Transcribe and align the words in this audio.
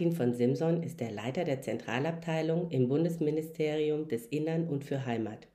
Martin 0.00 0.16
von 0.16 0.32
Simson 0.32 0.82
ist 0.82 0.98
der 1.00 1.10
Leiter 1.10 1.44
der 1.44 1.60
Zentralabteilung 1.60 2.70
im 2.70 2.88
Bundesministerium 2.88 4.08
des 4.08 4.24
Innern 4.24 4.66
und 4.66 4.82
für 4.82 5.04
Heimat. 5.04 5.46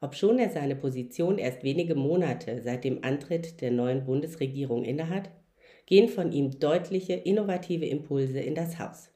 Obschon 0.00 0.38
er 0.38 0.50
seine 0.50 0.76
Position 0.76 1.38
erst 1.38 1.64
wenige 1.64 1.96
Monate 1.96 2.62
seit 2.62 2.84
dem 2.84 3.02
Antritt 3.02 3.60
der 3.60 3.72
neuen 3.72 4.04
Bundesregierung 4.04 4.84
innehat, 4.84 5.28
gehen 5.86 6.08
von 6.08 6.30
ihm 6.30 6.60
deutliche 6.60 7.14
innovative 7.14 7.84
Impulse 7.86 8.38
in 8.38 8.54
das 8.54 8.78
Haus. 8.78 9.10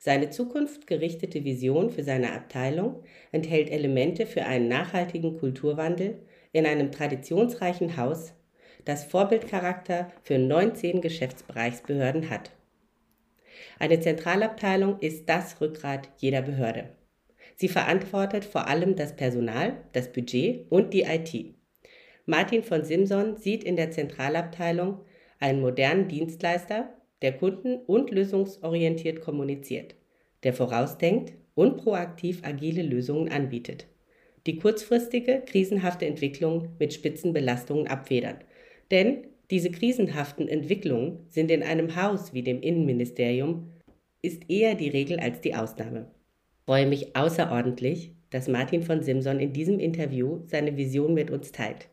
Seine 0.00 0.30
zukunftsgerichtete 0.30 1.44
Vision 1.44 1.90
für 1.90 2.02
seine 2.02 2.32
Abteilung 2.32 3.04
enthält 3.30 3.70
Elemente 3.70 4.26
für 4.26 4.46
einen 4.46 4.66
nachhaltigen 4.66 5.38
Kulturwandel 5.38 6.18
in 6.50 6.66
einem 6.66 6.90
traditionsreichen 6.90 7.96
Haus, 7.96 8.34
das 8.84 9.04
Vorbildcharakter 9.04 10.10
für 10.24 10.38
19 10.38 11.02
Geschäftsbereichsbehörden 11.02 12.28
hat. 12.30 12.50
Eine 13.78 14.00
Zentralabteilung 14.00 14.98
ist 15.00 15.28
das 15.28 15.60
Rückgrat 15.60 16.08
jeder 16.18 16.42
Behörde. 16.42 16.90
Sie 17.56 17.68
verantwortet 17.68 18.44
vor 18.44 18.68
allem 18.68 18.96
das 18.96 19.14
Personal, 19.16 19.76
das 19.92 20.12
Budget 20.12 20.70
und 20.70 20.92
die 20.94 21.02
IT. 21.02 21.54
Martin 22.26 22.62
von 22.62 22.84
Simson 22.84 23.36
sieht 23.36 23.64
in 23.64 23.76
der 23.76 23.90
Zentralabteilung 23.90 25.00
einen 25.38 25.60
modernen 25.60 26.08
Dienstleister, 26.08 26.92
der 27.20 27.32
kunden- 27.32 27.80
und 27.86 28.10
lösungsorientiert 28.10 29.20
kommuniziert, 29.20 29.94
der 30.44 30.52
vorausdenkt 30.52 31.34
und 31.54 31.78
proaktiv 31.78 32.42
agile 32.44 32.82
Lösungen 32.82 33.30
anbietet, 33.30 33.86
die 34.46 34.56
kurzfristige, 34.56 35.42
krisenhafte 35.46 36.06
Entwicklung 36.06 36.70
mit 36.78 36.94
Spitzenbelastungen 36.94 37.86
abfedert. 37.86 38.44
Denn 38.90 39.26
diese 39.52 39.70
krisenhaften 39.70 40.48
Entwicklungen 40.48 41.26
sind 41.28 41.50
in 41.50 41.62
einem 41.62 41.94
Haus 41.94 42.32
wie 42.32 42.42
dem 42.42 42.62
Innenministerium 42.62 43.70
ist 44.22 44.48
eher 44.48 44.74
die 44.74 44.88
Regel 44.88 45.20
als 45.20 45.42
die 45.42 45.54
Ausnahme. 45.54 46.10
Ich 46.60 46.64
freue 46.64 46.86
mich 46.86 47.14
außerordentlich, 47.14 48.14
dass 48.30 48.48
Martin 48.48 48.82
von 48.82 49.02
Simson 49.02 49.40
in 49.40 49.52
diesem 49.52 49.78
Interview 49.78 50.40
seine 50.46 50.78
Vision 50.78 51.12
mit 51.12 51.30
uns 51.30 51.52
teilt. 51.52 51.90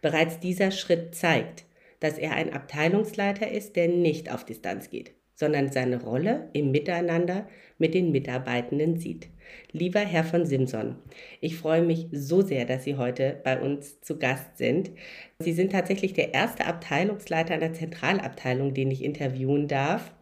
Bereits 0.00 0.38
dieser 0.38 0.70
Schritt 0.70 1.16
zeigt, 1.16 1.64
dass 1.98 2.16
er 2.16 2.34
ein 2.34 2.52
Abteilungsleiter 2.52 3.50
ist, 3.50 3.74
der 3.74 3.88
nicht 3.88 4.32
auf 4.32 4.44
Distanz 4.44 4.88
geht, 4.88 5.12
sondern 5.34 5.72
seine 5.72 6.00
Rolle 6.04 6.48
im 6.52 6.70
Miteinander 6.70 7.48
mit 7.78 7.92
den 7.92 8.12
Mitarbeitenden 8.12 8.98
sieht. 8.98 9.30
Lieber 9.72 10.00
Herr 10.00 10.24
von 10.24 10.46
Simson, 10.46 10.96
ich 11.40 11.56
freue 11.56 11.82
mich 11.82 12.08
so 12.12 12.42
sehr, 12.42 12.64
dass 12.64 12.84
Sie 12.84 12.96
heute 12.96 13.40
bei 13.44 13.60
uns 13.60 14.00
zu 14.00 14.18
Gast 14.18 14.58
sind. 14.58 14.90
Sie 15.38 15.52
sind 15.52 15.72
tatsächlich 15.72 16.12
der 16.12 16.34
erste 16.34 16.66
Abteilungsleiter 16.66 17.54
einer 17.54 17.72
Zentralabteilung, 17.72 18.74
den 18.74 18.90
ich 18.90 19.04
interviewen 19.04 19.68
darf. 19.68 20.12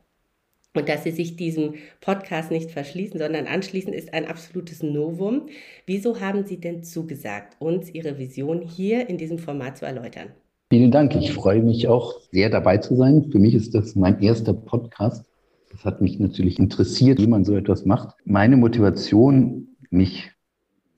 Und 0.74 0.88
dass 0.88 1.02
Sie 1.02 1.10
sich 1.10 1.36
diesem 1.36 1.74
Podcast 2.00 2.50
nicht 2.50 2.70
verschließen, 2.70 3.18
sondern 3.18 3.46
anschließen, 3.46 3.92
ist 3.92 4.12
ein 4.14 4.26
absolutes 4.26 4.82
Novum. 4.82 5.48
Wieso 5.86 6.20
haben 6.20 6.46
Sie 6.46 6.60
denn 6.60 6.84
zugesagt, 6.84 7.56
uns 7.58 7.92
Ihre 7.92 8.19
Vision 8.19 8.62
hier 8.62 9.08
in 9.08 9.19
diesem 9.19 9.38
Format 9.38 9.78
zu 9.78 9.86
erläutern? 9.86 10.28
Vielen 10.70 10.91
Dank. 10.91 11.16
Ich 11.16 11.32
freue 11.32 11.62
mich 11.62 11.88
auch 11.88 12.20
sehr 12.30 12.50
dabei 12.50 12.76
zu 12.76 12.94
sein. 12.94 13.30
Für 13.32 13.38
mich 13.38 13.54
ist 13.54 13.74
das 13.74 13.97
mein 13.97 14.20
erster 14.20 14.53
Podcast. 14.53 15.24
Das 15.70 15.84
hat 15.84 16.00
mich 16.00 16.18
natürlich 16.18 16.58
interessiert, 16.58 17.20
wie 17.20 17.26
man 17.26 17.44
so 17.44 17.54
etwas 17.54 17.84
macht. 17.84 18.16
Meine 18.24 18.56
Motivation, 18.56 19.68
mich 19.90 20.30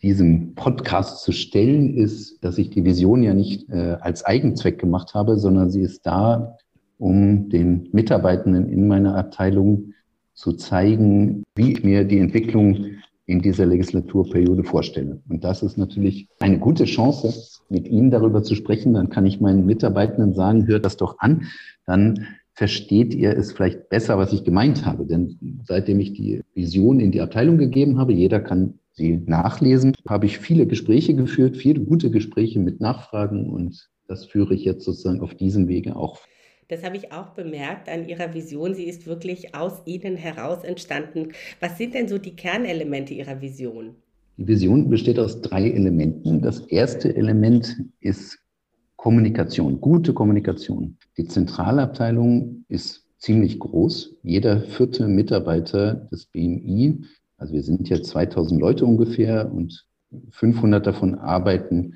diesem 0.03 0.55
Podcast 0.55 1.23
zu 1.23 1.33
stellen, 1.33 1.95
ist, 1.95 2.43
dass 2.43 2.59
ich 2.59 2.71
die 2.71 2.85
Vision 2.85 3.23
ja 3.23 3.35
nicht 3.35 3.69
äh, 3.69 3.97
als 4.01 4.25
Eigenzweck 4.25 4.79
gemacht 4.79 5.15
habe, 5.15 5.39
sondern 5.39 5.71
sie 5.71 5.83
ist 5.83 6.07
da, 6.07 6.57
um 6.99 7.49
den 7.51 7.89
Mitarbeitenden 7.93 8.69
in 8.69 8.89
meiner 8.89 9.17
Abteilung 9.17 9.93
zu 10.35 10.55
zeigen, 10.55 11.45
wie 11.55 11.73
ich 11.73 11.85
mir 11.85 12.05
die 12.05 12.19
Entwicklung 12.19 12.87
in 13.27 13.41
dieser 13.41 13.67
Legislaturperiode 13.67 14.65
vorstelle. 14.65 15.21
Und 15.29 15.45
das 15.45 15.63
ist 15.63 15.77
natürlich 15.77 16.29
eine 16.41 16.59
gute 16.59 16.85
Chance, 16.85 17.61
mit 17.69 17.87
Ihnen 17.87 18.11
darüber 18.11 18.43
zu 18.43 18.55
sprechen. 18.55 18.95
Dann 18.95 19.09
kann 19.09 19.27
ich 19.27 19.41
meinen 19.41 19.67
Mitarbeitenden 19.67 20.35
sagen, 20.35 20.67
hört 20.67 20.85
das 20.85 20.97
doch 20.97 21.19
an. 21.19 21.45
Dann 21.87 22.27
versteht 22.55 23.15
ihr 23.15 23.37
es 23.37 23.53
vielleicht 23.53 23.89
besser, 23.89 24.19
was 24.19 24.33
ich 24.33 24.45
gemeint 24.45 24.85
habe. 24.85 25.07
Denn 25.07 25.61
seitdem 25.65 26.01
ich 26.01 26.13
die 26.13 26.43
Vision 26.55 27.01
in 27.01 27.13
die 27.13 27.21
Abteilung 27.21 27.59
gegeben 27.59 27.99
habe, 27.99 28.13
jeder 28.13 28.41
kann 28.41 28.79
sie 28.93 29.17
nachlesen, 29.27 29.95
habe 30.09 30.27
ich 30.27 30.39
viele 30.39 30.67
Gespräche 30.67 31.15
geführt, 31.15 31.57
viele 31.57 31.81
gute 31.81 32.11
Gespräche 32.11 32.59
mit 32.59 32.81
Nachfragen 32.81 33.49
und 33.49 33.89
das 34.09 34.27
führe 34.27 34.55
ich 34.55 34.65
jetzt 34.65 34.85
sozusagen 34.85 35.21
auf 35.21 35.35
diesem 35.35 35.69
Wege 35.69 35.97
auch. 35.97 36.19
Das 36.69 36.85
habe 36.85 36.97
ich 36.97 37.13
auch 37.13 37.31
bemerkt 37.31 37.89
an 37.89 38.09
Ihrer 38.09 38.33
Vision. 38.33 38.75
Sie 38.75 38.85
ist 38.85 39.07
wirklich 39.07 39.57
aus 39.57 39.83
Ihnen 39.87 40.17
heraus 40.17 40.63
entstanden. 40.63 41.29
Was 41.59 41.79
sind 41.79 41.95
denn 41.95 42.07
so 42.07 42.19
die 42.19 42.37
Kernelemente 42.37 43.13
Ihrer 43.13 43.41
Vision? 43.41 43.97
Die 44.37 44.47
Vision 44.47 44.89
besteht 44.89 45.19
aus 45.19 45.41
drei 45.41 45.69
Elementen. 45.69 46.43
Das 46.43 46.61
erste 46.61 47.15
Element 47.17 47.77
ist 48.01 48.39
Kommunikation, 49.01 49.81
gute 49.81 50.13
Kommunikation. 50.13 50.99
Die 51.17 51.27
Zentralabteilung 51.27 52.67
ist 52.69 53.07
ziemlich 53.17 53.59
groß. 53.59 54.17
Jeder 54.23 54.61
vierte 54.61 55.09
Mitarbeiter 55.09 55.95
des 56.13 56.27
BMI, 56.27 57.07
also 57.39 57.55
wir 57.55 57.63
sind 57.63 57.89
ja 57.89 58.03
2000 58.03 58.61
Leute 58.61 58.85
ungefähr 58.85 59.51
und 59.51 59.87
500 60.33 60.87
davon 60.87 61.15
arbeiten 61.15 61.95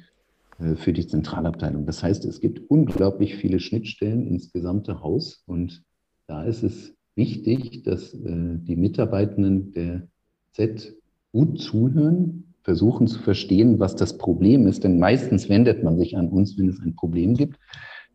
äh, 0.58 0.76
für 0.76 0.94
die 0.94 1.06
Zentralabteilung. 1.06 1.84
Das 1.84 2.02
heißt, 2.02 2.24
es 2.24 2.40
gibt 2.40 2.70
unglaublich 2.70 3.34
viele 3.34 3.60
Schnittstellen 3.60 4.26
ins 4.26 4.50
gesamte 4.50 5.02
Haus 5.02 5.42
und 5.44 5.82
da 6.26 6.44
ist 6.44 6.62
es 6.62 6.94
wichtig, 7.16 7.82
dass 7.82 8.14
äh, 8.14 8.56
die 8.60 8.76
Mitarbeitenden 8.76 9.72
der 9.72 10.08
Z 10.54 10.94
gut 11.32 11.60
zuhören, 11.60 12.43
versuchen 12.64 13.06
zu 13.06 13.20
verstehen, 13.20 13.78
was 13.78 13.94
das 13.94 14.18
Problem 14.18 14.66
ist, 14.66 14.84
denn 14.84 14.98
meistens 14.98 15.48
wendet 15.48 15.84
man 15.84 15.98
sich 15.98 16.16
an 16.16 16.28
uns, 16.28 16.58
wenn 16.58 16.68
es 16.68 16.80
ein 16.80 16.96
Problem 16.96 17.34
gibt, 17.34 17.58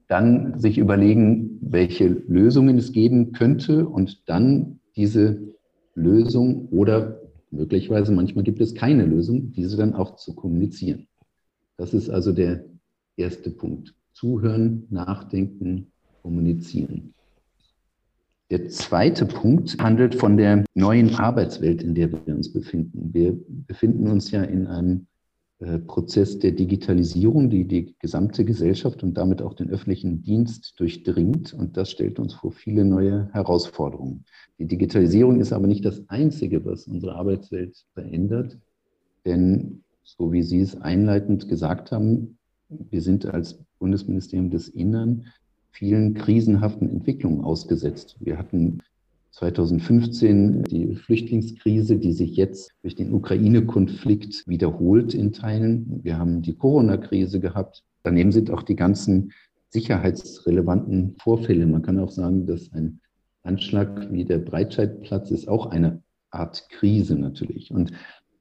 dann 0.08 0.60
sich 0.60 0.80
überlegen, 0.80 1.60
welche 1.62 2.08
Lösungen 2.08 2.78
es 2.80 2.92
geben 2.92 3.32
könnte 3.32 3.88
und 3.88 4.28
dann 4.28 4.80
diese 4.96 5.40
Lösung 5.94 6.68
oder 6.70 7.22
möglicherweise 7.52 8.12
manchmal 8.12 8.44
gibt 8.44 8.60
es 8.60 8.74
keine 8.74 9.06
Lösung, 9.06 9.52
diese 9.52 9.78
dann 9.78 9.94
auch 9.94 10.16
zu 10.16 10.34
kommunizieren. 10.34 11.08
Das 11.78 11.94
ist 11.94 12.10
also 12.10 12.32
der 12.32 12.66
erste 13.16 13.52
Punkt. 13.52 13.94
Zuhören, 14.14 14.88
nachdenken, 14.90 15.92
kommunizieren. 16.24 17.14
Der 18.52 18.68
zweite 18.68 19.28
Punkt 19.28 19.78
handelt 19.80 20.16
von 20.16 20.36
der 20.36 20.66
neuen 20.74 21.14
Arbeitswelt, 21.16 21.84
in 21.84 21.94
der 21.94 22.12
wir 22.12 22.36
uns 22.36 22.52
befinden. 22.52 23.14
Wir 23.14 23.38
befinden 23.48 24.08
uns 24.08 24.32
ja 24.32 24.42
in 24.42 24.66
einem 24.66 25.08
äh, 25.60 25.78
Prozess 25.78 26.40
der 26.40 26.54
Digitalisierung, 26.54 27.52
die 27.52 27.68
die 27.68 27.96
gesamte 28.00 28.46
Gesellschaft 28.46 29.04
und 29.04 29.16
damit 29.16 29.44
auch 29.44 29.54
den 29.54 29.70
öffentlichen 29.70 30.24
Dienst 30.24 30.80
durchdringt. 30.80 31.54
Und 31.54 31.78
das 31.78 31.92
stellt 31.92 32.18
uns 32.18 32.34
vor 32.34 32.52
viele 32.52 32.86
neue 32.86 33.30
Herausforderungen. 33.34 34.26
Die 34.58 34.66
Digitalisierung 34.66 35.40
ist 35.40 35.54
aber 35.54 35.68
nicht 35.68 35.86
das 35.86 36.10
Einzige, 36.10 36.66
was 36.66 36.88
unsere 36.88 37.16
Arbeitswelt 37.16 37.86
verändert. 37.94 38.58
Denn, 39.26 39.84
so 40.02 40.32
wie 40.32 40.42
Sie 40.42 40.62
es 40.62 40.80
einleitend 40.80 41.50
gesagt 41.50 41.92
haben, 41.92 42.40
wir 42.70 43.02
sind 43.02 43.28
als 43.28 43.60
Bundesministerium 43.78 44.50
des 44.50 44.70
Innern 44.70 45.26
vielen 45.72 46.14
krisenhaften 46.14 46.90
Entwicklungen 46.90 47.44
ausgesetzt. 47.44 48.18
Wir 48.20 48.38
hatten 48.38 48.80
2015 49.32 50.64
die 50.64 50.96
Flüchtlingskrise, 50.96 51.98
die 51.98 52.14
sich 52.14 52.36
jetzt 52.36 52.72
durch 52.82 52.96
den 52.96 53.14
Ukraine-Konflikt 53.14 54.48
wiederholt 54.48 55.14
in 55.14 55.32
Teilen. 55.32 56.02
Wir 56.04 56.18
haben 56.18 56.42
die 56.42 56.56
Corona-Krise 56.56 57.40
gehabt. 57.40 57.84
Daneben 58.04 58.32
sind 58.32 58.52
auch 58.52 58.64
die 58.64 58.76
ganzen 58.76 59.32
sicherheitsrelevanten 59.70 61.16
Vorfälle. 61.22 61.66
Man 61.68 61.84
kann 61.84 62.00
auch 62.00 62.12
sagen, 62.12 62.46
dass 62.46 62.74
ein 62.74 63.00
Anschlag 63.44 64.12
wie 64.12 64.26
der 64.26 64.40
Breitscheidplatz 64.40 65.32
ist 65.32 65.48
auch 65.48 65.68
eine 65.68 66.02
Art 66.32 66.68
Krise 66.70 67.16
natürlich. 67.16 67.72
Und 67.72 67.92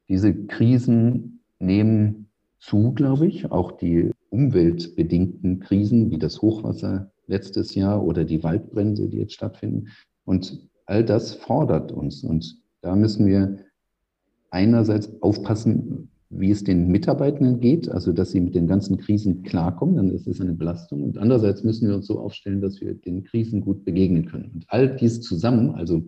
diese 0.08 0.34
Krisen 0.34 1.40
nehmen 1.58 2.28
zu, 2.58 2.92
glaube 2.92 3.26
ich, 3.26 3.50
auch 3.50 3.72
die 3.72 4.10
umweltbedingten 4.30 5.60
Krisen 5.60 6.10
wie 6.10 6.18
das 6.18 6.42
Hochwasser 6.42 7.10
letztes 7.28 7.74
Jahr 7.74 8.04
oder 8.04 8.24
die 8.24 8.42
Waldbrände, 8.42 9.08
die 9.08 9.18
jetzt 9.18 9.34
stattfinden. 9.34 9.88
Und 10.24 10.68
all 10.86 11.04
das 11.04 11.34
fordert 11.34 11.92
uns. 11.92 12.24
Und 12.24 12.56
da 12.80 12.96
müssen 12.96 13.26
wir 13.26 13.58
einerseits 14.50 15.22
aufpassen, 15.22 16.10
wie 16.30 16.50
es 16.50 16.62
den 16.62 16.88
Mitarbeitenden 16.88 17.60
geht, 17.60 17.88
also 17.88 18.12
dass 18.12 18.32
sie 18.32 18.40
mit 18.40 18.54
den 18.54 18.66
ganzen 18.66 18.98
Krisen 18.98 19.42
klarkommen, 19.42 19.96
dann 19.96 20.10
ist 20.10 20.26
es 20.26 20.40
eine 20.40 20.52
Belastung. 20.52 21.02
Und 21.02 21.18
andererseits 21.18 21.64
müssen 21.64 21.88
wir 21.88 21.94
uns 21.94 22.06
so 22.06 22.18
aufstellen, 22.18 22.60
dass 22.60 22.80
wir 22.80 22.94
den 22.94 23.24
Krisen 23.24 23.62
gut 23.62 23.84
begegnen 23.84 24.26
können. 24.26 24.50
Und 24.54 24.64
all 24.68 24.94
dies 24.96 25.20
zusammen, 25.20 25.70
also 25.70 26.02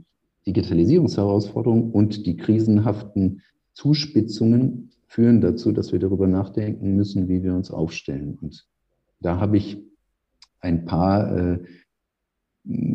Digitalisierungsherausforderungen 0.46 1.90
und 1.90 2.26
die 2.26 2.36
krisenhaften 2.36 3.42
Zuspitzungen, 3.72 4.90
führen 5.06 5.40
dazu, 5.40 5.72
dass 5.72 5.90
wir 5.90 5.98
darüber 5.98 6.28
nachdenken 6.28 6.94
müssen, 6.94 7.28
wie 7.28 7.42
wir 7.42 7.54
uns 7.54 7.70
aufstellen. 7.70 8.38
Und 8.40 8.66
da 9.20 9.40
habe 9.40 9.56
ich 9.56 9.82
ein 10.60 10.84
paar 10.84 11.36
äh, 11.36 11.58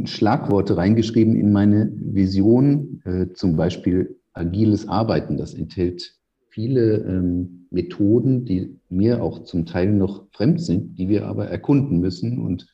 Schlagworte 0.06 0.78
reingeschrieben 0.78 1.36
in 1.36 1.52
meine 1.52 1.92
Vision, 1.96 3.02
äh, 3.06 3.28
zum 3.34 3.56
Beispiel 3.56 4.20
agiles 4.34 4.88
Arbeiten. 4.88 5.38
Das 5.38 5.54
enthält 5.54 6.16
viele 6.50 6.98
ähm, 6.98 7.68
Methoden, 7.72 8.46
die 8.46 8.80
mir 8.90 9.22
auch 9.22 9.44
zum 9.44 9.66
Teil 9.66 9.92
noch 9.92 10.28
fremd 10.32 10.62
sind, 10.62 10.98
die 10.98 11.10
wir 11.10 11.26
aber 11.26 11.48
erkunden 11.48 12.00
müssen 12.00 12.40
und 12.40 12.68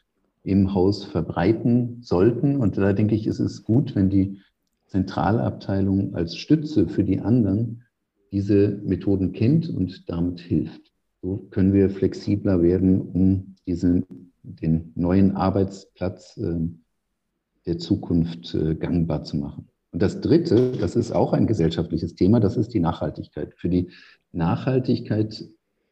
im 0.44 0.74
Haus 0.74 1.04
verbreiten 1.06 2.02
sollten. 2.02 2.58
Und 2.58 2.78
da 2.78 2.94
denke 2.94 3.16
ich, 3.16 3.28
ist 3.28 3.40
es 3.40 3.64
gut, 3.64 3.96
wenn 3.96 4.10
die 4.10 4.40
Zentralabteilung 4.88 6.16
als 6.16 6.36
Stütze 6.36 6.88
für 6.88 7.04
die 7.04 7.20
anderen 7.20 7.84
diese 8.32 8.80
Methoden 8.84 9.34
kennt 9.34 9.70
und 9.70 10.10
damit 10.10 10.40
hilft. 10.40 10.92
So 11.22 11.48
können 11.52 11.74
wir 11.74 11.90
flexibler 11.90 12.62
werden, 12.62 13.02
um 13.02 13.56
diesen, 13.68 14.31
den 14.44 14.92
neuen 14.96 15.36
Arbeitsplatz 15.36 16.38
äh, 16.38 16.70
der 17.66 17.78
Zukunft 17.78 18.54
äh, 18.56 18.76
gangbar 18.76 19.24
zu 19.24 19.38
machen. 19.38 19.68
Und 19.92 20.02
das 20.02 20.22
Dritte, 20.22 20.74
das 20.80 20.96
ist 20.96 21.12
auch 21.12 21.34
ein 21.34 21.48
gesellschaftliches 21.48 22.16
Thema, 22.16 22.40
das 22.40 22.58
ist 22.58 22.74
die 22.74 22.80
Nachhaltigkeit. 22.80 23.54
Für 23.58 23.70
die 23.70 23.90
Nachhaltigkeit 24.32 25.46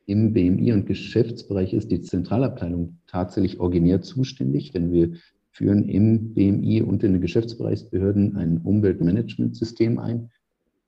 im 0.05 0.33
BMI 0.33 0.73
und 0.73 0.85
Geschäftsbereich 0.85 1.73
ist 1.73 1.91
die 1.91 2.01
Zentralabteilung 2.01 2.97
tatsächlich 3.07 3.59
originär 3.59 4.01
zuständig, 4.01 4.71
denn 4.71 4.91
wir 4.91 5.13
führen 5.51 5.89
im 5.89 6.33
BMI 6.33 6.81
und 6.81 7.03
in 7.03 7.13
den 7.13 7.21
Geschäftsbereichsbehörden 7.21 8.37
ein 8.37 8.59
Umweltmanagementsystem 8.59 9.99
ein. 9.99 10.31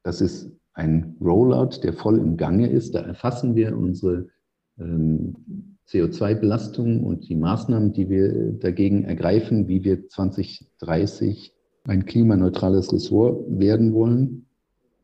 Das 0.04 0.22
ist 0.22 0.50
ein 0.74 1.16
Rollout, 1.20 1.84
der 1.84 1.94
voll 1.94 2.18
im 2.18 2.38
Gange 2.38 2.70
ist. 2.70 2.96
Da 2.96 3.02
erfassen 3.02 3.56
wir 3.56 3.78
unsere 3.78 4.30
ähm, 4.80 5.71
CO2-Belastung 5.92 7.04
und 7.04 7.28
die 7.28 7.36
Maßnahmen, 7.36 7.92
die 7.94 8.10
wir 8.10 8.54
dagegen 8.54 9.04
ergreifen, 9.04 9.68
wie 9.68 9.84
wir 9.84 10.08
2030 10.08 11.54
ein 11.86 12.06
klimaneutrales 12.06 12.94
Ressort 12.94 13.44
werden 13.48 13.94
wollen. 13.94 14.46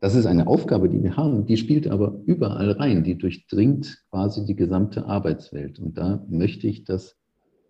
Das 0.00 0.14
ist 0.14 0.26
eine 0.26 0.46
Aufgabe, 0.46 0.88
die 0.88 1.02
wir 1.02 1.16
haben. 1.16 1.44
Die 1.44 1.56
spielt 1.56 1.88
aber 1.88 2.20
überall 2.26 2.70
rein. 2.72 3.02
Die 3.02 3.18
durchdringt 3.18 4.04
quasi 4.10 4.44
die 4.44 4.54
gesamte 4.54 5.06
Arbeitswelt. 5.06 5.80
Und 5.80 5.98
da 5.98 6.24
möchte 6.28 6.68
ich, 6.68 6.84
dass 6.84 7.16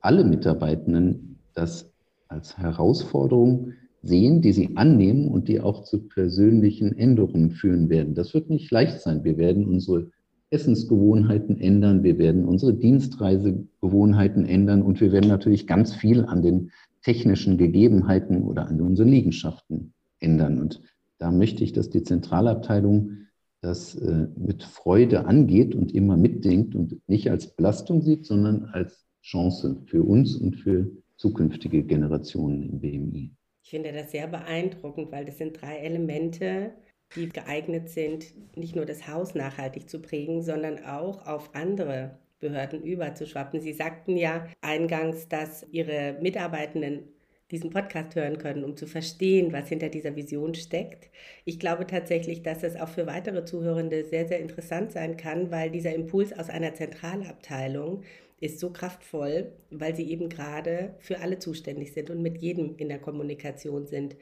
alle 0.01 0.25
Mitarbeitenden 0.25 1.39
das 1.55 1.91
als 2.29 2.59
Herausforderung 2.59 3.73
sehen, 4.03 4.43
die 4.43 4.53
sie 4.53 4.77
annehmen 4.77 5.29
und 5.29 5.49
die 5.49 5.61
auch 5.61 5.83
zu 5.85 6.07
persönlichen 6.07 6.97
Änderungen 6.97 7.51
führen 7.51 7.89
werden. 7.89 8.15
Das 8.15 8.35
wird 8.35 8.51
nicht 8.51 8.71
leicht 8.71 9.01
sein. 9.01 9.25
Wir 9.25 9.39
werden 9.39 9.67
unsere 9.67 10.11
Essensgewohnheiten 10.51 11.61
ändern, 11.61 12.03
wir 12.03 12.19
werden 12.19 12.45
unsere 12.45 12.75
Dienstreisegewohnheiten 12.75 14.47
ändern 14.47 14.83
und 14.83 15.01
wir 15.01 15.13
werden 15.13 15.29
natürlich 15.29 15.67
ganz 15.67 15.95
viel 15.95 16.25
an 16.25 16.43
den 16.43 16.71
technischen 17.03 17.59
Gegebenheiten 17.59 18.43
oder 18.43 18.67
an 18.67 18.81
unseren 18.81 19.09
Liegenschaften 19.09 19.93
ändern. 20.21 20.59
Und 20.59 20.81
da 21.19 21.31
möchte 21.31 21.65
ich, 21.65 21.73
dass 21.73 21.91
die 21.91 22.03
Zentralabteilung 22.03 23.19
das 23.61 23.97
äh, 23.97 24.29
mit 24.37 24.63
Freude 24.63 25.27
angeht 25.27 25.75
und 25.75 25.93
immer 25.95 26.17
mitdenkt 26.17 26.75
und 26.75 27.01
nicht 27.09 27.31
als 27.31 27.55
Belastung 27.55 28.03
sieht, 28.03 28.25
sondern 28.25 28.67
als 28.67 29.07
Chance 29.23 29.83
für 29.87 30.03
uns 30.03 30.37
und 30.37 30.57
für 30.57 30.91
zukünftige 31.17 31.83
Generationen 31.83 32.63
im 32.63 32.81
BMI. 32.81 33.33
Ich 33.65 33.71
finde 33.71 33.93
das 33.93 34.13
sehr 34.13 34.29
beeindruckend, 34.29 35.13
weil 35.13 35.27
das 35.27 35.37
sind 35.37 35.61
drei 35.61 35.79
Elemente, 35.79 36.71
die 37.17 37.29
geeignet 37.29 37.89
sind, 37.89 38.27
nicht 38.57 38.77
nur 38.77 38.87
das 38.87 39.09
Haus 39.09 39.35
nachhaltig 39.35 39.89
zu 39.89 40.01
prägen, 40.01 40.43
sondern 40.43 40.85
auch 40.85 41.27
auf 41.27 41.55
andere 41.55 42.19
Behörden 42.41 42.83
überzuschwappen. 42.83 43.61
Sie 43.61 43.73
sagten 43.73 44.17
ja 44.17 44.47
eingangs, 44.61 45.29
dass 45.29 45.67
Ihre 45.71 46.17
Mitarbeitenden 46.21 47.09
diesen 47.51 47.71
Podcast 47.71 48.15
hören 48.15 48.39
können, 48.39 48.63
um 48.63 48.77
zu 48.77 48.87
verstehen, 48.87 49.53
was 49.53 49.69
hinter 49.69 49.89
dieser 49.89 50.15
Vision 50.17 50.55
steckt. 50.55 51.11
Ich 51.45 51.59
glaube 51.59 51.87
tatsächlich, 51.87 52.43
dass 52.43 52.63
es 52.63 52.77
auch 52.77 52.89
für 52.89 53.07
weitere 53.07 53.45
Zuhörende 53.45 54.05
sehr, 54.05 54.29
sehr 54.29 54.41
interessant 54.41 54.93
sein 54.93 55.17
kann, 55.17 55.51
weil 55.51 55.71
dieser 55.71 55.95
Impuls 55.95 56.39
aus 56.39 56.51
einer 56.51 56.75
Zentralabteilung 56.75 58.03
ist 58.41 58.61
so 58.61 58.71
kraftvoll, 58.71 59.53
weil 59.71 59.97
sie 59.97 60.11
eben 60.11 60.29
gerade 60.29 60.95
für 61.01 61.21
alle 61.21 61.39
zuständig 61.39 61.93
sind 61.93 62.11
und 62.11 62.23
mit 62.23 62.39
jedem 62.39 62.77
in 62.77 62.89
der 62.89 63.01
Kommunikation 63.01 63.87
sind. 63.87 64.17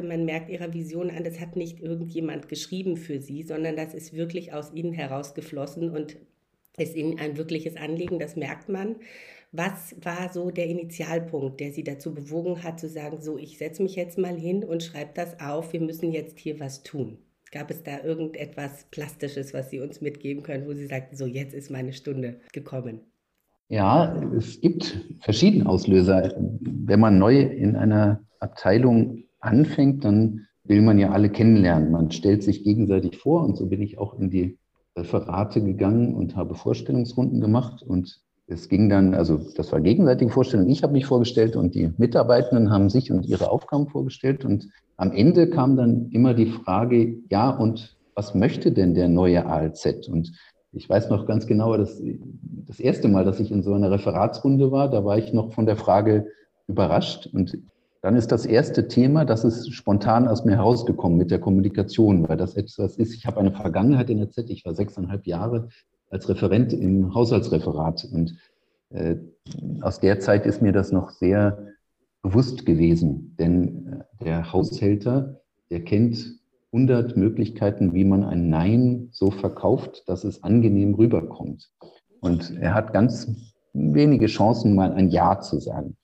Man 0.00 0.24
merkt 0.24 0.50
ihrer 0.50 0.74
Vision 0.74 1.10
an, 1.10 1.24
das 1.24 1.40
hat 1.40 1.56
nicht 1.56 1.80
irgendjemand 1.80 2.48
geschrieben 2.48 2.96
für 2.96 3.20
sie, 3.20 3.42
sondern 3.42 3.76
das 3.76 3.94
ist 3.94 4.12
wirklich 4.12 4.52
aus 4.52 4.72
ihnen 4.74 4.92
herausgeflossen 4.92 5.90
und 5.90 6.16
ist 6.76 6.96
ihnen 6.96 7.18
ein 7.18 7.36
wirkliches 7.36 7.76
Anliegen, 7.76 8.18
das 8.18 8.36
merkt 8.36 8.68
man. 8.68 8.96
Was 9.52 9.94
war 10.00 10.32
so 10.32 10.50
der 10.50 10.66
Initialpunkt, 10.66 11.60
der 11.60 11.72
Sie 11.72 11.84
dazu 11.84 12.14
bewogen 12.14 12.62
hat, 12.62 12.80
zu 12.80 12.88
sagen, 12.88 13.20
so, 13.20 13.36
ich 13.36 13.58
setze 13.58 13.82
mich 13.82 13.96
jetzt 13.96 14.16
mal 14.16 14.34
hin 14.34 14.64
und 14.64 14.82
schreibe 14.82 15.10
das 15.14 15.38
auf, 15.40 15.74
wir 15.74 15.80
müssen 15.80 16.10
jetzt 16.10 16.38
hier 16.38 16.58
was 16.58 16.82
tun? 16.82 17.18
Gab 17.50 17.70
es 17.70 17.82
da 17.82 18.02
irgendetwas 18.02 18.86
Plastisches, 18.90 19.52
was 19.52 19.68
Sie 19.68 19.80
uns 19.80 20.00
mitgeben 20.00 20.42
können, 20.42 20.66
wo 20.66 20.72
Sie 20.72 20.86
sagten, 20.86 21.16
so, 21.16 21.26
jetzt 21.26 21.52
ist 21.52 21.70
meine 21.70 21.92
Stunde 21.92 22.40
gekommen? 22.54 23.11
Ja, 23.68 24.14
es 24.36 24.60
gibt 24.60 25.00
verschiedene 25.20 25.68
Auslöser. 25.68 26.34
Wenn 26.60 27.00
man 27.00 27.18
neu 27.18 27.40
in 27.40 27.76
einer 27.76 28.20
Abteilung 28.38 29.24
anfängt, 29.40 30.04
dann 30.04 30.46
will 30.64 30.82
man 30.82 30.98
ja 30.98 31.10
alle 31.10 31.30
kennenlernen. 31.30 31.90
Man 31.90 32.10
stellt 32.10 32.42
sich 32.42 32.64
gegenseitig 32.64 33.16
vor 33.18 33.44
und 33.44 33.56
so 33.56 33.66
bin 33.66 33.80
ich 33.82 33.98
auch 33.98 34.18
in 34.18 34.30
die 34.30 34.58
Referate 34.96 35.62
gegangen 35.62 36.14
und 36.14 36.36
habe 36.36 36.54
Vorstellungsrunden 36.54 37.40
gemacht 37.40 37.82
und 37.82 38.20
es 38.46 38.68
ging 38.68 38.88
dann, 38.88 39.14
also 39.14 39.40
das 39.56 39.72
war 39.72 39.80
gegenseitige 39.80 40.30
Vorstellung. 40.30 40.68
Ich 40.68 40.82
habe 40.82 40.92
mich 40.92 41.06
vorgestellt 41.06 41.56
und 41.56 41.74
die 41.74 41.92
Mitarbeitenden 41.96 42.70
haben 42.70 42.90
sich 42.90 43.10
und 43.10 43.24
ihre 43.24 43.50
Aufgaben 43.50 43.88
vorgestellt. 43.88 44.44
Und 44.44 44.68
am 44.96 45.12
Ende 45.12 45.48
kam 45.48 45.76
dann 45.76 46.10
immer 46.10 46.34
die 46.34 46.46
Frage, 46.46 47.16
ja, 47.30 47.50
und 47.50 47.96
was 48.14 48.34
möchte 48.34 48.72
denn 48.72 48.94
der 48.94 49.08
neue 49.08 49.46
ALZ? 49.46 50.08
Und 50.08 50.32
ich 50.72 50.88
weiß 50.88 51.10
noch 51.10 51.26
ganz 51.26 51.46
genau, 51.46 51.76
dass 51.76 52.02
das 52.66 52.80
erste 52.80 53.08
Mal, 53.08 53.24
dass 53.24 53.40
ich 53.40 53.50
in 53.50 53.62
so 53.62 53.74
einer 53.74 53.90
Referatsrunde 53.90 54.72
war, 54.72 54.90
da 54.90 55.04
war 55.04 55.18
ich 55.18 55.32
noch 55.32 55.52
von 55.52 55.66
der 55.66 55.76
Frage 55.76 56.26
überrascht. 56.66 57.28
Und 57.32 57.58
dann 58.00 58.16
ist 58.16 58.32
das 58.32 58.46
erste 58.46 58.88
Thema, 58.88 59.24
das 59.24 59.44
ist 59.44 59.72
spontan 59.72 60.26
aus 60.26 60.44
mir 60.44 60.56
herausgekommen 60.56 61.18
mit 61.18 61.30
der 61.30 61.38
Kommunikation, 61.38 62.28
weil 62.28 62.36
das 62.36 62.56
etwas 62.56 62.96
ist. 62.96 63.14
Ich 63.14 63.26
habe 63.26 63.38
eine 63.38 63.52
Vergangenheit 63.52 64.10
in 64.10 64.18
der 64.18 64.30
Z. 64.30 64.48
Ich 64.50 64.64
war 64.64 64.74
sechseinhalb 64.74 65.26
Jahre 65.26 65.68
als 66.10 66.28
Referent 66.28 66.72
im 66.72 67.14
Haushaltsreferat. 67.14 68.08
Und 68.10 68.36
äh, 68.90 69.16
aus 69.82 70.00
der 70.00 70.20
Zeit 70.20 70.46
ist 70.46 70.62
mir 70.62 70.72
das 70.72 70.90
noch 70.90 71.10
sehr 71.10 71.66
bewusst 72.22 72.64
gewesen. 72.64 73.36
Denn 73.38 74.04
äh, 74.20 74.24
der 74.24 74.52
Haushälter, 74.52 75.40
der 75.70 75.84
kennt 75.84 76.41
100 76.72 77.16
Möglichkeiten, 77.16 77.92
wie 77.92 78.04
man 78.04 78.24
ein 78.24 78.48
Nein 78.48 79.08
so 79.12 79.30
verkauft, 79.30 80.04
dass 80.06 80.24
es 80.24 80.42
angenehm 80.42 80.94
rüberkommt. 80.94 81.70
Und 82.20 82.56
er 82.58 82.74
hat 82.74 82.92
ganz 82.92 83.28
wenige 83.74 84.26
Chancen, 84.26 84.74
mal 84.74 84.92
ein 84.92 85.10
Ja 85.10 85.40
zu 85.40 85.60
sagen. 85.60 85.96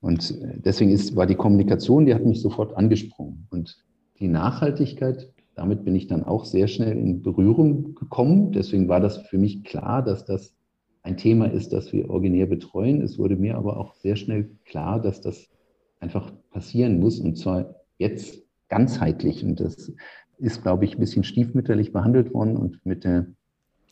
Und 0.00 0.30
äh, 0.42 0.58
deswegen 0.58 0.90
ist, 0.90 1.16
war 1.16 1.26
die 1.26 1.34
Kommunikation, 1.34 2.06
die 2.06 2.14
hat 2.14 2.24
mich 2.24 2.40
sofort 2.40 2.76
angesprungen. 2.76 3.46
Und 3.50 3.76
die 4.18 4.28
Nachhaltigkeit, 4.28 5.32
damit 5.54 5.84
bin 5.84 5.94
ich 5.94 6.06
dann 6.06 6.24
auch 6.24 6.44
sehr 6.44 6.68
schnell 6.68 6.96
in 6.96 7.22
Berührung 7.22 7.94
gekommen. 7.94 8.52
Deswegen 8.52 8.88
war 8.88 9.00
das 9.00 9.18
für 9.18 9.38
mich 9.38 9.64
klar, 9.64 10.02
dass 10.02 10.24
das 10.24 10.54
ein 11.02 11.16
Thema 11.16 11.46
ist, 11.46 11.72
das 11.72 11.92
wir 11.92 12.10
originär 12.10 12.46
betreuen. 12.46 13.00
Es 13.00 13.18
wurde 13.18 13.36
mir 13.36 13.56
aber 13.56 13.76
auch 13.76 13.94
sehr 13.94 14.16
schnell 14.16 14.50
klar, 14.64 15.00
dass 15.00 15.20
das 15.20 15.48
einfach 16.00 16.32
passieren 16.50 17.00
muss 17.00 17.20
und 17.20 17.38
zwar 17.38 17.76
jetzt 17.98 18.45
ganzheitlich. 18.68 19.44
Und 19.44 19.60
das 19.60 19.92
ist, 20.38 20.62
glaube 20.62 20.84
ich, 20.84 20.94
ein 20.94 21.00
bisschen 21.00 21.24
stiefmütterlich 21.24 21.92
behandelt 21.92 22.32
worden. 22.34 22.56
Und 22.56 22.84
mit 22.84 23.04
der 23.04 23.26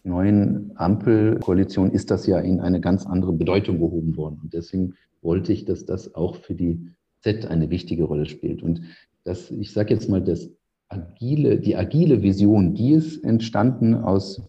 neuen 0.03 0.73
Ampelkoalition 0.77 1.91
ist 1.91 2.11
das 2.11 2.27
ja 2.27 2.39
in 2.39 2.61
eine 2.61 2.81
ganz 2.81 3.07
andere 3.07 3.33
Bedeutung 3.33 3.79
gehoben 3.79 4.17
worden. 4.17 4.41
Und 4.43 4.55
deswegen 4.55 4.95
wollte 5.23 5.53
ich, 5.53 5.65
dass 5.65 5.87
das 5.87 6.15
auch 6.15 6.37
für 6.37 6.55
die 6.55 6.91
Z 7.23 7.47
eine 7.47 7.71
wichtige 7.71 8.05
Rolle 8.05 8.27
spielt. 8.27 8.63
Und 8.63 8.83
das, 9.25 9.51
ich 9.51 9.73
sage 9.73 9.95
jetzt 9.95 10.09
mal, 10.09 10.23
das 10.23 10.51
agile, 10.89 11.59
die 11.59 11.77
agile 11.77 12.23
Vision, 12.23 12.75
die 12.75 12.93
ist 12.93 13.25
entstanden 13.25 13.95
aus 13.95 14.43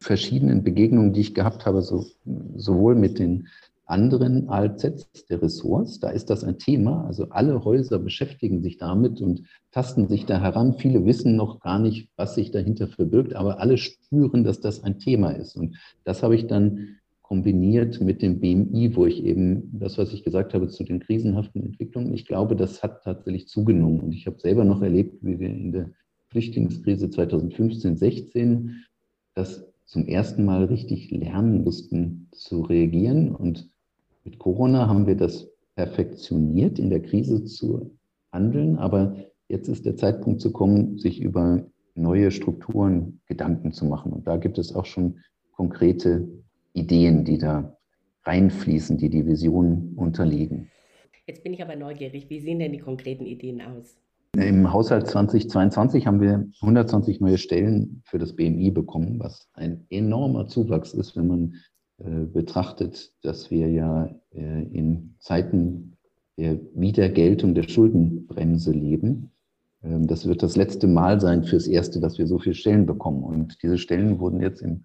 verschiedenen 0.00 0.64
Begegnungen, 0.64 1.12
die 1.12 1.20
ich 1.20 1.34
gehabt 1.34 1.66
habe, 1.66 1.82
so, 1.82 2.06
sowohl 2.56 2.94
mit 2.94 3.18
den 3.18 3.48
anderen 3.84 4.48
ALZs 4.48 5.26
der 5.28 5.42
Ressorts. 5.42 6.00
Da 6.00 6.10
ist 6.10 6.30
das 6.30 6.44
ein 6.44 6.58
Thema. 6.58 7.04
Also 7.04 7.28
alle 7.30 7.64
Häuser 7.64 7.98
beschäftigen 7.98 8.62
sich 8.62 8.78
damit 8.78 9.20
und 9.20 9.42
tasten 9.70 10.08
sich 10.08 10.26
da 10.26 10.40
heran. 10.40 10.74
Viele 10.74 11.04
wissen 11.04 11.36
noch 11.36 11.60
gar 11.60 11.78
nicht, 11.78 12.08
was 12.16 12.34
sich 12.34 12.50
dahinter 12.50 12.88
verbirgt, 12.88 13.34
aber 13.34 13.60
alle 13.60 13.76
spüren, 13.78 14.44
dass 14.44 14.60
das 14.60 14.82
ein 14.82 14.98
Thema 14.98 15.30
ist. 15.30 15.56
Und 15.56 15.76
das 16.04 16.22
habe 16.22 16.34
ich 16.34 16.46
dann 16.46 16.96
kombiniert 17.32 18.00
mit 18.02 18.20
dem 18.20 18.40
BMI, 18.40 18.94
wo 18.94 19.06
ich 19.06 19.24
eben 19.24 19.70
das, 19.72 19.96
was 19.96 20.12
ich 20.12 20.22
gesagt 20.22 20.52
habe 20.52 20.68
zu 20.68 20.84
den 20.84 21.00
krisenhaften 21.00 21.62
Entwicklungen, 21.62 22.12
ich 22.12 22.26
glaube, 22.26 22.56
das 22.56 22.82
hat 22.82 23.04
tatsächlich 23.04 23.48
zugenommen. 23.48 24.00
Und 24.00 24.12
ich 24.12 24.26
habe 24.26 24.38
selber 24.38 24.64
noch 24.64 24.82
erlebt, 24.82 25.16
wie 25.22 25.40
wir 25.40 25.48
in 25.48 25.72
der 25.72 25.90
Flüchtlingskrise 26.28 27.08
2015, 27.08 27.96
16 27.96 28.84
das 29.34 29.64
zum 29.86 30.06
ersten 30.06 30.44
Mal 30.44 30.64
richtig 30.64 31.10
lernen 31.10 31.64
mussten 31.64 32.28
zu 32.32 32.62
reagieren. 32.62 33.34
Und 33.34 33.71
mit 34.24 34.38
Corona 34.38 34.88
haben 34.88 35.06
wir 35.06 35.16
das 35.16 35.48
perfektioniert, 35.74 36.78
in 36.78 36.90
der 36.90 37.02
Krise 37.02 37.44
zu 37.44 37.96
handeln. 38.32 38.78
Aber 38.78 39.16
jetzt 39.48 39.68
ist 39.68 39.84
der 39.86 39.96
Zeitpunkt 39.96 40.40
zu 40.40 40.52
kommen, 40.52 40.98
sich 40.98 41.20
über 41.20 41.64
neue 41.94 42.30
Strukturen 42.30 43.20
Gedanken 43.26 43.72
zu 43.72 43.84
machen. 43.84 44.12
Und 44.12 44.26
da 44.26 44.36
gibt 44.36 44.58
es 44.58 44.74
auch 44.74 44.86
schon 44.86 45.18
konkrete 45.52 46.28
Ideen, 46.72 47.24
die 47.24 47.38
da 47.38 47.76
reinfließen, 48.24 48.96
die 48.98 49.10
die 49.10 49.26
Vision 49.26 49.92
unterliegen. 49.96 50.70
Jetzt 51.26 51.42
bin 51.42 51.52
ich 51.52 51.62
aber 51.62 51.76
neugierig. 51.76 52.30
Wie 52.30 52.40
sehen 52.40 52.58
denn 52.58 52.72
die 52.72 52.78
konkreten 52.78 53.26
Ideen 53.26 53.60
aus? 53.60 53.96
Im 54.34 54.72
Haushalt 54.72 55.06
2022 55.08 56.06
haben 56.06 56.20
wir 56.22 56.48
120 56.62 57.20
neue 57.20 57.36
Stellen 57.36 58.02
für 58.06 58.18
das 58.18 58.34
BMI 58.34 58.70
bekommen, 58.70 59.20
was 59.20 59.50
ein 59.52 59.84
enormer 59.90 60.46
Zuwachs 60.46 60.94
ist, 60.94 61.16
wenn 61.16 61.26
man 61.26 61.54
betrachtet, 62.32 63.12
dass 63.22 63.50
wir 63.50 63.70
ja 63.70 64.08
äh, 64.34 64.62
in 64.72 65.14
Zeiten 65.18 65.96
der 66.38 66.58
Wiedergeltung 66.74 67.54
der 67.54 67.64
Schuldenbremse 67.68 68.72
leben. 68.72 69.30
Ähm, 69.82 70.06
das 70.06 70.26
wird 70.26 70.42
das 70.42 70.56
letzte 70.56 70.86
Mal 70.86 71.20
sein 71.20 71.44
fürs 71.44 71.66
Erste, 71.66 72.00
dass 72.00 72.18
wir 72.18 72.26
so 72.26 72.38
viele 72.38 72.54
Stellen 72.54 72.86
bekommen. 72.86 73.22
Und 73.22 73.62
diese 73.62 73.78
Stellen 73.78 74.18
wurden 74.18 74.40
jetzt 74.40 74.62
im 74.62 74.84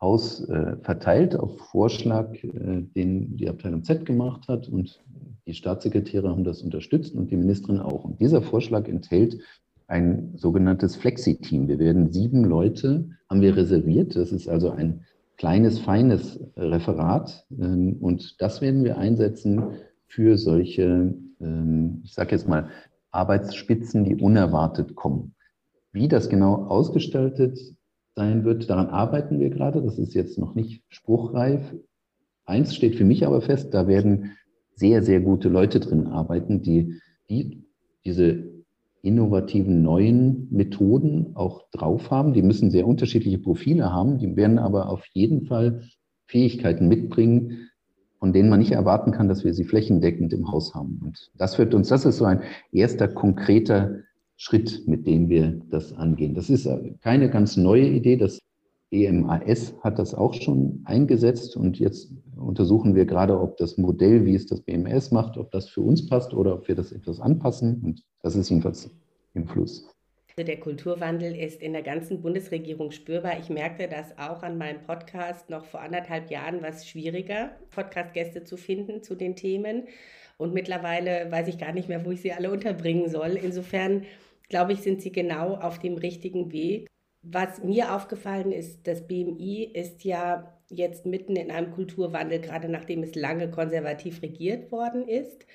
Haus 0.00 0.46
äh, 0.48 0.76
verteilt 0.82 1.36
auf 1.36 1.58
Vorschlag, 1.70 2.34
den 2.42 3.36
die 3.36 3.48
Abteilung 3.48 3.82
Z 3.82 4.04
gemacht 4.04 4.46
hat. 4.48 4.68
Und 4.68 5.02
die 5.46 5.54
Staatssekretäre 5.54 6.28
haben 6.28 6.44
das 6.44 6.62
unterstützt 6.62 7.14
und 7.14 7.30
die 7.30 7.36
Ministerin 7.36 7.80
auch. 7.80 8.04
Und 8.04 8.20
dieser 8.20 8.42
Vorschlag 8.42 8.88
enthält 8.88 9.38
ein 9.86 10.32
sogenanntes 10.36 10.96
Flexi-Team. 10.96 11.68
Wir 11.68 11.78
werden 11.78 12.12
sieben 12.12 12.44
Leute, 12.44 13.08
haben 13.30 13.40
wir 13.40 13.56
reserviert. 13.56 14.16
Das 14.16 14.32
ist 14.32 14.48
also 14.48 14.70
ein 14.70 15.04
kleines, 15.36 15.78
feines 15.78 16.40
Referat. 16.56 17.46
Ähm, 17.50 17.96
und 18.00 18.40
das 18.40 18.60
werden 18.60 18.84
wir 18.84 18.98
einsetzen 18.98 19.62
für 20.06 20.38
solche, 20.38 21.14
ähm, 21.40 22.02
ich 22.04 22.14
sage 22.14 22.32
jetzt 22.32 22.48
mal, 22.48 22.70
Arbeitsspitzen, 23.10 24.04
die 24.04 24.16
unerwartet 24.16 24.94
kommen. 24.94 25.34
Wie 25.92 26.08
das 26.08 26.28
genau 26.28 26.66
ausgestaltet 26.66 27.58
sein 28.14 28.44
wird, 28.44 28.68
daran 28.68 28.88
arbeiten 28.88 29.40
wir 29.40 29.50
gerade. 29.50 29.82
Das 29.82 29.98
ist 29.98 30.14
jetzt 30.14 30.38
noch 30.38 30.54
nicht 30.54 30.82
spruchreif. 30.88 31.74
Eins 32.44 32.74
steht 32.74 32.96
für 32.96 33.04
mich 33.04 33.26
aber 33.26 33.40
fest, 33.40 33.74
da 33.74 33.88
werden 33.88 34.36
sehr, 34.74 35.02
sehr 35.02 35.20
gute 35.20 35.48
Leute 35.48 35.80
drin 35.80 36.06
arbeiten, 36.06 36.62
die, 36.62 37.00
die 37.28 37.64
diese 38.04 38.55
innovativen 39.02 39.82
neuen 39.82 40.48
Methoden 40.50 41.32
auch 41.34 41.68
drauf 41.70 42.10
haben. 42.10 42.32
Die 42.32 42.42
müssen 42.42 42.70
sehr 42.70 42.86
unterschiedliche 42.86 43.38
Profile 43.38 43.92
haben, 43.92 44.18
die 44.18 44.36
werden 44.36 44.58
aber 44.58 44.88
auf 44.88 45.04
jeden 45.12 45.46
Fall 45.46 45.82
Fähigkeiten 46.26 46.88
mitbringen, 46.88 47.68
von 48.18 48.32
denen 48.32 48.48
man 48.48 48.58
nicht 48.58 48.72
erwarten 48.72 49.12
kann, 49.12 49.28
dass 49.28 49.44
wir 49.44 49.54
sie 49.54 49.64
flächendeckend 49.64 50.32
im 50.32 50.50
Haus 50.50 50.74
haben. 50.74 51.00
Und 51.04 51.30
das 51.38 51.58
wird 51.58 51.74
uns, 51.74 51.88
das 51.88 52.04
ist 52.04 52.16
so 52.16 52.24
ein 52.24 52.40
erster 52.72 53.08
konkreter 53.08 54.00
Schritt, 54.36 54.82
mit 54.86 55.06
dem 55.06 55.28
wir 55.28 55.60
das 55.70 55.92
angehen. 55.92 56.34
Das 56.34 56.50
ist 56.50 56.68
keine 57.02 57.30
ganz 57.30 57.56
neue 57.56 57.88
Idee. 57.88 58.16
Das 58.16 58.40
EMAS 58.90 59.74
hat 59.82 59.98
das 59.98 60.14
auch 60.14 60.34
schon 60.34 60.82
eingesetzt 60.84 61.56
und 61.56 61.78
jetzt 61.78 62.12
untersuchen 62.36 62.94
wir 62.94 63.04
gerade, 63.04 63.40
ob 63.40 63.56
das 63.56 63.78
Modell, 63.78 64.24
wie 64.24 64.34
es 64.34 64.46
das 64.46 64.60
BMS 64.60 65.10
macht, 65.10 65.36
ob 65.36 65.50
das 65.50 65.68
für 65.68 65.80
uns 65.80 66.06
passt 66.06 66.34
oder 66.34 66.54
ob 66.54 66.68
wir 66.68 66.74
das 66.74 66.92
etwas 66.92 67.20
anpassen. 67.20 67.82
Und 67.82 68.02
das 68.26 68.34
ist 68.34 68.50
jedenfalls 68.50 68.90
im 69.34 69.46
Fluss. 69.46 69.88
Also 70.36 70.44
der 70.44 70.58
Kulturwandel 70.58 71.36
ist 71.36 71.62
in 71.62 71.72
der 71.72 71.82
ganzen 71.82 72.20
Bundesregierung 72.20 72.90
spürbar. 72.90 73.38
Ich 73.38 73.50
merkte 73.50 73.86
das 73.86 74.18
auch 74.18 74.42
an 74.42 74.58
meinem 74.58 74.82
Podcast 74.82 75.48
noch 75.48 75.64
vor 75.64 75.80
anderthalb 75.80 76.28
Jahren, 76.28 76.60
was 76.60 76.88
schwieriger, 76.88 77.52
Podcast-Gäste 77.70 78.42
zu 78.42 78.56
finden 78.56 79.04
zu 79.04 79.14
den 79.14 79.36
Themen. 79.36 79.84
Und 80.38 80.52
mittlerweile 80.52 81.30
weiß 81.30 81.46
ich 81.46 81.56
gar 81.56 81.72
nicht 81.72 81.88
mehr, 81.88 82.04
wo 82.04 82.10
ich 82.10 82.20
sie 82.20 82.32
alle 82.32 82.50
unterbringen 82.50 83.08
soll. 83.08 83.38
Insofern 83.40 84.02
glaube 84.48 84.72
ich, 84.72 84.80
sind 84.80 85.00
sie 85.00 85.12
genau 85.12 85.54
auf 85.54 85.78
dem 85.78 85.94
richtigen 85.94 86.50
Weg. 86.50 86.88
Was 87.22 87.62
mir 87.62 87.94
aufgefallen 87.94 88.50
ist, 88.50 88.88
das 88.88 89.06
BMI 89.06 89.70
ist 89.72 90.02
ja 90.02 90.52
jetzt 90.68 91.06
mitten 91.06 91.36
in 91.36 91.52
einem 91.52 91.70
Kulturwandel, 91.70 92.40
gerade 92.40 92.68
nachdem 92.68 93.04
es 93.04 93.14
lange 93.14 93.50
konservativ 93.52 94.20
regiert 94.20 94.72
worden 94.72 95.06
ist. 95.06 95.46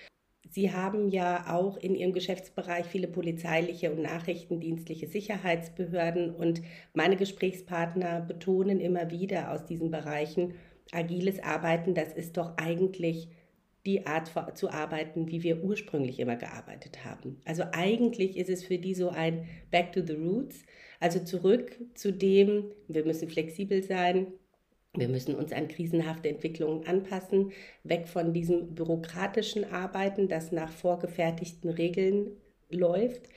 Sie 0.52 0.74
haben 0.74 1.08
ja 1.08 1.46
auch 1.56 1.78
in 1.78 1.96
Ihrem 1.96 2.12
Geschäftsbereich 2.12 2.86
viele 2.86 3.08
polizeiliche 3.08 3.90
und 3.90 4.02
nachrichtendienstliche 4.02 5.08
Sicherheitsbehörden 5.08 6.36
und 6.36 6.62
meine 6.94 7.16
Gesprächspartner 7.16 8.20
betonen 8.20 8.82
immer 8.82 9.12
wieder 9.12 9.54
aus 9.54 9.66
diesen 9.66 9.92
Bereichen, 9.92 10.56
agiles 10.92 11.42
Arbeiten, 11.42 11.94
das 11.94 12.12
ist 12.12 12.36
doch 12.36 12.58
eigentlich 12.58 13.30
die 13.86 14.06
Art 14.06 14.30
zu 14.58 14.70
arbeiten, 14.70 15.32
wie 15.32 15.42
wir 15.42 15.64
ursprünglich 15.64 16.20
immer 16.20 16.36
gearbeitet 16.36 17.06
haben. 17.06 17.40
Also 17.46 17.64
eigentlich 17.72 18.36
ist 18.36 18.50
es 18.50 18.64
für 18.64 18.78
die 18.78 18.94
so 18.94 19.10
ein 19.10 19.48
Back 19.72 19.94
to 19.94 20.02
the 20.06 20.14
Roots, 20.14 20.66
also 21.00 21.20
zurück 21.20 21.80
zu 21.96 22.12
dem, 22.12 22.66
wir 22.90 23.06
müssen 23.06 23.30
flexibel 23.30 23.82
sein, 23.84 24.28
wir 24.94 25.08
müssen 25.08 25.36
uns 25.36 25.54
an 25.54 25.70
krisenhafte 25.70 26.30
Entwicklungen 26.30 26.86
anpassen, 26.86 27.52
weg 27.84 28.08
von 28.08 28.34
diesem 28.34 28.76
bürokratischen 28.76 29.64
Arbeiten, 29.72 30.28
das 30.28 30.52
nach 30.52 30.72
vorgefertigten 30.72 31.70
Regeln 31.70 32.32
läuft. 32.70 33.30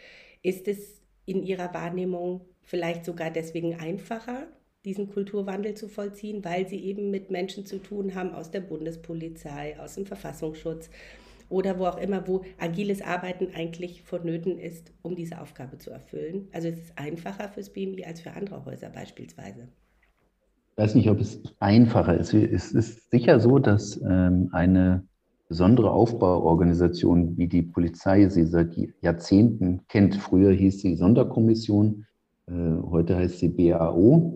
Ist 0.42 0.66
es 0.66 1.00
in 1.26 1.42
Ihrer 1.44 1.72
Wahrnehmung 1.72 2.40
vielleicht 2.62 3.04
sogar 3.04 3.30
deswegen 3.30 3.76
einfacher, 3.76 4.48
diesen 4.84 5.08
Kulturwandel 5.08 5.74
zu 5.74 5.88
vollziehen, 5.88 6.44
weil 6.44 6.68
Sie 6.68 6.84
eben 6.84 7.10
mit 7.10 7.30
Menschen 7.30 7.64
zu 7.64 7.78
tun 7.78 8.14
haben 8.14 8.34
aus 8.34 8.50
der 8.50 8.60
Bundespolizei, 8.60 9.78
aus 9.78 9.94
dem 9.94 10.06
Verfassungsschutz, 10.06 10.90
oder 11.48 11.78
wo 11.78 11.86
auch 11.86 11.98
immer, 11.98 12.26
wo 12.26 12.44
agiles 12.58 13.00
Arbeiten 13.00 13.54
eigentlich 13.54 14.02
vonnöten 14.02 14.58
ist, 14.58 14.92
um 15.02 15.14
diese 15.14 15.40
Aufgabe 15.40 15.78
zu 15.78 15.90
erfüllen. 15.90 16.48
Also 16.52 16.68
es 16.68 16.78
ist 16.78 16.98
einfacher 16.98 17.48
fürs 17.48 17.70
BMI 17.70 18.04
als 18.04 18.20
für 18.20 18.32
andere 18.32 18.64
Häuser 18.64 18.90
beispielsweise. 18.90 19.68
Weiß 20.76 20.94
nicht, 20.96 21.08
ob 21.08 21.20
es 21.20 21.40
einfacher 21.60 22.18
ist. 22.18 22.34
Es 22.34 22.72
ist 22.72 23.10
sicher 23.10 23.38
so, 23.38 23.58
dass 23.58 24.00
ähm, 24.02 24.48
eine 24.52 25.06
besondere 25.48 25.92
Aufbauorganisation 25.92 27.36
wie 27.36 27.46
die 27.46 27.62
Polizei 27.62 28.28
sie 28.28 28.44
seit 28.44 28.76
Jahrzehnten 29.00 29.82
kennt. 29.88 30.16
Früher 30.16 30.52
hieß 30.52 30.80
sie 30.80 30.96
Sonderkommission, 30.96 32.06
äh, 32.46 32.52
heute 32.82 33.16
heißt 33.16 33.38
sie 33.38 33.50
BAO. 33.50 34.34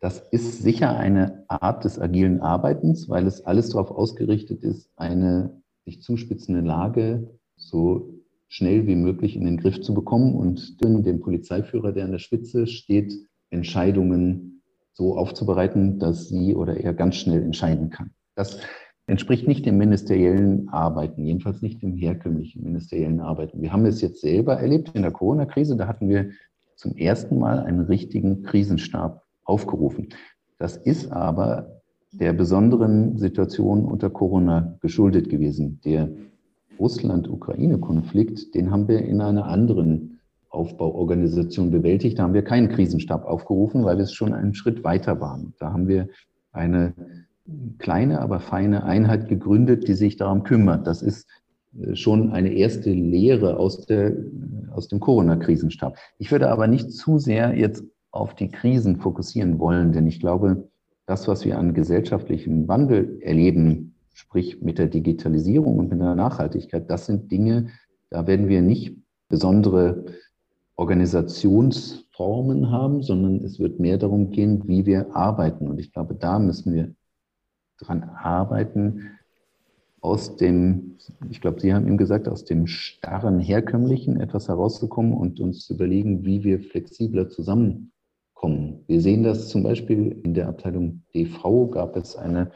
Das 0.00 0.18
ist 0.32 0.62
sicher 0.62 0.96
eine 0.96 1.44
Art 1.46 1.84
des 1.84 2.00
agilen 2.00 2.40
Arbeitens, 2.40 3.08
weil 3.08 3.26
es 3.28 3.46
alles 3.46 3.68
darauf 3.68 3.92
ausgerichtet 3.92 4.64
ist, 4.64 4.90
eine 4.96 5.62
sich 5.84 6.02
zuspitzende 6.02 6.62
Lage 6.62 7.30
so 7.56 8.12
schnell 8.48 8.88
wie 8.88 8.96
möglich 8.96 9.36
in 9.36 9.44
den 9.44 9.58
Griff 9.58 9.80
zu 9.80 9.94
bekommen 9.94 10.34
und 10.34 10.82
dem 10.82 11.20
Polizeiführer, 11.20 11.92
der 11.92 12.06
an 12.06 12.12
der 12.12 12.18
Spitze 12.18 12.66
steht, 12.66 13.14
Entscheidungen 13.50 14.61
so 14.92 15.16
aufzubereiten, 15.16 15.98
dass 15.98 16.28
sie 16.28 16.54
oder 16.54 16.76
er 16.76 16.94
ganz 16.94 17.16
schnell 17.16 17.42
entscheiden 17.42 17.90
kann. 17.90 18.10
Das 18.34 18.58
entspricht 19.06 19.48
nicht 19.48 19.66
dem 19.66 19.78
ministeriellen 19.78 20.68
Arbeiten, 20.68 21.24
jedenfalls 21.24 21.62
nicht 21.62 21.82
dem 21.82 21.96
herkömmlichen 21.96 22.62
ministeriellen 22.62 23.20
Arbeiten. 23.20 23.60
Wir 23.60 23.72
haben 23.72 23.86
es 23.86 24.00
jetzt 24.00 24.20
selber 24.20 24.58
erlebt 24.58 24.90
in 24.94 25.02
der 25.02 25.10
Corona-Krise, 25.10 25.76
da 25.76 25.86
hatten 25.86 26.08
wir 26.08 26.30
zum 26.76 26.96
ersten 26.96 27.38
Mal 27.38 27.60
einen 27.60 27.80
richtigen 27.80 28.42
Krisenstab 28.42 29.22
aufgerufen. 29.44 30.08
Das 30.58 30.76
ist 30.76 31.10
aber 31.10 31.82
der 32.12 32.32
besonderen 32.32 33.16
Situation 33.18 33.84
unter 33.84 34.10
Corona 34.10 34.76
geschuldet 34.80 35.28
gewesen. 35.28 35.80
Der 35.84 36.10
Russland-Ukraine-Konflikt, 36.78 38.54
den 38.54 38.70
haben 38.70 38.88
wir 38.88 39.02
in 39.02 39.20
einer 39.20 39.46
anderen 39.46 40.11
Aufbauorganisation 40.52 41.70
bewältigt. 41.70 42.18
Da 42.18 42.24
haben 42.24 42.34
wir 42.34 42.44
keinen 42.44 42.68
Krisenstab 42.68 43.24
aufgerufen, 43.24 43.84
weil 43.84 43.96
wir 43.96 44.04
es 44.04 44.12
schon 44.12 44.34
einen 44.34 44.54
Schritt 44.54 44.84
weiter 44.84 45.20
waren. 45.20 45.54
Da 45.58 45.72
haben 45.72 45.88
wir 45.88 46.08
eine 46.52 46.94
kleine, 47.78 48.20
aber 48.20 48.40
feine 48.40 48.84
Einheit 48.84 49.28
gegründet, 49.28 49.88
die 49.88 49.94
sich 49.94 50.16
darum 50.16 50.44
kümmert. 50.44 50.86
Das 50.86 51.02
ist 51.02 51.26
äh, 51.80 51.96
schon 51.96 52.30
eine 52.32 52.52
erste 52.52 52.90
Lehre 52.90 53.56
aus, 53.56 53.86
der, 53.86 54.14
aus 54.70 54.88
dem 54.88 55.00
Corona-Krisenstab. 55.00 55.96
Ich 56.18 56.30
würde 56.30 56.50
aber 56.50 56.66
nicht 56.66 56.92
zu 56.92 57.18
sehr 57.18 57.56
jetzt 57.56 57.84
auf 58.10 58.34
die 58.34 58.50
Krisen 58.50 58.96
fokussieren 58.96 59.58
wollen, 59.58 59.92
denn 59.92 60.06
ich 60.06 60.20
glaube, 60.20 60.68
das, 61.06 61.26
was 61.28 61.44
wir 61.44 61.58
an 61.58 61.74
gesellschaftlichem 61.74 62.68
Wandel 62.68 63.18
erleben, 63.22 63.94
sprich 64.12 64.60
mit 64.60 64.78
der 64.78 64.88
Digitalisierung 64.88 65.78
und 65.78 65.90
mit 65.90 66.00
der 66.00 66.14
Nachhaltigkeit, 66.14 66.90
das 66.90 67.06
sind 67.06 67.32
Dinge, 67.32 67.68
da 68.10 68.26
werden 68.26 68.48
wir 68.48 68.60
nicht 68.60 68.98
besondere 69.28 70.04
Organisationsformen 70.82 72.72
haben, 72.72 73.02
sondern 73.02 73.36
es 73.44 73.60
wird 73.60 73.78
mehr 73.78 73.98
darum 73.98 74.30
gehen, 74.30 74.66
wie 74.66 74.84
wir 74.84 75.14
arbeiten. 75.14 75.68
Und 75.68 75.78
ich 75.78 75.92
glaube, 75.92 76.16
da 76.16 76.40
müssen 76.40 76.74
wir 76.74 76.92
dran 77.78 78.02
arbeiten, 78.02 79.10
aus 80.00 80.36
dem, 80.36 80.96
ich 81.30 81.40
glaube, 81.40 81.60
Sie 81.60 81.72
haben 81.72 81.86
ihm 81.86 81.98
gesagt, 81.98 82.28
aus 82.28 82.44
dem 82.44 82.66
starren 82.66 83.38
Herkömmlichen 83.38 84.20
etwas 84.20 84.48
herauszukommen 84.48 85.14
und 85.14 85.38
uns 85.38 85.64
zu 85.64 85.74
überlegen, 85.74 86.24
wie 86.24 86.42
wir 86.42 86.58
flexibler 86.58 87.28
zusammenkommen. 87.28 88.82
Wir 88.88 89.00
sehen 89.00 89.22
das 89.22 89.50
zum 89.50 89.62
Beispiel 89.62 90.20
in 90.24 90.34
der 90.34 90.48
Abteilung 90.48 91.02
DV 91.14 91.70
gab 91.70 91.94
es 91.94 92.16
eine 92.16 92.50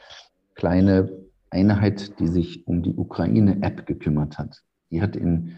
kleine 0.57 1.13
Einheit, 1.51 2.19
die 2.19 2.27
sich 2.27 2.67
um 2.67 2.83
die 2.83 2.97
Ukraine-App 2.97 3.87
gekümmert 3.87 4.37
hat. 4.37 4.65
Die 4.91 5.01
hat 5.01 5.15
in 5.15 5.53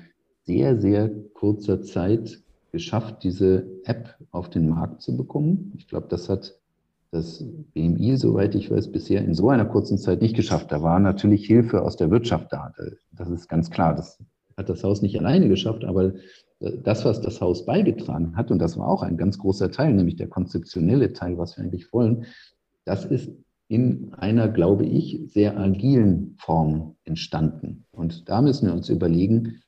sehr, 0.45 0.79
sehr 0.79 1.09
kurzer 1.33 1.81
Zeit 1.81 2.43
geschafft, 2.73 3.23
diese 3.23 3.67
App 3.85 4.17
auf 4.31 4.51
den 4.51 4.69
Markt 4.69 5.03
zu 5.03 5.17
bekommen. 5.17 5.73
Ich 5.77 5.89
glaube, 5.89 6.07
das 6.09 6.29
hat 6.29 6.59
das 7.11 7.43
BMI, 7.73 8.17
soweit 8.17 8.55
ich 8.55 8.71
weiß, 8.71 8.93
bisher 8.93 9.25
in 9.25 9.35
so 9.35 9.49
einer 9.49 9.65
kurzen 9.65 9.97
Zeit 9.97 10.21
nicht 10.21 10.37
geschafft. 10.37 10.71
Da 10.71 10.83
war 10.83 11.01
natürlich 11.01 11.47
Hilfe 11.47 11.83
aus 11.83 11.97
der 11.97 12.11
Wirtschaft 12.11 12.53
da. 12.53 12.73
Das 13.13 13.31
ist 13.31 13.49
ganz 13.49 13.71
klar. 13.71 13.95
Das 13.95 14.19
hat 14.57 14.69
das 14.69 14.85
Haus 14.85 15.01
nicht 15.01 15.19
alleine 15.19 15.49
geschafft, 15.49 15.85
aber 15.85 16.13
das, 16.61 17.05
was 17.05 17.21
das 17.21 17.41
Haus 17.41 17.65
beigetragen 17.65 18.37
hat, 18.37 18.51
und 18.51 18.59
das 18.59 18.77
war 18.77 18.89
auch 18.89 19.03
ein 19.03 19.17
ganz 19.17 19.39
großer 19.39 19.71
Teil, 19.71 19.95
nämlich 19.95 20.17
der 20.17 20.29
konzeptionelle 20.29 21.13
Teil, 21.13 21.39
was 21.39 21.57
wir 21.57 21.65
eigentlich 21.65 21.93
wollen, 21.93 22.27
das 22.85 23.05
ist 23.05 23.31
in 23.69 24.15
einer, 24.15 24.49
glaube 24.49 24.85
ich, 24.85 25.21
sehr 25.27 25.59
agilen 25.59 26.35
Form 26.39 26.97
entstanden. 27.05 27.85
Und 27.93 28.29
da 28.29 28.43
müssen 28.43 28.67
wir 28.67 28.73
uns 28.73 28.89
überlegen, 28.89 29.61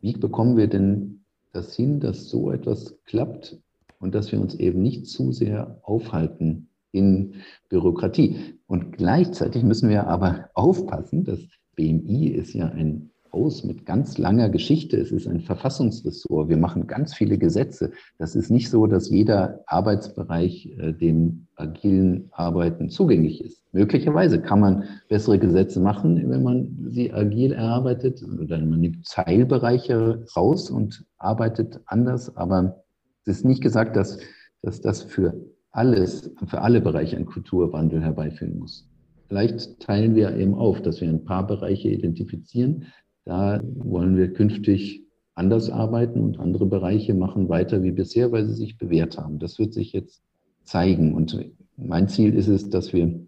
wie 0.00 0.12
bekommen 0.12 0.56
wir 0.56 0.66
denn 0.66 1.15
das 1.56 1.74
hin, 1.74 2.00
dass 2.00 2.28
so 2.28 2.50
etwas 2.50 2.98
klappt 3.04 3.58
und 3.98 4.14
dass 4.14 4.30
wir 4.30 4.40
uns 4.40 4.54
eben 4.54 4.82
nicht 4.82 5.06
zu 5.06 5.32
sehr 5.32 5.80
aufhalten 5.82 6.68
in 6.92 7.34
Bürokratie. 7.68 8.58
Und 8.66 8.92
gleichzeitig 8.92 9.62
müssen 9.62 9.88
wir 9.88 10.06
aber 10.06 10.50
aufpassen, 10.54 11.24
das 11.24 11.40
BMI 11.74 12.28
ist 12.28 12.54
ja 12.54 12.68
ein 12.68 13.10
Haus 13.36 13.64
mit 13.64 13.84
ganz 13.84 14.16
langer 14.16 14.48
Geschichte. 14.48 14.96
Es 14.96 15.12
ist 15.12 15.28
ein 15.28 15.40
Verfassungsressort. 15.40 16.48
Wir 16.48 16.56
machen 16.56 16.86
ganz 16.86 17.14
viele 17.14 17.36
Gesetze. 17.36 17.92
Das 18.18 18.34
ist 18.34 18.50
nicht 18.50 18.70
so, 18.70 18.86
dass 18.86 19.10
jeder 19.10 19.60
Arbeitsbereich 19.66 20.74
äh, 20.78 20.92
dem 20.94 21.46
agilen 21.56 22.28
Arbeiten 22.32 22.88
zugänglich 22.88 23.44
ist. 23.44 23.62
Möglicherweise 23.72 24.40
kann 24.40 24.60
man 24.60 24.84
bessere 25.08 25.38
Gesetze 25.38 25.80
machen, 25.80 26.30
wenn 26.30 26.42
man 26.42 26.86
sie 26.88 27.12
agil 27.12 27.52
erarbeitet. 27.52 28.22
Oder 28.22 28.58
man 28.58 28.80
nimmt 28.80 29.06
Teilbereiche 29.06 30.24
raus 30.34 30.70
und 30.70 31.04
arbeitet 31.18 31.80
anders. 31.84 32.34
Aber 32.36 32.84
es 33.26 33.38
ist 33.38 33.44
nicht 33.44 33.62
gesagt, 33.62 33.96
dass, 33.96 34.18
dass 34.62 34.80
das 34.80 35.02
für 35.02 35.34
alles, 35.72 36.30
für 36.46 36.62
alle 36.62 36.80
Bereiche 36.80 37.16
einen 37.16 37.26
Kulturwandel 37.26 38.02
herbeiführen 38.02 38.58
muss. 38.58 38.88
Vielleicht 39.28 39.80
teilen 39.80 40.14
wir 40.14 40.36
eben 40.36 40.54
auf, 40.54 40.80
dass 40.80 41.00
wir 41.00 41.08
ein 41.08 41.24
paar 41.24 41.46
Bereiche 41.46 41.88
identifizieren. 41.88 42.86
Da 43.26 43.60
wollen 43.74 44.16
wir 44.16 44.32
künftig 44.32 45.02
anders 45.34 45.68
arbeiten 45.68 46.20
und 46.20 46.38
andere 46.38 46.64
Bereiche 46.64 47.12
machen 47.12 47.48
weiter 47.48 47.82
wie 47.82 47.90
bisher, 47.90 48.30
weil 48.30 48.46
sie 48.46 48.54
sich 48.54 48.78
bewährt 48.78 49.18
haben. 49.18 49.40
Das 49.40 49.58
wird 49.58 49.74
sich 49.74 49.92
jetzt 49.92 50.22
zeigen. 50.62 51.12
Und 51.14 51.38
mein 51.76 52.08
Ziel 52.08 52.34
ist 52.34 52.46
es, 52.46 52.70
dass 52.70 52.92
wir 52.92 53.20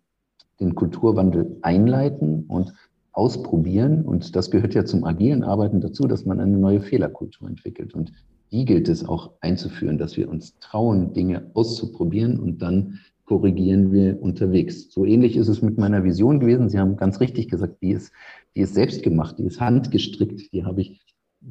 den 0.61 0.75
Kulturwandel 0.77 1.59
einleiten 1.63 2.45
und 2.47 2.73
ausprobieren. 3.13 4.03
Und 4.05 4.37
das 4.37 4.53
gehört 4.53 4.75
ja 4.75 4.85
zum 4.85 5.03
agilen 5.03 5.43
Arbeiten 5.43 5.81
dazu, 5.81 6.07
dass 6.07 6.25
man 6.25 6.39
eine 6.39 6.57
neue 6.57 6.81
Fehlerkultur 6.81 7.49
entwickelt. 7.49 7.93
Und 7.93 8.13
die 8.53 8.65
gilt 8.65 8.89
es 8.89 9.05
auch 9.05 9.33
einzuführen, 9.41 9.99
dass 9.99 10.17
wir 10.17 10.29
uns 10.29 10.57
trauen, 10.61 11.13
Dinge 11.13 11.51
auszuprobieren 11.55 12.39
und 12.39 12.63
dann 12.63 13.01
korrigieren 13.25 13.93
wir 13.93 14.23
unterwegs. 14.23 14.91
So 14.91 15.05
ähnlich 15.05 15.37
ist 15.37 15.49
es 15.49 15.61
mit 15.61 15.77
meiner 15.77 16.03
Vision 16.03 16.41
gewesen. 16.41 16.71
Sie 16.71 16.79
haben 16.79 16.97
ganz 16.97 17.21
richtig 17.21 17.49
gesagt, 17.49 17.83
die 17.83 17.91
ist, 17.91 18.11
die 18.59 18.63
ist 18.63 18.75
selbst 18.75 19.05
gemacht, 19.05 19.39
die 19.39 19.45
ist 19.45 19.61
handgestrickt. 19.61 20.53
Die 20.53 20.65
habe 20.65 20.81
ich 20.81 21.01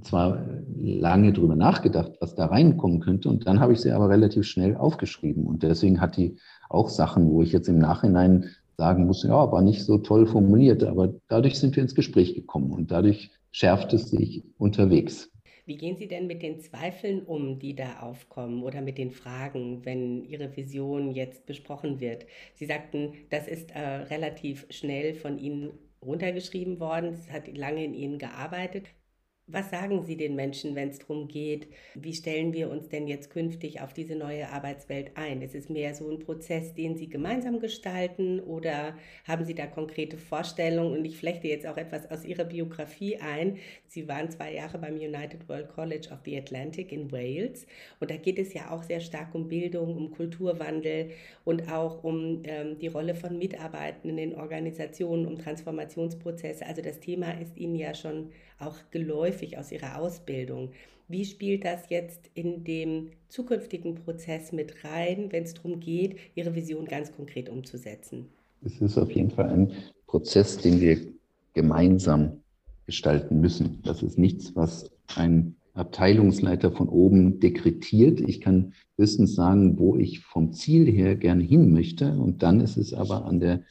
zwar 0.01 0.45
lange 0.75 1.31
drüber 1.31 1.55
nachgedacht, 1.55 2.11
was 2.19 2.35
da 2.35 2.47
reinkommen 2.47 2.99
könnte, 2.99 3.29
und 3.29 3.47
dann 3.47 3.61
habe 3.61 3.71
ich 3.71 3.79
sie 3.79 3.91
aber 3.91 4.09
relativ 4.09 4.45
schnell 4.45 4.75
aufgeschrieben. 4.75 5.47
Und 5.47 5.63
deswegen 5.63 6.01
hat 6.01 6.17
die 6.17 6.35
auch 6.67 6.89
Sachen, 6.89 7.31
wo 7.31 7.41
ich 7.41 7.53
jetzt 7.53 7.69
im 7.69 7.79
Nachhinein 7.79 8.49
sagen 8.75 9.05
muss, 9.05 9.23
ja, 9.23 9.51
war 9.53 9.61
nicht 9.61 9.85
so 9.85 9.97
toll 9.99 10.27
formuliert, 10.27 10.83
aber 10.83 11.13
dadurch 11.29 11.57
sind 11.57 11.77
wir 11.77 11.83
ins 11.83 11.95
Gespräch 11.95 12.35
gekommen 12.35 12.71
und 12.73 12.91
dadurch 12.91 13.31
schärft 13.51 13.93
es 13.93 14.09
sich 14.09 14.43
unterwegs. 14.57 15.31
Wie 15.65 15.77
gehen 15.77 15.95
Sie 15.95 16.09
denn 16.09 16.27
mit 16.27 16.41
den 16.41 16.59
Zweifeln 16.59 17.23
um, 17.23 17.57
die 17.57 17.75
da 17.75 18.01
aufkommen 18.01 18.63
oder 18.63 18.81
mit 18.81 18.97
den 18.97 19.11
Fragen, 19.11 19.85
wenn 19.85 20.25
Ihre 20.25 20.55
Vision 20.57 21.11
jetzt 21.11 21.45
besprochen 21.45 22.01
wird? 22.01 22.25
Sie 22.55 22.65
sagten, 22.65 23.13
das 23.29 23.47
ist 23.47 23.71
äh, 23.71 23.79
relativ 23.79 24.65
schnell 24.69 25.13
von 25.13 25.39
Ihnen 25.39 25.71
runtergeschrieben 26.07 26.79
worden. 26.79 27.13
Es 27.13 27.31
hat 27.31 27.55
lange 27.55 27.83
in 27.83 27.93
Ihnen 27.93 28.17
gearbeitet. 28.17 28.87
Was 29.49 29.69
sagen 29.69 30.03
Sie 30.03 30.17
den 30.17 30.35
Menschen, 30.35 30.75
wenn 30.75 30.89
es 30.89 30.99
darum 30.99 31.29
geht, 31.29 31.69
wie 31.95 32.13
stellen 32.13 32.51
wir 32.51 32.69
uns 32.69 32.89
denn 32.89 33.07
jetzt 33.07 33.29
künftig 33.29 33.79
auf 33.79 33.93
diese 33.93 34.17
neue 34.17 34.49
Arbeitswelt 34.49 35.11
ein? 35.15 35.41
Ist 35.41 35.55
es 35.55 35.69
mehr 35.69 35.95
so 35.95 36.09
ein 36.09 36.19
Prozess, 36.19 36.73
den 36.73 36.97
Sie 36.97 37.07
gemeinsam 37.07 37.61
gestalten 37.61 38.41
oder 38.41 38.97
haben 39.25 39.45
Sie 39.45 39.55
da 39.55 39.65
konkrete 39.65 40.17
Vorstellungen? 40.17 40.97
Und 40.97 41.05
ich 41.05 41.17
flechte 41.17 41.47
jetzt 41.47 41.65
auch 41.65 41.77
etwas 41.77 42.11
aus 42.11 42.25
Ihrer 42.25 42.43
Biografie 42.43 43.19
ein. 43.21 43.55
Sie 43.85 44.09
waren 44.09 44.29
zwei 44.29 44.53
Jahre 44.53 44.79
beim 44.79 44.95
United 44.95 45.47
World 45.47 45.69
College 45.69 46.09
of 46.11 46.19
the 46.25 46.37
Atlantic 46.37 46.91
in 46.91 47.09
Wales 47.13 47.65
und 48.01 48.11
da 48.11 48.17
geht 48.17 48.39
es 48.39 48.53
ja 48.53 48.71
auch 48.71 48.83
sehr 48.83 48.99
stark 48.99 49.33
um 49.33 49.47
Bildung, 49.47 49.95
um 49.95 50.11
Kulturwandel 50.11 51.11
und 51.45 51.71
auch 51.71 52.03
um 52.03 52.41
ähm, 52.43 52.79
die 52.79 52.87
Rolle 52.87 53.15
von 53.15 53.37
Mitarbeitenden 53.37 54.17
in 54.17 54.35
Organisationen, 54.35 55.25
um 55.25 55.37
Transformationsprozesse. 55.37 56.65
Also 56.65 56.81
das 56.81 56.99
Thema 56.99 57.31
ist 57.39 57.55
Ihnen 57.55 57.75
ja 57.75 57.93
schon 57.93 58.31
auch 58.59 58.75
geläufig 58.91 59.57
aus 59.57 59.71
Ihrer 59.71 59.99
Ausbildung. 59.99 60.71
Wie 61.07 61.25
spielt 61.25 61.63
das 61.63 61.89
jetzt 61.89 62.29
in 62.33 62.63
dem 62.63 63.11
zukünftigen 63.29 63.95
Prozess 63.95 64.51
mit 64.51 64.83
rein, 64.83 65.31
wenn 65.31 65.43
es 65.43 65.53
darum 65.53 65.79
geht, 65.79 66.17
Ihre 66.35 66.53
Vision 66.53 66.85
ganz 66.85 67.13
konkret 67.15 67.49
umzusetzen? 67.49 68.25
Es 68.63 68.81
ist 68.81 68.97
auf 68.97 69.11
jeden 69.11 69.31
Fall 69.31 69.49
ein 69.49 69.71
Prozess, 70.07 70.57
den 70.57 70.81
wir 70.81 70.99
gemeinsam 71.53 72.41
gestalten 72.85 73.39
müssen. 73.39 73.81
Das 73.83 74.03
ist 74.03 74.17
nichts, 74.17 74.55
was 74.55 74.91
ein 75.15 75.55
Abteilungsleiter 75.73 76.71
von 76.71 76.89
oben 76.89 77.39
dekretiert. 77.39 78.19
Ich 78.21 78.41
kann 78.41 78.73
höchstens 78.97 79.35
sagen, 79.35 79.77
wo 79.77 79.95
ich 79.95 80.19
vom 80.21 80.51
Ziel 80.51 80.91
her 80.91 81.15
gerne 81.15 81.43
hin 81.43 81.71
möchte. 81.71 82.17
Und 82.17 82.43
dann 82.43 82.59
ist 82.59 82.77
es 82.77 82.93
aber 82.93 83.25
an 83.25 83.39
der 83.39 83.61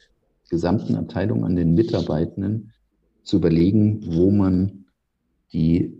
gesamten 0.49 0.95
Abteilung, 0.95 1.43
an 1.43 1.55
den 1.55 1.73
Mitarbeitenden, 1.73 2.71
zu 3.23 3.37
überlegen, 3.37 4.15
wo 4.15 4.31
man 4.31 4.76
die 5.53 5.93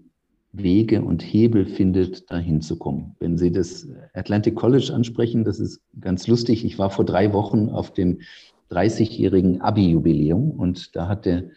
Wege 0.52 1.02
und 1.04 1.22
Hebel 1.22 1.66
findet, 1.66 2.30
dahin 2.32 2.62
zu 2.62 2.78
kommen. 2.78 3.16
Wenn 3.20 3.38
Sie 3.38 3.52
das 3.52 3.88
Atlantic 4.14 4.56
College 4.56 4.92
ansprechen, 4.94 5.44
das 5.44 5.60
ist 5.60 5.82
ganz 6.00 6.28
lustig. 6.28 6.66
Ich 6.66 6.80
war 6.80 6.90
vor 6.90 7.06
drei 7.06 7.34
Wochen 7.34 7.70
auf 7.70 7.92
dem 7.94 8.20
30-jährigen 8.72 9.62
Abi-Jubiläum 9.62 10.52
und 10.52 10.96
da 10.96 11.08
hat 11.08 11.26
der, 11.26 11.50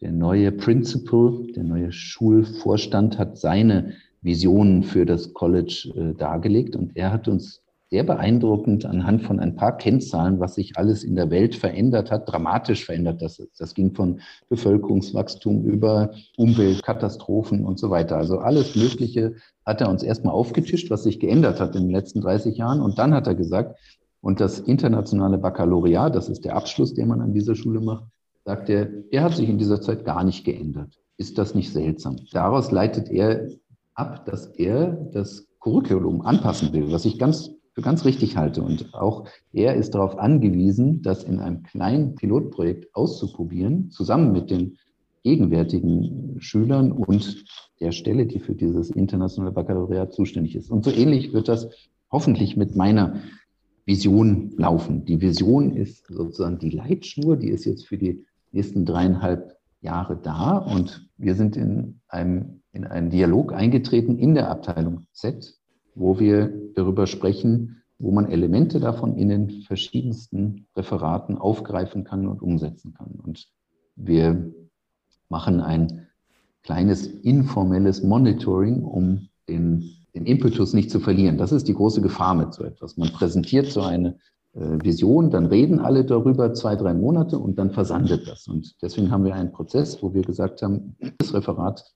der 0.00 0.12
neue 0.12 0.52
Principal, 0.52 1.46
der 1.54 1.64
neue 1.64 1.92
Schulvorstand, 1.92 3.18
hat 3.18 3.38
seine 3.38 3.92
Visionen 4.22 4.82
für 4.82 5.06
das 5.06 5.32
College 5.34 5.92
äh, 5.94 6.14
dargelegt 6.14 6.74
und 6.74 6.96
er 6.96 7.12
hat 7.12 7.28
uns 7.28 7.62
sehr 7.90 8.02
beeindruckend 8.02 8.84
anhand 8.84 9.22
von 9.22 9.38
ein 9.38 9.54
paar 9.54 9.76
Kennzahlen, 9.76 10.40
was 10.40 10.56
sich 10.56 10.76
alles 10.76 11.04
in 11.04 11.14
der 11.14 11.30
Welt 11.30 11.54
verändert 11.54 12.10
hat, 12.10 12.30
dramatisch 12.30 12.84
verändert. 12.84 13.22
Das, 13.22 13.40
das 13.56 13.74
ging 13.74 13.94
von 13.94 14.20
Bevölkerungswachstum 14.48 15.64
über 15.64 16.10
Umweltkatastrophen 16.36 17.64
und 17.64 17.78
so 17.78 17.90
weiter. 17.90 18.16
Also 18.16 18.38
alles 18.38 18.74
Mögliche 18.74 19.34
hat 19.64 19.80
er 19.80 19.88
uns 19.88 20.02
erstmal 20.02 20.34
aufgetischt, 20.34 20.90
was 20.90 21.04
sich 21.04 21.20
geändert 21.20 21.60
hat 21.60 21.76
in 21.76 21.82
den 21.82 21.92
letzten 21.92 22.20
30 22.20 22.56
Jahren. 22.56 22.80
Und 22.80 22.98
dann 22.98 23.14
hat 23.14 23.28
er 23.28 23.36
gesagt, 23.36 23.78
und 24.20 24.40
das 24.40 24.58
internationale 24.58 25.38
Baccalaureat, 25.38 26.16
das 26.16 26.28
ist 26.28 26.44
der 26.44 26.56
Abschluss, 26.56 26.94
den 26.94 27.06
man 27.06 27.20
an 27.20 27.32
dieser 27.32 27.54
Schule 27.54 27.80
macht, 27.80 28.04
sagt 28.44 28.68
er, 28.68 28.88
er 29.12 29.22
hat 29.22 29.36
sich 29.36 29.48
in 29.48 29.58
dieser 29.58 29.80
Zeit 29.80 30.04
gar 30.04 30.24
nicht 30.24 30.44
geändert. 30.44 30.98
Ist 31.16 31.38
das 31.38 31.54
nicht 31.54 31.72
seltsam? 31.72 32.16
Daraus 32.32 32.72
leitet 32.72 33.08
er 33.08 33.48
ab, 33.94 34.26
dass 34.26 34.46
er 34.46 34.90
das 35.12 35.46
Curriculum 35.60 36.22
anpassen 36.22 36.72
will, 36.72 36.92
was 36.92 37.04
ich 37.04 37.18
ganz 37.18 37.55
für 37.76 37.82
ganz 37.82 38.06
richtig 38.06 38.38
halte. 38.38 38.62
Und 38.62 38.94
auch 38.94 39.28
er 39.52 39.74
ist 39.74 39.94
darauf 39.94 40.18
angewiesen, 40.18 41.02
das 41.02 41.24
in 41.24 41.40
einem 41.40 41.62
kleinen 41.62 42.14
Pilotprojekt 42.14 42.94
auszuprobieren, 42.96 43.90
zusammen 43.90 44.32
mit 44.32 44.50
den 44.50 44.78
gegenwärtigen 45.22 46.36
Schülern 46.40 46.90
und 46.90 47.44
der 47.80 47.92
Stelle, 47.92 48.24
die 48.24 48.38
für 48.38 48.54
dieses 48.54 48.88
internationale 48.90 49.52
Baccalaureat 49.52 50.14
zuständig 50.14 50.56
ist. 50.56 50.70
Und 50.70 50.84
so 50.86 50.90
ähnlich 50.90 51.34
wird 51.34 51.48
das 51.48 51.68
hoffentlich 52.10 52.56
mit 52.56 52.76
meiner 52.76 53.20
Vision 53.84 54.54
laufen. 54.56 55.04
Die 55.04 55.20
Vision 55.20 55.76
ist 55.76 56.06
sozusagen 56.06 56.58
die 56.58 56.70
Leitschnur, 56.70 57.36
die 57.36 57.50
ist 57.50 57.66
jetzt 57.66 57.86
für 57.86 57.98
die 57.98 58.24
nächsten 58.52 58.86
dreieinhalb 58.86 59.54
Jahre 59.82 60.16
da 60.16 60.56
und 60.56 61.10
wir 61.18 61.34
sind 61.34 61.56
in 61.56 62.00
einem 62.08 62.62
in 62.72 62.84
einen 62.84 63.10
Dialog 63.10 63.52
eingetreten 63.52 64.18
in 64.18 64.34
der 64.34 64.50
Abteilung 64.50 65.06
Z, 65.12 65.58
wo 65.96 66.20
wir 66.20 66.52
darüber 66.74 67.06
sprechen, 67.06 67.82
wo 67.98 68.12
man 68.12 68.30
Elemente 68.30 68.78
davon 68.78 69.16
in 69.16 69.28
den 69.28 69.62
verschiedensten 69.62 70.66
Referaten 70.76 71.38
aufgreifen 71.38 72.04
kann 72.04 72.28
und 72.28 72.42
umsetzen 72.42 72.94
kann. 72.94 73.18
Und 73.22 73.48
wir 73.96 74.52
machen 75.28 75.60
ein 75.60 76.06
kleines 76.62 77.06
informelles 77.06 78.02
Monitoring, 78.02 78.82
um 78.82 79.28
den, 79.48 79.90
den 80.14 80.26
Impetus 80.26 80.74
nicht 80.74 80.90
zu 80.90 81.00
verlieren. 81.00 81.38
Das 81.38 81.52
ist 81.52 81.66
die 81.68 81.74
große 81.74 82.02
Gefahr 82.02 82.34
mit 82.34 82.52
so 82.52 82.64
etwas. 82.64 82.98
Man 82.98 83.08
präsentiert 83.08 83.66
so 83.66 83.80
eine 83.80 84.18
äh, 84.52 84.78
Vision, 84.82 85.30
dann 85.30 85.46
reden 85.46 85.80
alle 85.80 86.04
darüber 86.04 86.52
zwei, 86.52 86.76
drei 86.76 86.92
Monate 86.92 87.38
und 87.38 87.58
dann 87.58 87.70
versandet 87.70 88.28
das. 88.28 88.48
Und 88.48 88.74
deswegen 88.82 89.10
haben 89.10 89.24
wir 89.24 89.34
einen 89.34 89.52
Prozess, 89.52 90.02
wo 90.02 90.12
wir 90.12 90.22
gesagt 90.22 90.60
haben, 90.60 90.96
das 91.18 91.32
Referat 91.32 91.94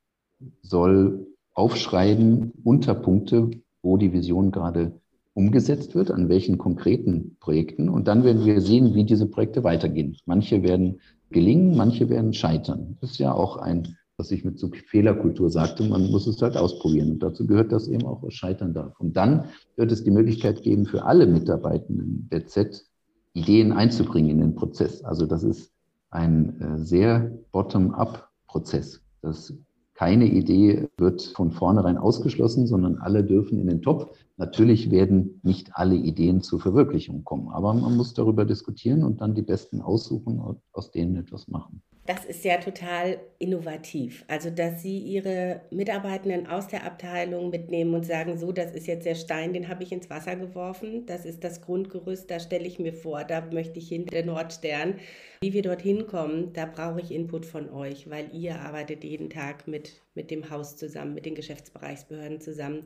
soll 0.63 1.27
aufschreiben 1.53 2.53
Unterpunkte, 2.65 3.51
wo 3.83 3.97
die 3.97 4.13
Vision 4.13 4.51
gerade 4.51 4.93
umgesetzt 5.35 5.95
wird, 5.95 6.11
an 6.11 6.29
welchen 6.29 6.59
konkreten 6.59 7.37
Projekten. 7.41 7.89
Und 7.89 8.09
dann 8.09 8.25
werden 8.25 8.45
wir 8.45 8.61
sehen, 8.61 8.95
wie 8.95 9.05
diese 9.05 9.27
Projekte 9.27 9.65
weitergehen. 9.65 10.17
Manche 10.27 10.63
werden 10.63 11.01
gelingen, 11.31 11.77
manche 11.77 12.09
werden 12.09 12.33
scheitern. 12.33 12.99
Das 13.01 13.13
ist 13.13 13.19
ja 13.19 13.33
auch 13.33 13.57
ein, 13.57 13.97
was 14.17 14.33
ich 14.33 14.45
mit 14.45 14.59
so 14.59 14.71
Fehlerkultur 14.89 15.49
sagte, 15.49 15.85
man 15.85 16.11
muss 16.11 16.27
es 16.27 16.43
halt 16.43 16.57
ausprobieren. 16.57 17.13
Und 17.13 17.23
dazu 17.23 17.47
gehört 17.47 17.73
das 17.73 17.89
eben 17.89 18.07
auch, 18.07 18.23
was 18.23 18.35
scheitern 18.35 18.75
darf. 18.75 18.99
Und 19.01 19.17
dann 19.17 19.47
wird 19.77 19.93
es 19.93 20.05
die 20.05 20.11
Möglichkeit 20.11 20.63
geben, 20.63 20.85
für 20.85 21.05
alle 21.05 21.27
Mitarbeitenden 21.27 22.29
der 22.31 22.47
Z 22.47 22.85
Ideen 23.33 23.73
einzubringen 23.73 24.31
in 24.31 24.41
den 24.41 24.55
Prozess. 24.57 25.05
Also 25.05 25.27
das 25.27 25.45
ist 25.45 25.73
ein 26.11 26.61
äh, 26.61 26.79
sehr 26.79 27.31
bottom-up-Prozess. 27.53 29.01
Das 29.23 29.55
keine 30.01 30.25
Idee 30.25 30.89
wird 30.97 31.21
von 31.21 31.53
vornherein 31.53 31.99
ausgeschlossen, 31.99 32.67
sondern 32.67 32.97
alle 32.97 33.23
dürfen 33.23 33.61
in 33.61 33.67
den 33.67 33.83
Topf. 33.83 34.07
Natürlich 34.41 34.91
werden 34.91 35.39
nicht 35.43 35.73
alle 35.75 35.97
Ideen 35.97 36.41
zur 36.41 36.61
Verwirklichung 36.61 37.25
kommen, 37.25 37.49
aber 37.51 37.75
man 37.75 37.95
muss 37.95 38.15
darüber 38.15 38.47
diskutieren 38.47 39.05
und 39.05 39.21
dann 39.21 39.35
die 39.35 39.43
besten 39.43 39.83
aussuchen 39.83 40.41
und 40.41 40.63
aus 40.73 40.91
denen 40.91 41.17
etwas 41.17 41.47
machen. 41.47 41.83
Das 42.07 42.25
ist 42.25 42.45
ja 42.45 42.57
total 42.57 43.21
innovativ. 43.39 44.25
Also, 44.27 44.49
dass 44.49 44.83
Sie 44.83 44.99
Ihre 44.99 45.61
Mitarbeitenden 45.71 46.47
aus 46.47 46.67
der 46.69 46.85
Abteilung 46.85 47.51
mitnehmen 47.51 47.95
und 47.95 48.07
sagen, 48.07 48.39
so, 48.39 48.51
das 48.51 48.73
ist 48.73 48.87
jetzt 48.87 49.05
der 49.05 49.15
Stein, 49.15 49.53
den 49.53 49.69
habe 49.69 49.83
ich 49.83 49.93
ins 49.93 50.09
Wasser 50.09 50.37
geworfen, 50.37 51.05
das 51.05 51.27
ist 51.27 51.45
das 51.45 51.61
Grundgerüst, 51.61 52.31
da 52.31 52.41
stelle 52.41 52.67
ich 52.67 52.79
mir 52.79 52.95
vor, 52.95 53.25
da 53.25 53.43
möchte 53.53 53.79
ich 53.79 53.89
hin, 53.89 54.07
der 54.07 54.25
Nordstern. 54.25 54.95
Wie 55.43 55.53
wir 55.53 55.63
dorthin 55.63 56.07
kommen, 56.07 56.53
da 56.53 56.67
brauche 56.67 57.01
ich 57.01 57.13
Input 57.13 57.47
von 57.47 57.71
euch, 57.71 58.11
weil 58.11 58.35
ihr 58.35 58.61
arbeitet 58.61 59.05
jeden 59.05 59.31
Tag 59.31 59.69
mit, 59.69 60.03
mit 60.15 60.31
dem 60.31 60.51
Haus 60.51 60.77
zusammen, 60.77 61.15
mit 61.15 61.27
den 61.27 61.35
Geschäftsbereichsbehörden 61.35 62.41
zusammen. 62.41 62.85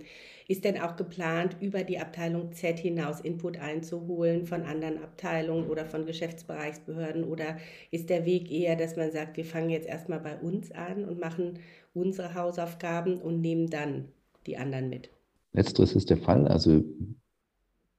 Ist 0.48 0.64
denn 0.64 0.80
auch 0.80 0.96
geplant, 0.96 1.43
über 1.60 1.84
die 1.84 1.98
Abteilung 1.98 2.52
Z 2.52 2.78
hinaus 2.78 3.20
Input 3.20 3.58
einzuholen 3.58 4.46
von 4.46 4.62
anderen 4.62 5.02
Abteilungen 5.02 5.68
oder 5.68 5.84
von 5.84 6.06
Geschäftsbereichsbehörden? 6.06 7.24
Oder 7.24 7.58
ist 7.90 8.10
der 8.10 8.24
Weg 8.24 8.50
eher, 8.50 8.76
dass 8.76 8.96
man 8.96 9.12
sagt, 9.12 9.36
wir 9.36 9.44
fangen 9.44 9.70
jetzt 9.70 9.86
erstmal 9.86 10.20
bei 10.20 10.36
uns 10.38 10.72
an 10.72 11.04
und 11.04 11.20
machen 11.20 11.58
unsere 11.92 12.34
Hausaufgaben 12.34 13.18
und 13.18 13.40
nehmen 13.40 13.68
dann 13.68 14.06
die 14.46 14.56
anderen 14.56 14.88
mit? 14.88 15.10
Letzteres 15.52 15.94
ist 15.94 16.10
der 16.10 16.18
Fall. 16.18 16.48
Also 16.48 16.82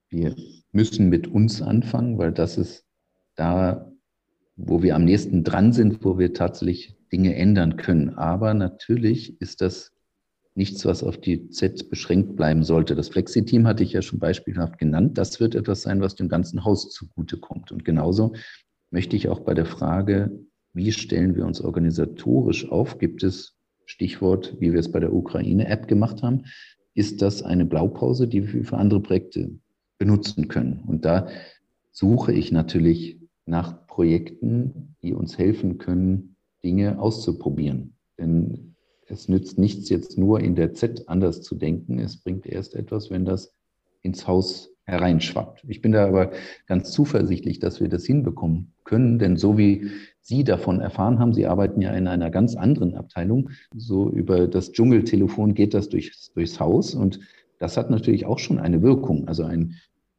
wir 0.09 0.35
müssen 0.71 1.09
mit 1.09 1.27
uns 1.27 1.61
anfangen, 1.61 2.17
weil 2.17 2.31
das 2.31 2.57
ist 2.57 2.85
da 3.35 3.91
wo 4.55 4.81
wir 4.81 4.95
am 4.95 5.03
nächsten 5.03 5.43
dran 5.43 5.73
sind, 5.73 6.03
wo 6.03 6.17
wir 6.17 6.33
tatsächlich 6.33 6.95
Dinge 7.11 7.35
ändern 7.35 7.77
können. 7.77 8.09
Aber 8.15 8.53
natürlich 8.53 9.39
ist 9.41 9.61
das 9.61 9.94
nichts, 10.55 10.85
was 10.85 11.03
auf 11.03 11.17
die 11.17 11.49
Z 11.49 11.89
beschränkt 11.89 12.35
bleiben 12.35 12.63
sollte. 12.63 12.95
Das 12.95 13.09
Flexi-Team 13.09 13.67
hatte 13.67 13.83
ich 13.83 13.91
ja 13.91 14.01
schon 14.01 14.19
beispielhaft 14.19 14.77
genannt. 14.77 15.17
Das 15.17 15.39
wird 15.39 15.53
etwas 15.53 15.81
sein, 15.81 16.01
was 16.01 16.15
dem 16.15 16.29
ganzen 16.29 16.63
Haus 16.63 16.89
zugutekommt. 16.91 17.71
Und 17.71 17.83
genauso 17.83 18.33
möchte 18.89 19.15
ich 19.15 19.27
auch 19.27 19.41
bei 19.41 19.53
der 19.53 19.65
Frage, 19.65 20.31
wie 20.73 20.91
stellen 20.91 21.35
wir 21.35 21.45
uns 21.45 21.61
organisatorisch 21.61 22.69
auf, 22.69 22.97
gibt 22.97 23.23
es 23.23 23.57
Stichwort, 23.85 24.55
wie 24.59 24.71
wir 24.71 24.79
es 24.79 24.91
bei 24.91 24.99
der 24.99 25.13
Ukraine-App 25.13 25.87
gemacht 25.87 26.23
haben, 26.23 26.43
ist 26.93 27.21
das 27.21 27.43
eine 27.43 27.65
Blaupause, 27.65 28.27
die 28.27 28.53
wir 28.53 28.63
für 28.63 28.77
andere 28.77 29.01
Projekte 29.01 29.51
benutzen 29.97 30.47
können. 30.47 30.83
Und 30.87 31.05
da 31.05 31.27
suche 31.91 32.33
ich 32.33 32.51
natürlich 32.51 33.19
nach 33.45 33.85
Projekten, 33.87 34.95
die 35.01 35.13
uns 35.13 35.37
helfen 35.37 35.77
können, 35.77 36.35
Dinge 36.63 36.99
auszuprobieren. 36.99 37.95
Denn 38.17 38.74
es 39.07 39.27
nützt 39.27 39.57
nichts, 39.57 39.89
jetzt 39.89 40.17
nur 40.17 40.39
in 40.39 40.55
der 40.55 40.73
Z 40.73 41.07
anders 41.07 41.41
zu 41.41 41.55
denken. 41.55 41.99
Es 41.99 42.17
bringt 42.17 42.45
erst 42.45 42.75
etwas, 42.75 43.09
wenn 43.09 43.25
das 43.25 43.53
ins 44.01 44.27
Haus 44.27 44.71
hereinschwappt. 44.85 45.63
Ich 45.67 45.81
bin 45.81 45.91
da 45.91 46.07
aber 46.07 46.31
ganz 46.67 46.91
zuversichtlich, 46.91 47.59
dass 47.59 47.81
wir 47.81 47.89
das 47.89 48.05
hinbekommen 48.05 48.73
können, 48.83 49.17
denn 49.17 49.35
so 49.35 49.57
wie 49.57 49.89
Sie 50.21 50.43
davon 50.43 50.79
erfahren 50.79 51.19
haben, 51.19 51.33
Sie 51.33 51.47
arbeiten 51.47 51.81
ja 51.81 51.91
in 51.91 52.07
einer 52.07 52.29
ganz 52.29 52.55
anderen 52.55 52.95
Abteilung, 52.95 53.49
so 53.75 54.09
über 54.09 54.47
das 54.47 54.71
Dschungeltelefon 54.71 55.55
geht 55.55 55.73
das 55.73 55.89
durchs, 55.89 56.31
durchs 56.33 56.59
Haus 56.59 56.93
und 56.93 57.19
das 57.59 57.77
hat 57.77 57.89
natürlich 57.89 58.25
auch 58.25 58.39
schon 58.39 58.59
eine 58.59 58.81
Wirkung. 58.81 59.27
Also 59.27 59.43
ein 59.43 59.75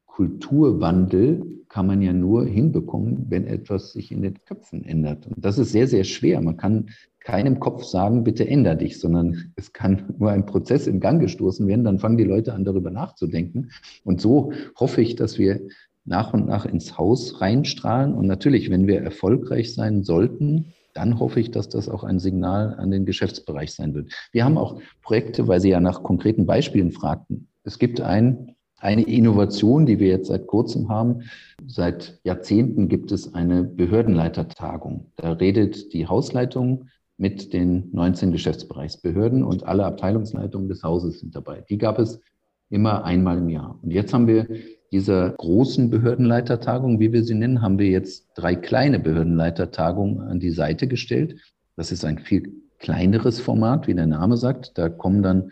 Kulturwandel 0.07 1.65
kann 1.77 1.89
man 1.89 2.01
ja 2.01 2.15
nur 2.15 2.47
hinbekommen, 2.47 3.27
wenn 3.29 3.47
etwas 3.47 3.93
sich 3.93 4.11
in 4.11 4.23
den 4.23 4.43
Köpfen 4.47 4.83
ändert. 4.83 5.27
Und 5.27 5.45
das 5.45 5.59
ist 5.59 5.73
sehr, 5.73 5.87
sehr 5.87 6.05
schwer. 6.05 6.41
Man 6.41 6.57
kann 6.57 6.87
keinem 7.21 7.61
Kopf 7.61 7.85
sagen, 7.85 8.25
bitte 8.25 8.49
änder 8.49 8.77
dich, 8.77 8.99
sondern 8.99 9.53
es 9.57 9.75
kann 9.75 10.15
nur 10.19 10.31
ein 10.31 10.47
Prozess 10.47 10.87
in 10.87 11.01
Gang 11.01 11.21
gestoßen 11.21 11.69
werden. 11.69 11.85
Dann 11.85 11.99
fangen 11.99 12.17
die 12.17 12.25
Leute 12.25 12.55
an, 12.55 12.65
darüber 12.65 12.91
nachzudenken. 12.91 13.73
Und 14.05 14.23
so 14.23 14.55
hoffe 14.81 15.03
ich, 15.03 15.17
dass 15.17 15.39
wir 15.39 15.69
nach 16.07 16.33
und 16.33 16.47
nach 16.47 16.65
ins 16.65 16.97
Haus 16.97 17.43
reinstrahlen. 17.43 18.15
Und 18.15 18.27
natürlich, 18.27 18.71
wenn 18.71 18.87
wir 18.87 19.03
erfolgreich 19.03 19.75
sein 19.75 20.03
sollten, 20.03 20.73
dann 20.95 21.19
hoffe 21.19 21.41
ich, 21.41 21.51
dass 21.51 21.69
das 21.69 21.91
auch 21.91 22.05
ein 22.05 22.21
Signal 22.21 22.77
an 22.79 22.91
den 22.91 23.05
Geschäftsbereich 23.05 23.75
sein 23.75 23.93
wird. 23.93 24.11
Wir 24.33 24.47
haben 24.47 24.57
auch 24.57 24.81
Projekte, 25.03 25.47
weil 25.47 25.61
Sie 25.61 25.69
ja 25.69 25.81
nach 25.81 26.03
konkreten 26.03 26.47
Beispielen 26.47 26.91
fragten. 26.91 27.49
Es 27.65 27.79
gibt 27.79 28.01
ein 28.01 28.56
eine 28.79 29.03
Innovation, 29.03 29.87
die 29.87 29.99
wir 29.99 30.09
jetzt 30.09 30.29
seit 30.29 30.47
kurzem 30.47 30.89
haben. 30.89 31.23
Seit 31.67 32.19
Jahrzehnten 32.25 32.89
gibt 32.89 33.11
es 33.13 33.35
eine 33.35 33.65
Behördenleitertagung. 33.65 35.07
Da 35.17 35.33
redet 35.33 35.93
die 35.93 36.07
Hausleitung 36.07 36.89
mit 37.19 37.53
den 37.53 37.89
19 37.93 38.33
Geschäftsbereichsbehörden 38.33 39.43
und 39.43 39.65
alle 39.65 39.87
Abteilungsleitungen 39.87 40.69
des 40.69 40.83
Hauses 40.83 41.21
sind 41.21 41.35
dabei. 41.35 41.65
Die 41.69 41.79
gab 41.79 41.99
es 41.99 42.21
immer 42.69 43.05
einmal 43.05 43.39
im 43.39 43.49
Jahr. 43.49 43.79
Und 43.83 43.91
jetzt 43.91 44.13
haben 44.13 44.27
wir 44.27 44.47
dieser 44.93 45.31
großen 45.31 45.91
Behördenleitertagung, 45.91 47.01
wie 47.01 47.13
wir 47.13 47.25
sie 47.25 47.35
nennen, 47.35 47.63
haben 47.63 47.79
wir 47.79 47.89
jetzt 47.89 48.29
drei 48.35 48.55
kleine 48.55 48.99
Behördenleitertagungen 48.99 50.21
an 50.21 50.41
die 50.41 50.51
Seite 50.51 50.87
gestellt. 50.87 51.37
Das 51.77 51.93
ist 51.93 52.05
ein 52.05 52.19
viel 52.19 52.53
kleineres 52.79 53.41
Format, 53.41 53.87
wie 53.87 53.95
der 53.95 54.07
Name 54.07 54.37
sagt. 54.37 54.77
Da 54.77 54.89
kommen 54.89 55.23
dann 55.23 55.51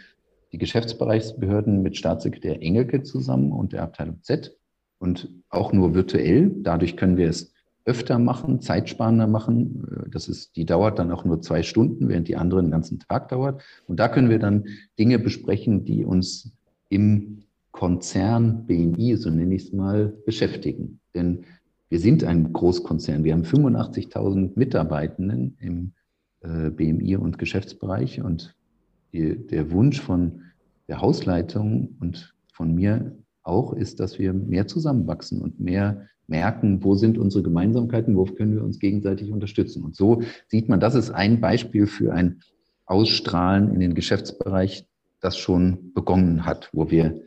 die 0.55 0.59
Geschäftsbereichsbehörden 0.59 1.83
mit 1.83 1.97
Staatssekretär 1.97 2.63
Engelke 2.63 3.03
zusammen 3.03 3.51
und 3.51 3.73
der 3.73 3.83
Abteilung 3.83 4.23
Z 4.23 4.57
und 5.01 5.29
auch 5.49 5.73
nur 5.73 5.95
virtuell. 5.97 6.49
Dadurch 6.63 6.97
können 6.97 7.17
wir 7.17 7.29
es 7.29 7.53
öfter 7.85 8.21
machen, 8.21 8.61
zeitsparender 8.61 9.27
machen. 9.27 10.07
Das 10.13 10.29
ist, 10.29 10.55
die 10.55 10.65
dauert 10.65 11.01
dann 11.01 11.11
auch 11.11 11.25
nur 11.25 11.43
zwei 11.43 11.65
Stunden, 11.65 12.09
während 12.09 12.29
die 12.29 12.37
andere 12.37 12.63
den 12.63 12.71
ganzen 12.71 13.01
Tag 13.01 13.31
dauert. 13.31 13.63
Und 13.89 13.99
da 13.99 14.07
können 14.07 14.31
wir 14.31 14.39
dann 14.39 14.67
Dinge 14.97 15.19
besprechen, 15.19 15.85
die 15.85 16.05
uns 16.05 16.53
im 16.89 17.43
Konzern 17.73 18.65
BMI, 18.67 19.17
so 19.17 19.31
nenne 19.31 19.57
ich 19.57 19.65
es 19.65 19.73
mal, 19.73 20.15
beschäftigen. 20.25 21.01
Denn 21.17 21.47
wir 21.89 21.99
sind 21.99 22.23
ein 22.23 22.53
Großkonzern. 22.53 23.25
Wir 23.25 23.33
haben 23.33 23.43
85.000 23.43 24.53
Mitarbeitenden 24.55 25.57
im 25.59 25.95
äh, 26.43 26.71
BMI 26.71 27.17
und 27.17 27.41
Geschäftsbereich 27.41 28.23
und 28.23 28.55
die, 29.15 29.47
der 29.47 29.71
Wunsch 29.71 30.01
von 30.01 30.43
der 30.89 31.01
Hausleitung 31.01 31.97
und 32.01 32.35
von 32.53 32.75
mir 32.75 33.17
auch 33.43 33.73
ist, 33.73 34.01
dass 34.01 34.19
wir 34.19 34.33
mehr 34.33 34.67
zusammenwachsen 34.67 35.41
und 35.41 35.61
mehr 35.61 36.09
merken, 36.27 36.83
wo 36.83 36.95
sind 36.95 37.19
unsere 37.19 37.45
Gemeinsamkeiten, 37.45 38.17
wo 38.17 38.25
können 38.25 38.55
wir 38.55 38.65
uns 38.65 38.79
gegenseitig 38.79 39.31
unterstützen. 39.31 39.83
Und 39.83 39.95
so 39.95 40.23
sieht 40.49 40.69
man, 40.69 40.81
das 40.81 40.95
ist 40.95 41.11
ein 41.11 41.41
Beispiel 41.41 41.87
für 41.87 42.13
ein 42.13 42.41
Ausstrahlen 42.87 43.73
in 43.73 43.81
den 43.81 43.95
Geschäftsbereich, 43.95 44.87
das 45.21 45.37
schon 45.39 45.93
begonnen 45.95 46.45
hat, 46.45 46.71
wo 46.73 46.91
wir 46.91 47.21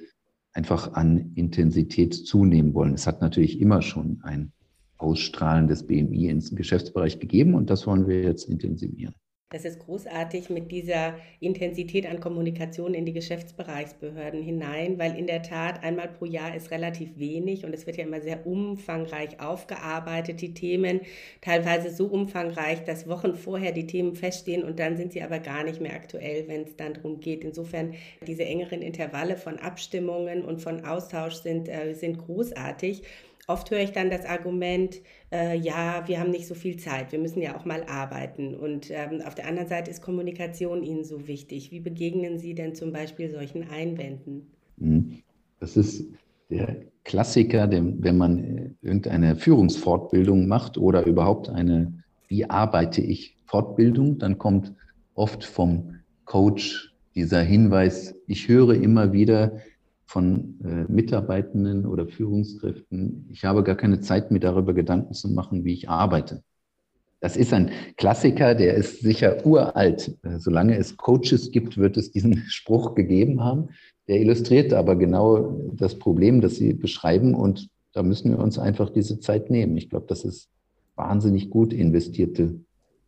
einfach 0.53 0.93
an 0.93 1.31
Intensität 1.35 2.13
zunehmen 2.13 2.73
wollen. 2.73 2.95
Es 2.95 3.07
hat 3.07 3.21
natürlich 3.21 3.61
immer 3.61 3.81
schon 3.81 4.19
ein 4.23 4.51
Ausstrahlen 4.97 5.67
des 5.67 5.85
BMI 5.85 6.29
ins 6.29 6.55
Geschäftsbereich 6.55 7.19
gegeben 7.19 7.53
und 7.53 7.69
das 7.69 7.85
wollen 7.85 8.07
wir 8.07 8.23
jetzt 8.23 8.49
intensivieren. 8.49 9.15
Das 9.49 9.63
ist 9.63 9.79
großartig 9.79 10.49
mit 10.49 10.73
dieser 10.73 11.15
Intensität 11.39 12.05
an 12.05 12.19
Kommunikation 12.19 12.93
in 12.93 13.05
die 13.05 13.13
Geschäftsbereichsbehörden 13.13 14.41
hinein, 14.41 14.99
weil 14.99 15.17
in 15.17 15.25
der 15.25 15.41
Tat 15.41 15.85
einmal 15.85 16.09
pro 16.09 16.25
Jahr 16.25 16.53
ist 16.53 16.69
relativ 16.69 17.17
wenig 17.17 17.63
und 17.63 17.73
es 17.73 17.85
wird 17.87 17.95
ja 17.95 18.03
immer 18.03 18.19
sehr 18.19 18.45
umfangreich 18.45 19.39
aufgearbeitet, 19.39 20.41
die 20.41 20.53
Themen, 20.53 20.99
teilweise 21.39 21.91
so 21.91 22.07
umfangreich, 22.07 22.83
dass 22.83 23.07
Wochen 23.07 23.35
vorher 23.35 23.71
die 23.71 23.87
Themen 23.87 24.15
feststehen 24.15 24.65
und 24.65 24.79
dann 24.79 24.97
sind 24.97 25.13
sie 25.13 25.23
aber 25.23 25.39
gar 25.39 25.63
nicht 25.63 25.79
mehr 25.79 25.93
aktuell, 25.93 26.49
wenn 26.49 26.63
es 26.63 26.75
dann 26.75 26.95
darum 26.95 27.21
geht. 27.21 27.45
Insofern 27.45 27.93
diese 28.27 28.43
engeren 28.43 28.81
Intervalle 28.81 29.37
von 29.37 29.59
Abstimmungen 29.59 30.43
und 30.43 30.61
von 30.61 30.83
Austausch 30.83 31.35
sind, 31.35 31.69
äh, 31.69 31.93
sind 31.93 32.17
großartig. 32.17 33.03
Oft 33.47 33.71
höre 33.71 33.79
ich 33.79 33.93
dann 33.93 34.09
das 34.09 34.25
Argument, 34.25 34.99
äh, 35.31 35.57
ja, 35.57 36.03
wir 36.07 36.19
haben 36.19 36.31
nicht 36.31 36.47
so 36.47 36.55
viel 36.55 36.77
Zeit, 36.77 37.11
wir 37.11 37.19
müssen 37.19 37.41
ja 37.41 37.57
auch 37.57 37.65
mal 37.65 37.83
arbeiten. 37.83 38.55
Und 38.55 38.89
ähm, 38.91 39.21
auf 39.25 39.35
der 39.35 39.47
anderen 39.47 39.67
Seite 39.67 39.91
ist 39.91 40.01
Kommunikation 40.01 40.83
Ihnen 40.83 41.03
so 41.03 41.27
wichtig. 41.27 41.71
Wie 41.71 41.79
begegnen 41.79 42.39
Sie 42.39 42.53
denn 42.53 42.75
zum 42.75 42.91
Beispiel 42.91 43.29
solchen 43.29 43.69
Einwänden? 43.69 44.47
Mhm. 44.77 45.23
Das 45.59 45.75
ist 45.75 46.05
der 46.49 46.77
Klassiker, 47.03 47.69
wenn 47.71 48.17
man 48.17 48.43
äh, 48.43 48.69
irgendeine 48.81 49.35
Führungsfortbildung 49.35 50.47
macht 50.47 50.77
oder 50.77 51.05
überhaupt 51.05 51.49
eine, 51.49 52.03
wie 52.27 52.49
arbeite 52.49 53.01
ich 53.01 53.37
Fortbildung, 53.45 54.19
dann 54.19 54.37
kommt 54.37 54.73
oft 55.15 55.43
vom 55.43 55.95
Coach 56.25 56.93
dieser 57.15 57.41
Hinweis, 57.41 58.13
ich 58.27 58.47
höre 58.47 58.75
immer 58.75 59.11
wieder, 59.13 59.57
von 60.07 60.59
äh, 60.63 60.91
Mitarbeitenden 60.91 61.85
oder 61.85 62.07
Führungskräften, 62.07 63.27
ich 63.31 63.43
habe 63.43 63.63
gar 63.63 63.75
keine 63.75 63.99
Zeit, 63.99 64.31
mir 64.31 64.39
darüber 64.39 64.73
Gedanken 64.73 65.13
zu 65.13 65.29
machen, 65.29 65.65
wie 65.65 65.73
ich 65.73 65.89
arbeite. 65.89 66.43
Das 67.19 67.35
ist 67.35 67.51
ein 67.51 67.71
Klassiker, 67.97 68.55
der 68.55 68.75
ist 68.75 69.01
sicher 69.01 69.45
uralt. 69.45 70.17
Äh, 70.23 70.39
solange 70.39 70.77
es 70.77 70.97
Coaches 70.97 71.51
gibt, 71.51 71.77
wird 71.77 71.97
es 71.97 72.11
diesen 72.11 72.37
Spruch 72.47 72.95
gegeben 72.95 73.43
haben. 73.43 73.69
Der 74.07 74.21
illustriert 74.21 74.73
aber 74.73 74.95
genau 74.95 75.59
das 75.73 75.99
Problem, 75.99 76.39
das 76.39 76.55
Sie 76.55 76.73
beschreiben. 76.73 77.33
Und 77.33 77.69
da 77.91 78.01
müssen 78.01 78.31
wir 78.31 78.39
uns 78.39 78.57
einfach 78.57 78.89
diese 78.89 79.19
Zeit 79.19 79.49
nehmen. 79.49 79.75
Ich 79.75 79.89
glaube, 79.89 80.05
das 80.07 80.23
ist 80.23 80.49
wahnsinnig 80.95 81.49
gut 81.49 81.73
investierte 81.73 82.61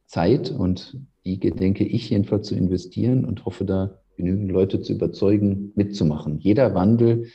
Zeit 0.05 0.51
und 0.51 0.99
die 1.23 1.39
gedenke 1.39 1.85
ich 1.85 2.09
jedenfalls 2.09 2.47
zu 2.47 2.55
investieren 2.55 3.23
und 3.25 3.45
hoffe 3.45 3.63
da 3.63 3.98
genügend 4.19 4.51
Leute 4.51 4.81
zu 4.81 4.93
überzeugen, 4.93 5.71
mitzumachen. 5.75 6.39
Jeder 6.39 6.75
Wandel 6.75 7.27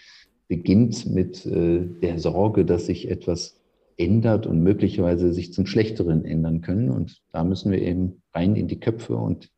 beginnt 0.49 1.07
mit 1.07 1.47
äh, 1.47 1.81
der 2.03 2.19
Sorge, 2.19 2.67
dass 2.67 2.87
sich 2.87 3.11
etwas 3.11 3.59
ändert 3.97 4.47
und 4.47 4.63
möglicherweise 4.63 5.33
sich 5.33 5.53
zum 5.55 5.67
Schlechteren 5.67 6.25
ändern 6.25 6.61
können. 6.61 6.91
Und 6.91 7.23
da 7.33 7.43
müssen 7.43 7.73
wir 7.73 7.81
eben 7.81 8.23
rein 8.35 8.55
in 8.55 8.69
die 8.69 8.81
Köpfe 8.81 9.17
und 9.17 9.51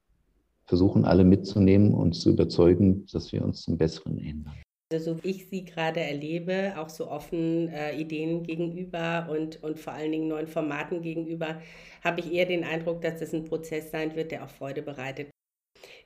versuchen, 0.67 1.05
alle 1.05 1.25
mitzunehmen 1.25 1.95
und 1.95 2.13
zu 2.13 2.31
überzeugen, 2.31 3.07
dass 3.13 3.33
wir 3.33 3.45
uns 3.45 3.63
zum 3.63 3.77
Besseren 3.77 4.19
ändern. 4.19 4.55
Also 4.93 5.15
so 5.15 5.25
wie 5.25 5.31
ich 5.31 5.49
sie 5.49 5.65
gerade 5.65 5.99
erlebe, 5.99 6.75
auch 6.77 6.89
so 6.89 7.11
offen 7.11 7.69
äh, 7.69 7.99
Ideen 7.99 8.45
gegenüber 8.45 9.29
und, 9.29 9.61
und 9.65 9.81
vor 9.81 9.95
allen 9.95 10.13
Dingen 10.13 10.29
neuen 10.29 10.47
Formaten 10.47 11.03
gegenüber, 11.03 11.61
habe 12.05 12.21
ich 12.21 12.33
eher 12.33 12.47
den 12.47 12.63
Eindruck, 12.63 13.01
dass 13.01 13.19
das 13.19 13.35
ein 13.35 13.45
Prozess 13.45 13.91
sein 13.91 14.15
wird, 14.15 14.31
der 14.31 14.45
auch 14.45 14.51
Freude 14.51 14.83
bereitet. 14.83 15.29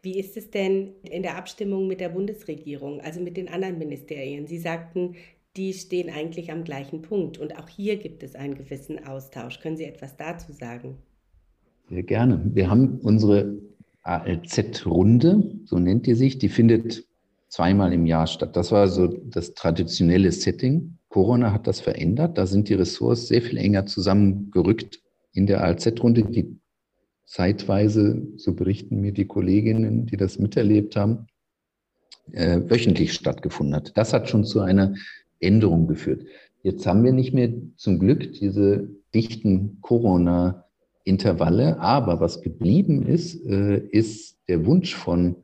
Wie 0.03 0.19
ist 0.19 0.37
es 0.37 0.51
denn 0.51 0.93
in 1.03 1.23
der 1.23 1.37
Abstimmung 1.37 1.87
mit 1.87 2.01
der 2.01 2.11
Bundesregierung, 2.11 3.01
also 3.01 3.21
mit 3.21 3.37
den 3.37 3.49
anderen 3.49 3.79
Ministerien? 3.79 4.47
Sie 4.47 4.59
sagten, 4.59 5.17
die 5.57 5.73
stehen 5.73 6.11
eigentlich 6.11 6.53
am 6.53 6.65
gleichen 6.65 7.03
Punkt 7.03 7.39
und 7.39 7.59
auch 7.59 7.69
hier 7.69 7.97
gibt 7.97 8.23
es 8.23 8.35
einen 8.35 8.55
gewissen 8.55 9.05
Austausch. 9.05 9.61
Können 9.61 9.77
Sie 9.77 9.85
etwas 9.85 10.17
dazu 10.17 10.53
sagen? 10.53 10.99
Sehr 11.89 12.05
gerne. 12.05 12.41
Wir 12.55 12.71
haben 12.71 13.01
unsere 13.03 13.59
ALZ-Runde, 14.03 15.61
so 15.65 15.79
nennt 15.79 16.07
die 16.07 16.15
sich, 16.15 16.39
die 16.39 16.49
findet 16.49 17.05
zweimal 17.49 17.93
im 17.93 18.07
Jahr 18.07 18.29
statt. 18.29 18.57
Das 18.57 18.71
war 18.71 18.87
so 18.87 19.09
das 19.09 19.55
traditionelle 19.55 20.31
Setting. 20.31 20.99
Corona 21.09 21.53
hat 21.53 21.67
das 21.67 21.81
verändert. 21.81 22.39
Da 22.39 22.47
sind 22.47 22.69
die 22.69 22.75
Ressorts 22.75 23.27
sehr 23.27 23.43
viel 23.43 23.59
enger 23.59 23.87
zusammengerückt 23.87 25.03
in 25.33 25.47
der 25.47 25.63
ALZ-Runde. 25.63 26.23
Die 26.23 26.60
zeitweise, 27.31 28.27
so 28.37 28.55
berichten 28.55 29.01
mir 29.01 29.13
die 29.13 29.27
Kolleginnen, 29.27 30.05
die 30.05 30.17
das 30.17 30.41
miterlebt 30.41 30.97
haben, 30.97 31.29
äh, 32.33 32.61
wöchentlich 32.69 33.13
stattgefunden 33.13 33.77
hat. 33.77 33.97
Das 33.97 34.13
hat 34.13 34.29
schon 34.29 34.45
zu 34.45 34.61
einer 34.61 34.95
Änderung 35.39 35.87
geführt. 35.87 36.25
Jetzt 36.65 36.85
haben 36.87 37.05
wir 37.05 37.13
nicht 37.13 37.33
mehr 37.33 37.53
zum 37.77 38.01
Glück 38.01 38.33
diese 38.33 38.89
dichten 39.15 39.81
Corona-Intervalle, 39.81 41.79
aber 41.79 42.19
was 42.19 42.43
geblieben 42.43 43.07
ist, 43.07 43.47
äh, 43.47 43.79
ist 43.79 44.37
der 44.49 44.67
Wunsch 44.67 44.97
von 44.97 45.37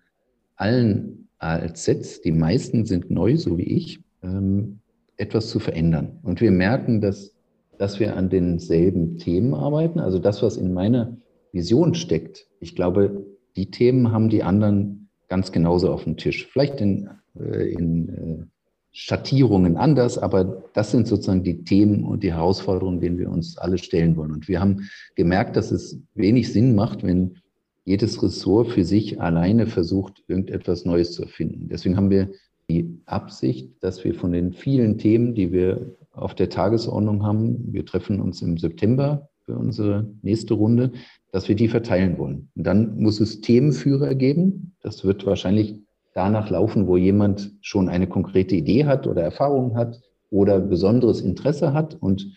allen 0.57 1.29
ALZs, 1.39 2.21
die 2.21 2.33
meisten 2.33 2.85
sind 2.85 3.13
neu, 3.13 3.37
so 3.37 3.59
wie 3.59 3.77
ich, 3.77 4.01
ähm, 4.25 4.81
etwas 5.19 5.51
zu 5.51 5.61
verändern. 5.61 6.19
Und 6.25 6.41
wir 6.41 6.51
merken, 6.51 7.01
dass, 7.01 7.33
dass 7.79 8.01
wir 8.01 8.17
an 8.17 8.29
denselben 8.29 9.19
Themen 9.19 9.55
arbeiten. 9.55 10.01
Also 10.01 10.19
das, 10.19 10.43
was 10.43 10.57
in 10.57 10.75
meiner 10.75 11.17
Vision 11.57 11.95
steckt. 11.95 12.47
Ich 12.61 12.77
glaube, 12.77 13.27
die 13.57 13.71
Themen 13.71 14.13
haben 14.13 14.29
die 14.29 14.43
anderen 14.43 15.09
ganz 15.29 15.51
genauso 15.51 15.91
auf 15.91 16.05
dem 16.05 16.17
Tisch. 16.17 16.47
Vielleicht 16.47 16.81
in, 16.81 17.09
äh, 17.41 17.73
in 17.73 18.09
äh, 18.09 18.45
Schattierungen 18.93 19.77
anders, 19.77 20.19
aber 20.19 20.65
das 20.73 20.91
sind 20.91 21.07
sozusagen 21.07 21.43
die 21.43 21.65
Themen 21.65 22.05
und 22.05 22.23
die 22.23 22.33
Herausforderungen, 22.33 23.01
denen 23.01 23.19
wir 23.19 23.31
uns 23.31 23.59
alle 23.59 23.79
stellen 23.79 24.17
wollen. 24.17 24.33
Und 24.33 24.49
wir 24.49 24.61
haben 24.61 24.89
gemerkt, 25.17 25.57
dass 25.57 25.71
es 25.71 25.99
wenig 26.15 26.53
Sinn 26.53 26.75
macht, 26.75 27.03
wenn 27.03 27.39
jedes 27.85 28.23
Ressort 28.23 28.69
für 28.69 28.85
sich 28.85 29.21
alleine 29.21 29.67
versucht, 29.67 30.23
irgendetwas 30.29 30.85
Neues 30.85 31.13
zu 31.13 31.23
erfinden. 31.23 31.69
Deswegen 31.69 31.97
haben 31.97 32.11
wir 32.11 32.31
die 32.69 33.01
Absicht, 33.07 33.71
dass 33.81 34.03
wir 34.05 34.15
von 34.15 34.33
den 34.33 34.53
vielen 34.53 34.99
Themen, 34.99 35.35
die 35.35 35.53
wir 35.53 35.95
auf 36.13 36.35
der 36.35 36.49
Tagesordnung 36.49 37.25
haben, 37.25 37.73
wir 37.73 37.85
treffen 37.85 38.21
uns 38.21 38.43
im 38.43 38.59
September 38.59 39.29
für 39.45 39.57
unsere 39.57 40.09
nächste 40.23 40.55
Runde, 40.55 40.93
dass 41.37 41.49
wir 41.49 41.55
die 41.55 41.69
verteilen 41.69 42.17
wollen. 42.17 42.49
Und 42.57 42.67
dann 42.67 42.99
muss 42.99 43.21
es 43.21 43.43
Themenführer 43.43 44.15
geben. 44.15 44.75
Das 44.81 45.05
wird 45.05 45.27
wahrscheinlich 45.27 45.75
danach 46.15 46.49
laufen, 46.49 46.87
wo 46.87 46.97
jemand 46.97 47.53
schon 47.61 47.91
eine 47.91 48.07
konkrete 48.07 48.57
Idee 48.57 48.87
hat 48.87 49.07
oder 49.07 49.21
Erfahrung 49.21 49.77
hat 49.77 50.01
oder 50.31 50.59
besonderes 50.61 51.21
Interesse 51.21 51.75
hat. 51.75 51.95
Und 51.95 52.33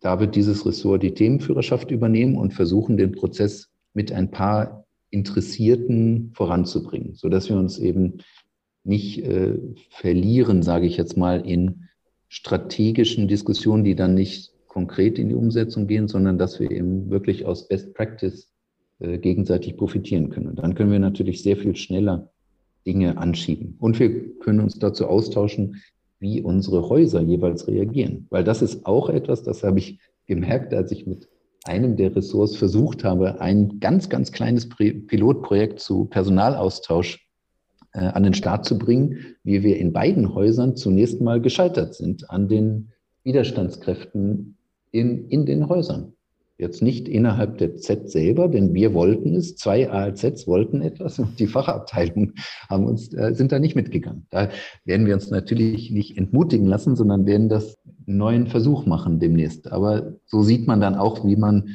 da 0.00 0.20
wird 0.20 0.36
dieses 0.36 0.66
Ressort 0.66 1.02
die 1.02 1.14
Themenführerschaft 1.14 1.90
übernehmen 1.90 2.36
und 2.36 2.52
versuchen, 2.52 2.98
den 2.98 3.12
Prozess 3.12 3.70
mit 3.94 4.12
ein 4.12 4.30
paar 4.30 4.84
Interessierten 5.08 6.32
voranzubringen, 6.34 7.14
sodass 7.14 7.48
wir 7.48 7.56
uns 7.56 7.78
eben 7.78 8.18
nicht 8.84 9.24
äh, 9.24 9.58
verlieren, 9.88 10.62
sage 10.62 10.86
ich 10.86 10.98
jetzt 10.98 11.16
mal, 11.16 11.40
in 11.40 11.88
strategischen 12.28 13.28
Diskussionen, 13.28 13.82
die 13.82 13.94
dann 13.94 14.12
nicht 14.12 14.51
konkret 14.72 15.18
in 15.18 15.28
die 15.28 15.34
Umsetzung 15.34 15.86
gehen, 15.86 16.08
sondern 16.08 16.38
dass 16.38 16.58
wir 16.58 16.70
eben 16.70 17.10
wirklich 17.10 17.44
aus 17.44 17.68
Best 17.68 17.94
Practice 17.94 18.50
äh, 19.00 19.18
gegenseitig 19.18 19.76
profitieren 19.76 20.30
können. 20.30 20.48
Und 20.48 20.58
dann 20.58 20.74
können 20.74 20.90
wir 20.90 20.98
natürlich 20.98 21.42
sehr 21.42 21.56
viel 21.56 21.76
schneller 21.76 22.30
Dinge 22.86 23.18
anschieben. 23.18 23.76
Und 23.78 23.98
wir 24.00 24.38
können 24.38 24.60
uns 24.60 24.78
dazu 24.78 25.06
austauschen, 25.06 25.82
wie 26.18 26.40
unsere 26.40 26.88
Häuser 26.88 27.20
jeweils 27.20 27.68
reagieren. 27.68 28.26
Weil 28.30 28.44
das 28.44 28.62
ist 28.62 28.86
auch 28.86 29.10
etwas, 29.10 29.42
das 29.42 29.62
habe 29.62 29.78
ich 29.78 30.00
gemerkt, 30.26 30.72
als 30.72 30.90
ich 30.90 31.06
mit 31.06 31.28
einem 31.64 31.96
der 31.96 32.16
Ressorts 32.16 32.56
versucht 32.56 33.04
habe, 33.04 33.40
ein 33.40 33.78
ganz, 33.78 34.08
ganz 34.08 34.32
kleines 34.32 34.68
Pilotprojekt 34.68 35.80
zu 35.80 36.06
Personalaustausch 36.06 37.28
äh, 37.92 38.00
an 38.00 38.22
den 38.22 38.34
Start 38.34 38.64
zu 38.64 38.78
bringen, 38.78 39.36
wie 39.44 39.62
wir 39.62 39.76
in 39.76 39.92
beiden 39.92 40.34
Häusern 40.34 40.76
zunächst 40.76 41.20
mal 41.20 41.40
gescheitert 41.40 41.94
sind 41.94 42.30
an 42.30 42.48
den 42.48 42.88
Widerstandskräften 43.22 44.56
in, 44.92 45.28
in 45.28 45.46
den 45.46 45.68
Häusern. 45.68 46.12
Jetzt 46.58 46.80
nicht 46.80 47.08
innerhalb 47.08 47.58
der 47.58 47.76
Z 47.76 48.08
selber, 48.08 48.46
denn 48.46 48.72
wir 48.72 48.94
wollten 48.94 49.34
es, 49.34 49.56
zwei 49.56 49.90
ALZs 49.90 50.46
wollten 50.46 50.80
etwas 50.80 51.18
und 51.18 51.40
die 51.40 51.48
Fachabteilungen 51.48 52.34
haben 52.68 52.84
uns, 52.84 53.12
äh, 53.14 53.34
sind 53.34 53.50
da 53.50 53.58
nicht 53.58 53.74
mitgegangen. 53.74 54.26
Da 54.30 54.48
werden 54.84 55.06
wir 55.06 55.14
uns 55.14 55.30
natürlich 55.30 55.90
nicht 55.90 56.16
entmutigen 56.16 56.66
lassen, 56.66 56.94
sondern 56.94 57.26
werden 57.26 57.48
das 57.48 57.78
einen 58.06 58.18
neuen 58.18 58.46
Versuch 58.46 58.86
machen 58.86 59.18
demnächst. 59.18 59.72
Aber 59.72 60.12
so 60.26 60.42
sieht 60.42 60.68
man 60.68 60.80
dann 60.80 60.94
auch, 60.94 61.24
wie 61.24 61.36
man 61.36 61.70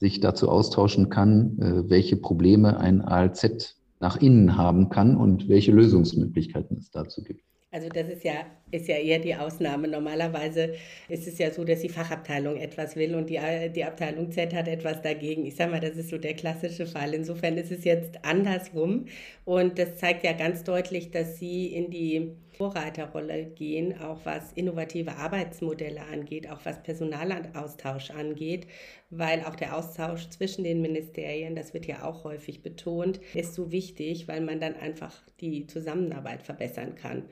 sich 0.00 0.18
dazu 0.18 0.48
austauschen 0.48 1.10
kann, 1.10 1.58
äh, 1.60 1.88
welche 1.88 2.16
Probleme 2.16 2.78
ein 2.80 3.02
ALZ 3.02 3.76
nach 4.00 4.20
innen 4.20 4.56
haben 4.56 4.88
kann 4.88 5.16
und 5.16 5.48
welche 5.48 5.70
Lösungsmöglichkeiten 5.70 6.78
es 6.78 6.90
dazu 6.90 7.22
gibt. 7.22 7.42
Also 7.70 7.88
das 7.88 8.08
ist 8.08 8.22
ja, 8.22 8.34
ist 8.74 8.88
ja 8.88 8.96
eher 8.96 9.18
die 9.18 9.34
Ausnahme. 9.34 9.88
Normalerweise 9.88 10.74
ist 11.08 11.26
es 11.26 11.38
ja 11.38 11.50
so, 11.50 11.64
dass 11.64 11.80
die 11.80 11.88
Fachabteilung 11.88 12.56
etwas 12.56 12.96
will 12.96 13.14
und 13.14 13.30
die, 13.30 13.40
die 13.74 13.84
Abteilung 13.84 14.30
Z 14.32 14.52
hat 14.52 14.68
etwas 14.68 15.00
dagegen. 15.02 15.46
Ich 15.46 15.56
sage 15.56 15.70
mal, 15.70 15.80
das 15.80 15.96
ist 15.96 16.10
so 16.10 16.18
der 16.18 16.34
klassische 16.34 16.86
Fall. 16.86 17.14
Insofern 17.14 17.56
ist 17.56 17.70
es 17.70 17.84
jetzt 17.84 18.24
andersrum. 18.24 19.06
Und 19.44 19.78
das 19.78 19.96
zeigt 19.96 20.24
ja 20.24 20.32
ganz 20.32 20.64
deutlich, 20.64 21.10
dass 21.10 21.38
Sie 21.38 21.66
in 21.66 21.90
die 21.90 22.32
Vorreiterrolle 22.56 23.46
gehen, 23.46 23.98
auch 24.00 24.20
was 24.24 24.52
innovative 24.52 25.16
Arbeitsmodelle 25.16 26.02
angeht, 26.02 26.48
auch 26.48 26.60
was 26.64 26.82
Personalaustausch 26.82 28.10
angeht, 28.10 28.66
weil 29.10 29.40
auch 29.44 29.56
der 29.56 29.76
Austausch 29.76 30.28
zwischen 30.28 30.64
den 30.64 30.80
Ministerien, 30.80 31.56
das 31.56 31.74
wird 31.74 31.86
ja 31.86 32.04
auch 32.04 32.24
häufig 32.24 32.62
betont, 32.62 33.20
ist 33.34 33.54
so 33.54 33.72
wichtig, 33.72 34.28
weil 34.28 34.40
man 34.40 34.60
dann 34.60 34.76
einfach 34.76 35.22
die 35.40 35.66
Zusammenarbeit 35.66 36.42
verbessern 36.42 36.94
kann. 36.94 37.24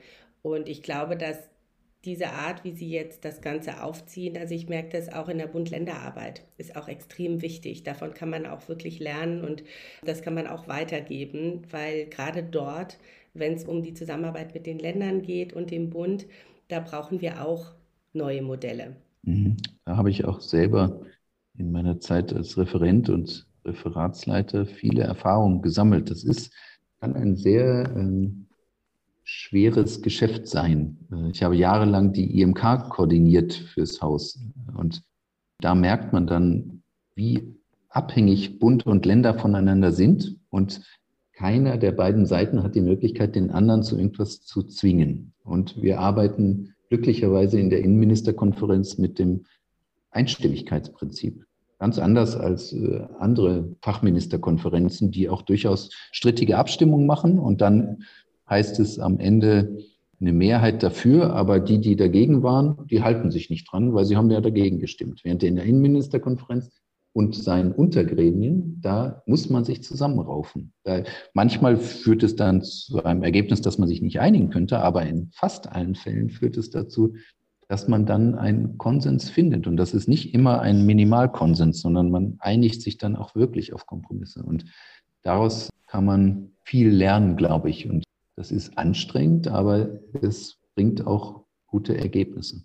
Und 0.43 0.69
ich 0.69 0.83
glaube, 0.83 1.17
dass 1.17 1.37
diese 2.05 2.31
Art, 2.31 2.65
wie 2.65 2.73
Sie 2.73 2.89
jetzt 2.89 3.23
das 3.23 3.41
Ganze 3.41 3.81
aufziehen, 3.81 4.37
also 4.37 4.53
ich 4.53 4.67
merke 4.67 4.97
das 4.97 5.11
auch 5.11 5.29
in 5.29 5.37
der 5.37 5.47
Bund-Länder-Arbeit, 5.47 6.43
ist 6.57 6.75
auch 6.75 6.89
extrem 6.89 7.41
wichtig. 7.41 7.83
Davon 7.83 8.13
kann 8.13 8.29
man 8.29 8.45
auch 8.45 8.67
wirklich 8.67 8.99
lernen 8.99 9.43
und 9.43 9.63
das 10.03 10.21
kann 10.21 10.33
man 10.33 10.47
auch 10.47 10.67
weitergeben, 10.67 11.61
weil 11.71 12.07
gerade 12.07 12.43
dort, 12.43 12.97
wenn 13.33 13.53
es 13.53 13.63
um 13.63 13.83
die 13.83 13.93
Zusammenarbeit 13.93 14.53
mit 14.53 14.65
den 14.65 14.79
Ländern 14.79 15.21
geht 15.21 15.53
und 15.53 15.71
dem 15.71 15.89
Bund, 15.89 16.25
da 16.67 16.81
brauchen 16.81 17.21
wir 17.21 17.45
auch 17.45 17.71
neue 18.11 18.41
Modelle. 18.41 18.97
Mhm. 19.23 19.57
Da 19.85 19.95
habe 19.95 20.09
ich 20.09 20.25
auch 20.25 20.41
selber 20.41 21.01
in 21.57 21.71
meiner 21.71 21.99
Zeit 22.01 22.33
als 22.33 22.57
Referent 22.57 23.09
und 23.09 23.47
Referatsleiter 23.63 24.65
viele 24.65 25.03
Erfahrungen 25.03 25.61
gesammelt. 25.61 26.09
Das 26.09 26.25
ist, 26.25 26.53
kann 26.99 27.15
ein 27.15 27.37
sehr 27.37 27.89
ähm, 27.95 28.42
schweres 29.23 30.01
Geschäft 30.01 30.47
sein. 30.47 30.97
Äh, 31.11 31.29
ich 31.31 31.43
habe 31.43 31.55
jahrelang 31.55 32.13
die 32.13 32.41
IMK 32.41 32.89
koordiniert 32.89 33.53
fürs 33.53 34.01
Haus 34.01 34.39
und 34.75 35.03
da 35.59 35.75
merkt 35.75 36.13
man 36.13 36.27
dann, 36.27 36.83
wie 37.15 37.55
abhängig 37.89 38.59
Bund 38.59 38.85
und 38.85 39.05
Länder 39.05 39.35
voneinander 39.35 39.91
sind 39.91 40.37
und 40.49 40.81
keiner 41.33 41.77
der 41.77 41.91
beiden 41.91 42.25
Seiten 42.25 42.63
hat 42.63 42.75
die 42.75 42.81
Möglichkeit, 42.81 43.35
den 43.35 43.49
anderen 43.49 43.83
zu 43.83 43.97
irgendwas 43.97 44.41
zu 44.41 44.63
zwingen. 44.63 45.33
Und 45.43 45.81
wir 45.81 45.99
arbeiten 45.99 46.75
glücklicherweise 46.89 47.59
in 47.59 47.69
der 47.69 47.79
Innenministerkonferenz 47.79 48.97
mit 48.97 49.19
dem 49.19 49.45
Einstimmigkeitsprinzip. 50.11 51.45
Ganz 51.79 51.97
anders 51.97 52.35
als 52.35 52.71
äh, 52.71 53.07
andere 53.19 53.75
Fachministerkonferenzen, 53.81 55.11
die 55.11 55.27
auch 55.27 55.41
durchaus 55.41 55.89
strittige 56.11 56.57
Abstimmungen 56.57 57.07
machen 57.07 57.39
und 57.39 57.61
dann 57.61 58.03
heißt 58.53 58.79
es 58.79 58.99
am 58.99 59.19
Ende 59.19 59.77
eine 60.21 60.31
Mehrheit 60.31 60.83
dafür, 60.83 61.33
aber 61.33 61.59
die, 61.59 61.79
die 61.79 61.95
dagegen 61.95 62.43
waren, 62.43 62.87
die 62.87 63.01
halten 63.01 63.31
sich 63.31 63.49
nicht 63.49 63.71
dran, 63.71 63.93
weil 63.93 64.05
sie 64.05 64.15
haben 64.15 64.29
ja 64.29 64.41
dagegen 64.41 64.79
gestimmt. 64.79 65.21
Während 65.23 65.43
in 65.43 65.55
der 65.55 65.65
Innenministerkonferenz 65.65 66.71
und 67.13 67.35
seinen 67.35 67.71
Untergremien, 67.71 68.79
da 68.81 69.23
muss 69.25 69.49
man 69.49 69.65
sich 69.65 69.83
zusammenraufen. 69.83 70.71
Da, 70.83 71.03
manchmal 71.33 71.77
führt 71.77 72.23
es 72.23 72.35
dann 72.35 72.61
zu 72.61 73.03
einem 73.03 73.23
Ergebnis, 73.23 73.61
dass 73.61 73.79
man 73.79 73.87
sich 73.87 74.01
nicht 74.01 74.19
einigen 74.19 74.49
könnte, 74.49 74.79
aber 74.79 75.03
in 75.03 75.29
fast 75.33 75.71
allen 75.71 75.95
Fällen 75.95 76.29
führt 76.29 76.55
es 76.57 76.69
dazu, 76.69 77.15
dass 77.67 77.87
man 77.87 78.05
dann 78.05 78.35
einen 78.35 78.77
Konsens 78.77 79.29
findet. 79.31 79.65
Und 79.65 79.77
das 79.77 79.93
ist 79.95 80.07
nicht 80.07 80.33
immer 80.33 80.61
ein 80.61 80.85
Minimalkonsens, 80.85 81.81
sondern 81.81 82.11
man 82.11 82.35
einigt 82.39 82.81
sich 82.83 82.97
dann 82.97 83.15
auch 83.15 83.35
wirklich 83.35 83.73
auf 83.73 83.87
Kompromisse. 83.87 84.43
Und 84.43 84.65
daraus 85.23 85.69
kann 85.87 86.05
man 86.05 86.51
viel 86.63 86.89
lernen, 86.89 87.35
glaube 87.35 87.69
ich. 87.69 87.89
Und 87.89 88.03
das 88.35 88.51
ist 88.51 88.77
anstrengend, 88.77 89.47
aber 89.47 89.99
es 90.21 90.59
bringt 90.75 91.05
auch 91.05 91.45
gute 91.67 91.97
Ergebnisse. 91.97 92.63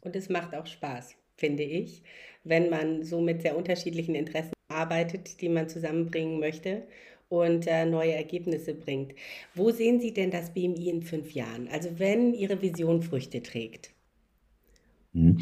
Und 0.00 0.14
es 0.16 0.28
macht 0.28 0.54
auch 0.54 0.66
Spaß, 0.66 1.14
finde 1.36 1.62
ich, 1.62 2.02
wenn 2.44 2.70
man 2.70 3.02
so 3.04 3.20
mit 3.20 3.42
sehr 3.42 3.56
unterschiedlichen 3.56 4.14
Interessen 4.14 4.52
arbeitet, 4.68 5.40
die 5.40 5.48
man 5.48 5.68
zusammenbringen 5.68 6.38
möchte 6.38 6.86
und 7.28 7.66
äh, 7.66 7.84
neue 7.84 8.14
Ergebnisse 8.14 8.74
bringt. 8.74 9.14
Wo 9.54 9.70
sehen 9.70 10.00
Sie 10.00 10.12
denn 10.12 10.30
das 10.30 10.52
BMI 10.52 10.88
in 10.88 11.02
fünf 11.02 11.32
Jahren? 11.32 11.68
Also 11.68 11.98
wenn 11.98 12.32
Ihre 12.34 12.60
Vision 12.62 13.02
Früchte 13.02 13.42
trägt? 13.42 13.90
Hm. 15.12 15.38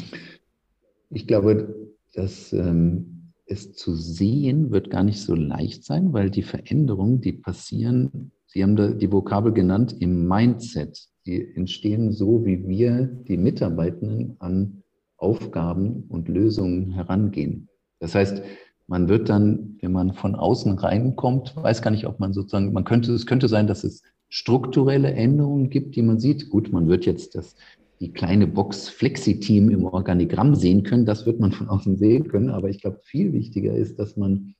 Ich 1.09 1.27
glaube, 1.27 1.93
dass 2.13 2.51
ähm, 2.51 3.16
es 3.47 3.73
zu 3.73 3.95
sehen 3.95 4.71
wird 4.71 4.89
gar 4.89 5.03
nicht 5.03 5.21
so 5.21 5.35
leicht 5.35 5.83
sein, 5.83 6.13
weil 6.13 6.29
die 6.29 6.43
Veränderungen, 6.43 7.21
die 7.21 7.33
passieren, 7.33 8.31
Sie 8.57 8.63
haben 8.63 8.97
die 8.97 9.11
Vokabel 9.11 9.51
genannt 9.51 9.95
im 9.99 10.27
Mindset. 10.27 11.09
Die 11.25 11.55
entstehen 11.55 12.13
so, 12.13 12.45
wie 12.45 12.67
wir, 12.67 13.05
die 13.05 13.37
Mitarbeitenden, 13.37 14.37
an 14.39 14.83
Aufgaben 15.17 16.05
und 16.09 16.29
Lösungen 16.29 16.91
herangehen. 16.91 17.67
Das 17.99 18.15
heißt, 18.15 18.41
man 18.87 19.09
wird 19.09 19.27
dann, 19.29 19.77
wenn 19.81 19.91
man 19.91 20.13
von 20.13 20.35
außen 20.35 20.79
reinkommt, 20.79 21.55
weiß 21.57 21.81
gar 21.81 21.91
nicht, 21.91 22.07
ob 22.07 22.19
man 22.19 22.33
sozusagen, 22.33 22.71
man 22.71 22.85
könnte, 22.85 23.11
es 23.11 23.25
könnte 23.25 23.49
sein, 23.49 23.67
dass 23.67 23.83
es 23.83 24.01
strukturelle 24.29 25.11
Änderungen 25.11 25.69
gibt, 25.69 25.95
die 25.95 26.01
man 26.01 26.19
sieht. 26.19 26.49
Gut, 26.49 26.71
man 26.71 26.87
wird 26.87 27.05
jetzt 27.05 27.35
das, 27.35 27.55
die 27.99 28.11
kleine 28.11 28.47
Box 28.47 28.89
Flexi-Team 28.89 29.69
im 29.69 29.85
Organigramm 29.85 30.55
sehen 30.55 30.83
können. 30.83 31.05
Das 31.05 31.25
wird 31.25 31.39
man 31.39 31.51
von 31.51 31.69
außen 31.69 31.97
sehen 31.97 32.27
können. 32.27 32.49
Aber 32.49 32.69
ich 32.69 32.81
glaube, 32.81 32.99
viel 33.03 33.33
wichtiger 33.33 33.73
ist, 33.73 33.97
dass 33.99 34.17
man 34.17 34.55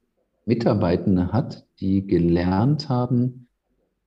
Mitarbeitende 0.45 1.31
hat, 1.31 1.65
die 1.79 2.07
gelernt 2.07 2.89
haben, 2.89 3.47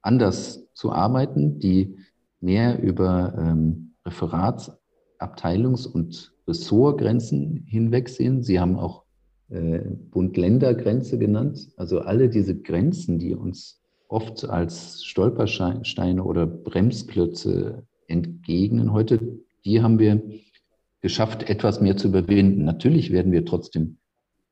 anders 0.03 0.67
zu 0.75 0.93
arbeiten, 0.93 1.59
die 1.59 1.97
mehr 2.41 2.83
über 2.83 3.35
ähm, 3.39 3.93
Referats-, 4.05 4.73
Abteilungs- 5.19 5.87
und 5.87 6.33
Ressortgrenzen 6.49 7.65
hinwegsehen. 7.67 8.43
Sie 8.43 8.59
haben 8.59 8.77
auch 8.77 9.05
äh, 9.51 9.81
Bund-Länder-Grenze 10.11 11.19
genannt. 11.19 11.69
Also 11.77 12.01
alle 12.01 12.29
diese 12.29 12.59
Grenzen, 12.59 13.19
die 13.19 13.35
uns 13.35 13.83
oft 14.09 14.49
als 14.49 15.05
Stolpersteine 15.05 16.25
oder 16.25 16.47
Bremsklötze 16.47 17.85
entgegnen 18.11 18.93
heute, 18.93 19.41
die 19.65 19.83
haben 19.83 19.99
wir 19.99 20.23
geschafft, 21.01 21.49
etwas 21.49 21.81
mehr 21.81 21.97
zu 21.97 22.09
überwinden. 22.09 22.65
Natürlich 22.65 23.11
werden 23.11 23.33
wir 23.33 23.45
trotzdem 23.45 23.99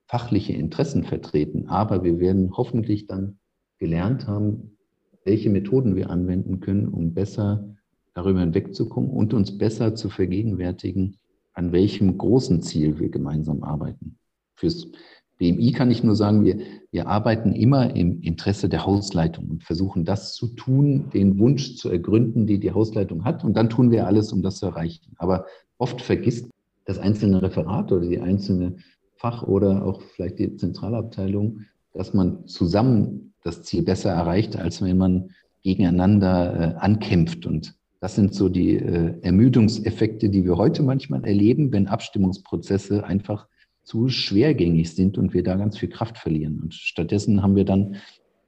fachliche 0.07 0.55
Interessen 0.55 1.05
vertreten, 1.05 1.69
aber 1.69 2.03
wir 2.03 2.19
werden 2.19 2.57
hoffentlich 2.57 3.07
dann 3.07 3.39
gelernt 3.79 4.27
haben, 4.27 4.79
welche 5.25 5.51
Methoden 5.51 5.95
wir 5.95 6.11
anwenden 6.11 6.61
können, 6.61 6.89
um 6.89 7.13
besser 7.13 7.77
darüber 8.15 8.41
hinwegzukommen 8.41 9.11
und 9.11 9.35
uns 9.35 9.59
besser 9.59 9.95
zu 9.95 10.09
vergegenwärtigen, 10.09 11.17
an 11.53 11.73
welchem 11.73 12.17
großen 12.17 12.63
Ziel 12.63 12.99
wir 12.99 13.11
gemeinsam 13.11 13.63
arbeiten. 13.63 14.19
Fürs 14.55 14.91
BMI 15.39 15.73
kann 15.73 15.91
ich 15.91 16.03
nur 16.03 16.17
sagen, 16.17 16.45
wir, 16.45 16.59
wir 16.91 17.07
arbeiten 17.07 17.53
immer 17.53 17.95
im 17.95 18.21
Interesse 18.23 18.69
der 18.69 18.85
Hausleitung 18.85 19.49
und 19.49 19.65
versuchen 19.65 20.05
das 20.05 20.35
zu 20.35 20.49
tun, 20.49 21.11
den 21.15 21.39
Wunsch 21.39 21.77
zu 21.77 21.91
ergründen, 21.91 22.47
die 22.47 22.59
die 22.59 22.73
Hausleitung 22.73 23.25
hat. 23.25 23.45
Und 23.45 23.57
dann 23.57 23.71
tun 23.71 23.91
wir 23.91 24.07
alles, 24.07 24.33
um 24.33 24.43
das 24.43 24.59
zu 24.59 24.67
erreichen. 24.67 25.13
Aber 25.17 25.47
oft 25.79 26.03
vergisst 26.03 26.51
das 26.85 26.99
einzelne 26.99 27.41
Referat 27.41 27.93
oder 27.93 28.07
die 28.07 28.21
einzelne 28.21 28.77
Fach- 29.15 29.45
oder 29.45 29.85
auch 29.85 30.03
vielleicht 30.03 30.39
die 30.39 30.57
Zentralabteilung, 30.57 31.61
dass 31.93 32.15
man 32.15 32.47
zusammen 32.47 33.33
das 33.45 33.63
Ziel 33.63 33.83
besser 33.83 34.11
erreicht, 34.11 34.57
als 34.57 34.83
wenn 34.83 34.99
man 34.99 35.31
gegeneinander 35.63 36.77
äh, 36.77 36.79
ankämpft. 36.79 37.47
Und 37.47 37.75
das 38.01 38.15
sind 38.15 38.35
so 38.35 38.49
die 38.49 38.77
äh, 38.77 39.15
Ermüdungseffekte, 39.23 40.31
die 40.31 40.45
wir 40.45 40.57
heute 40.57 40.83
manchmal 40.83 41.25
erleben, 41.25 41.73
wenn 41.73 41.89
Abstimmungsprozesse 41.89 43.05
einfach 43.05 43.47
zu 43.89 44.11
schwergängig 44.11 44.95
sind 44.95 45.17
und 45.17 45.33
wir 45.33 45.43
da 45.43 45.57
ganz 45.57 45.79
viel 45.79 45.89
Kraft 45.89 46.19
verlieren. 46.19 46.61
Und 46.61 46.75
stattdessen 46.75 47.43
haben 47.43 47.57
wir 47.57 47.65
dann 47.65 47.97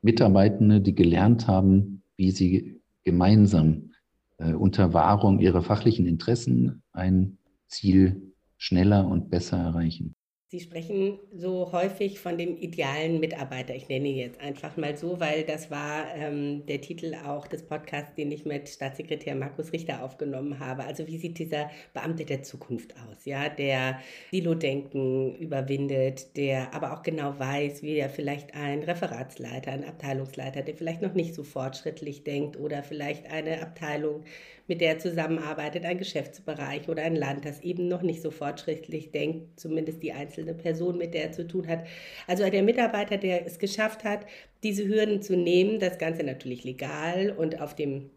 Mitarbeitende, 0.03 0.83
die 0.83 0.95
gelernt 0.95 1.47
haben, 1.47 2.03
wie 2.19 2.31
sie 2.31 2.83
gemeinsam 3.05 3.93
äh, 4.37 4.53
unter 4.53 4.93
Wahrung 4.93 5.39
ihrer 5.39 5.63
fachlichen 5.63 6.05
Interessen 6.05 6.83
ein 6.93 7.39
Ziel 7.69 8.21
schneller 8.59 9.09
und 9.09 9.31
besser 9.31 9.57
erreichen. 9.57 10.15
Sie 10.51 10.59
sprechen 10.59 11.21
so 11.33 11.71
häufig 11.71 12.19
von 12.19 12.37
dem 12.37 12.57
idealen 12.57 13.21
Mitarbeiter. 13.21 13.73
Ich 13.77 13.89
nenne 13.89 14.09
ihn 14.09 14.17
jetzt 14.17 14.41
einfach 14.41 14.77
mal 14.77 14.97
so, 14.97 15.21
weil 15.21 15.45
das 15.45 15.71
war 15.71 16.13
ähm, 16.17 16.67
der 16.67 16.81
Titel 16.81 17.15
auch 17.25 17.47
des 17.47 17.63
Podcasts, 17.63 18.17
den 18.17 18.33
ich 18.33 18.45
mit 18.45 18.69
Staatssekretär 18.69 19.37
Markus 19.37 19.73
Richter 19.73 20.03
aufgenommen 20.03 20.59
habe. 20.59 20.83
Also 20.83 21.07
wie 21.07 21.19
sieht 21.19 21.39
dieser 21.39 21.71
Beamte 21.95 22.25
der 22.25 22.43
Zukunft 22.43 22.97
aus? 22.97 23.27
Ja, 23.27 23.49
der 23.49 24.01
Silo-Denken 24.33 25.37
überwindet, 25.37 26.37
der 26.37 26.75
aber 26.75 26.95
auch 26.95 27.05
genau 27.05 27.39
weiß, 27.39 27.85
wie 27.85 27.99
er 27.99 28.11
vielleicht 28.11 28.53
ein 28.57 28.83
Referatsleiter, 28.83 29.71
ein 29.71 29.85
Abteilungsleiter, 29.85 30.63
der 30.63 30.75
vielleicht 30.75 31.01
noch 31.01 31.15
nicht 31.15 31.37
so 31.37 31.45
fortschrittlich 31.45 32.25
denkt 32.25 32.59
oder 32.59 32.83
vielleicht 32.83 33.31
eine 33.31 33.63
Abteilung 33.63 34.25
mit 34.71 34.81
der 34.81 34.91
er 34.91 34.99
zusammenarbeitet, 35.01 35.85
ein 35.85 35.99
Geschäftsbereich 35.99 36.89
oder 36.89 37.03
ein 37.03 37.17
Land, 37.17 37.45
das 37.45 37.61
eben 37.61 37.89
noch 37.89 38.03
nicht 38.03 38.23
so 38.23 38.31
fortschrittlich 38.31 39.11
denkt, 39.11 39.59
zumindest 39.59 40.01
die 40.01 40.13
einzelne 40.13 40.55
Person, 40.55 40.97
mit 40.97 41.13
der 41.13 41.25
er 41.25 41.33
zu 41.33 41.45
tun 41.45 41.67
hat. 41.67 41.85
Also 42.29 42.49
der 42.49 42.63
Mitarbeiter, 42.63 43.17
der 43.17 43.45
es 43.45 43.59
geschafft 43.59 44.05
hat, 44.05 44.25
diese 44.63 44.87
Hürden 44.87 45.23
zu 45.23 45.37
nehmen, 45.37 45.81
das 45.81 45.99
Ganze 45.99 46.23
natürlich 46.23 46.63
legal 46.63 47.35
und 47.37 47.61
auf 47.61 47.75
dem 47.75 48.11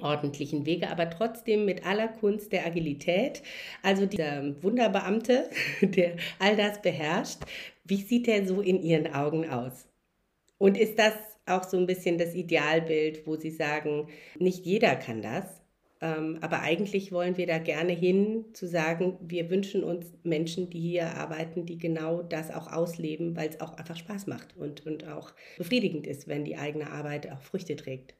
ordentlichen 0.00 0.66
Wege, 0.66 0.90
aber 0.90 1.08
trotzdem 1.08 1.66
mit 1.66 1.86
aller 1.86 2.08
Kunst 2.08 2.50
der 2.50 2.66
Agilität. 2.66 3.40
Also 3.84 4.04
dieser 4.04 4.60
Wunderbeamte, 4.60 5.50
der 5.82 6.16
all 6.40 6.56
das 6.56 6.82
beherrscht, 6.82 7.38
wie 7.84 8.02
sieht 8.02 8.26
er 8.26 8.44
so 8.44 8.60
in 8.60 8.82
Ihren 8.82 9.14
Augen 9.14 9.48
aus? 9.48 9.86
Und 10.58 10.76
ist 10.76 10.98
das 10.98 11.14
auch 11.46 11.62
so 11.62 11.76
ein 11.76 11.86
bisschen 11.86 12.18
das 12.18 12.34
Idealbild, 12.34 13.24
wo 13.24 13.36
Sie 13.36 13.50
sagen, 13.50 14.08
nicht 14.40 14.66
jeder 14.66 14.96
kann 14.96 15.22
das, 15.22 15.61
aber 16.04 16.62
eigentlich 16.62 17.12
wollen 17.12 17.36
wir 17.36 17.46
da 17.46 17.58
gerne 17.58 17.92
hin, 17.92 18.46
zu 18.54 18.66
sagen, 18.66 19.18
wir 19.20 19.50
wünschen 19.50 19.84
uns 19.84 20.12
Menschen, 20.24 20.68
die 20.68 20.80
hier 20.80 21.16
arbeiten, 21.16 21.64
die 21.64 21.78
genau 21.78 22.22
das 22.22 22.50
auch 22.50 22.72
ausleben, 22.72 23.36
weil 23.36 23.50
es 23.50 23.60
auch 23.60 23.74
einfach 23.74 23.96
Spaß 23.96 24.26
macht 24.26 24.56
und, 24.56 24.84
und 24.84 25.06
auch 25.06 25.32
befriedigend 25.58 26.08
ist, 26.08 26.26
wenn 26.26 26.44
die 26.44 26.56
eigene 26.56 26.90
Arbeit 26.90 27.30
auch 27.30 27.40
Früchte 27.40 27.76
trägt. 27.76 28.14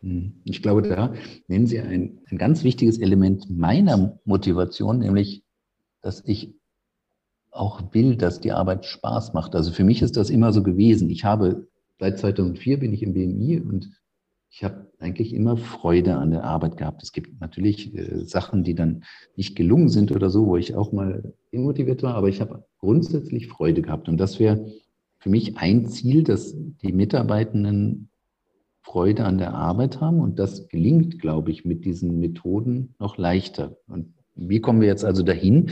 Hm. 0.00 0.34
Ich 0.44 0.62
glaube, 0.62 0.82
da 0.82 1.12
nennen 1.48 1.66
Sie 1.66 1.80
ein, 1.80 2.20
ein 2.30 2.38
ganz 2.38 2.62
wichtiges 2.62 3.00
Element 3.00 3.50
meiner 3.50 4.20
Motivation, 4.24 5.00
nämlich, 5.00 5.42
dass 6.02 6.22
ich 6.24 6.54
auch 7.50 7.92
will, 7.92 8.14
dass 8.14 8.40
die 8.40 8.52
Arbeit 8.52 8.84
Spaß 8.84 9.32
macht. 9.32 9.56
Also 9.56 9.72
für 9.72 9.84
mich 9.84 10.02
ist 10.02 10.16
das 10.16 10.30
immer 10.30 10.52
so 10.52 10.62
gewesen. 10.62 11.10
Ich 11.10 11.24
habe 11.24 11.66
seit 11.98 12.18
2004 12.18 12.78
bin 12.78 12.92
ich 12.92 13.02
im 13.02 13.12
BMI 13.12 13.60
und 13.60 13.90
ich 14.54 14.62
habe 14.62 14.88
eigentlich 15.00 15.34
immer 15.34 15.56
Freude 15.56 16.14
an 16.14 16.30
der 16.30 16.44
Arbeit 16.44 16.76
gehabt. 16.76 17.02
Es 17.02 17.10
gibt 17.10 17.40
natürlich 17.40 17.92
äh, 17.92 18.24
Sachen, 18.24 18.62
die 18.62 18.76
dann 18.76 19.02
nicht 19.34 19.56
gelungen 19.56 19.88
sind 19.88 20.12
oder 20.12 20.30
so, 20.30 20.46
wo 20.46 20.56
ich 20.56 20.76
auch 20.76 20.92
mal 20.92 21.34
demotiviert 21.52 22.04
war, 22.04 22.14
aber 22.14 22.28
ich 22.28 22.40
habe 22.40 22.64
grundsätzlich 22.78 23.48
Freude 23.48 23.82
gehabt. 23.82 24.08
Und 24.08 24.16
das 24.16 24.38
wäre 24.38 24.64
für 25.18 25.28
mich 25.28 25.58
ein 25.58 25.86
Ziel, 25.86 26.22
dass 26.22 26.54
die 26.82 26.92
Mitarbeitenden 26.92 28.10
Freude 28.82 29.24
an 29.24 29.38
der 29.38 29.54
Arbeit 29.54 30.00
haben. 30.00 30.20
Und 30.20 30.38
das 30.38 30.68
gelingt, 30.68 31.18
glaube 31.18 31.50
ich, 31.50 31.64
mit 31.64 31.84
diesen 31.84 32.20
Methoden 32.20 32.94
noch 33.00 33.18
leichter. 33.18 33.76
Und 33.88 34.14
wie 34.36 34.60
kommen 34.60 34.80
wir 34.80 34.86
jetzt 34.86 35.04
also 35.04 35.24
dahin? 35.24 35.70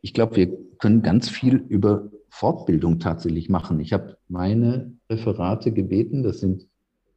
Ich 0.00 0.12
glaube, 0.12 0.34
wir 0.34 0.58
können 0.78 1.02
ganz 1.02 1.28
viel 1.28 1.54
über 1.54 2.10
Fortbildung 2.30 2.98
tatsächlich 2.98 3.48
machen. 3.48 3.78
Ich 3.78 3.92
habe 3.92 4.16
meine 4.26 4.92
Referate 5.08 5.70
gebeten, 5.70 6.24
das 6.24 6.40
sind 6.40 6.66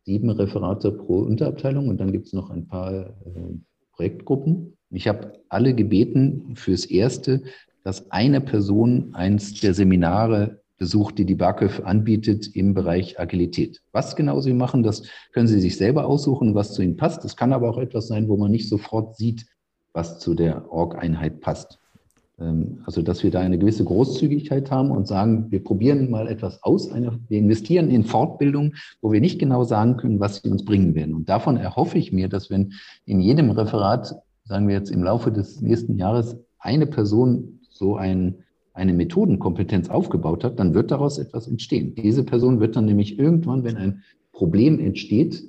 sieben 0.04 0.30
Referate 0.30 0.92
pro 0.92 1.20
Unterabteilung 1.20 1.90
und 1.90 2.00
dann 2.00 2.12
gibt 2.12 2.28
es 2.28 2.34
noch 2.34 2.50
ein 2.50 2.68
paar 2.68 2.92
äh, 2.92 3.54
Projektgruppen. 3.94 4.78
Ich 4.90 5.08
habe 5.08 5.34
alle 5.50 5.74
gebeten 5.74 6.56
fürs 6.56 6.86
Erste, 6.86 7.44
dass 7.84 8.12
eine 8.12 8.42
Person 8.42 9.14
eins 9.14 9.60
der 9.60 9.74
Seminare 9.74 10.62
besucht, 10.78 11.20
die 11.20 11.26
die 11.26 11.36
BAKÖV 11.36 11.82
anbietet 11.82 12.56
im 12.56 12.74
Bereich 12.74 13.20
Agilität. 13.20 13.82
Was 13.92 14.16
genau 14.16 14.42
Sie 14.42 14.54
machen, 14.54 14.82
das 14.82 15.04
können 15.32 15.48
Sie 15.48 15.62
sich 15.62 15.78
selber 15.78 16.08
aussuchen, 16.08 16.56
was 16.56 16.74
zu 16.74 16.82
Ihnen 16.82 16.98
passt. 16.98 17.24
Es 17.24 17.36
kann 17.36 17.54
aber 17.54 17.70
auch 17.70 17.78
etwas 17.78 18.08
sein, 18.08 18.28
wo 18.28 18.36
man 18.36 18.50
nicht 18.50 18.68
sofort 18.68 19.16
sieht, 19.16 19.46
was 19.94 20.20
zu 20.20 20.34
der 20.34 20.72
Org-Einheit 20.72 21.40
passt. 21.40 21.81
Ähm, 22.42 22.80
also, 22.86 23.02
dass 23.02 23.24
wir 23.24 23.32
da 23.32 23.40
eine 23.40 23.58
gewisse 23.58 23.84
Großzügigkeit 23.84 24.72
haben 24.72 24.92
und 24.92 25.08
sagen, 25.08 25.52
wir 25.52 25.64
probieren 25.64 26.10
mal 26.10 26.28
etwas 26.28 26.64
aus, 26.64 26.90
wir 26.94 27.38
investieren 27.38 27.90
in 27.90 28.04
Fortbildung, 28.04 28.74
wo 29.02 29.12
wir 29.12 29.22
nicht 29.22 29.40
genau 29.40 29.64
sagen 29.64 29.98
können, 29.98 30.20
was 30.20 30.38
sie 30.38 30.50
uns 30.50 30.66
bringen 30.66 30.96
werden. 30.96 31.14
Und 31.14 31.30
davon 31.30 31.58
erhoffe 31.58 31.98
ich 31.98 32.12
mir, 32.12 32.28
dass 32.28 32.50
wenn 32.50 32.74
in 33.06 33.20
jedem 33.20 33.52
Referat, 33.52 34.16
sagen 34.46 34.68
wir 34.68 34.76
jetzt 34.76 34.90
im 34.90 35.04
Laufe 35.04 35.32
des 35.32 35.62
nächsten 35.62 35.98
Jahres, 35.98 36.36
eine 36.60 36.88
Person 36.88 37.60
so 37.70 37.96
ein, 37.96 38.36
eine 38.74 38.94
Methodenkompetenz 38.94 39.90
aufgebaut 39.90 40.44
hat, 40.44 40.60
dann 40.60 40.74
wird 40.74 40.92
daraus 40.92 41.18
etwas 41.18 41.48
entstehen. 41.48 41.96
Diese 41.96 42.24
Person 42.24 42.60
wird 42.60 42.76
dann 42.76 42.86
nämlich 42.86 43.20
irgendwann, 43.20 43.64
wenn 43.64 43.78
ein 43.78 44.04
Problem 44.32 44.80
entsteht 44.80 45.44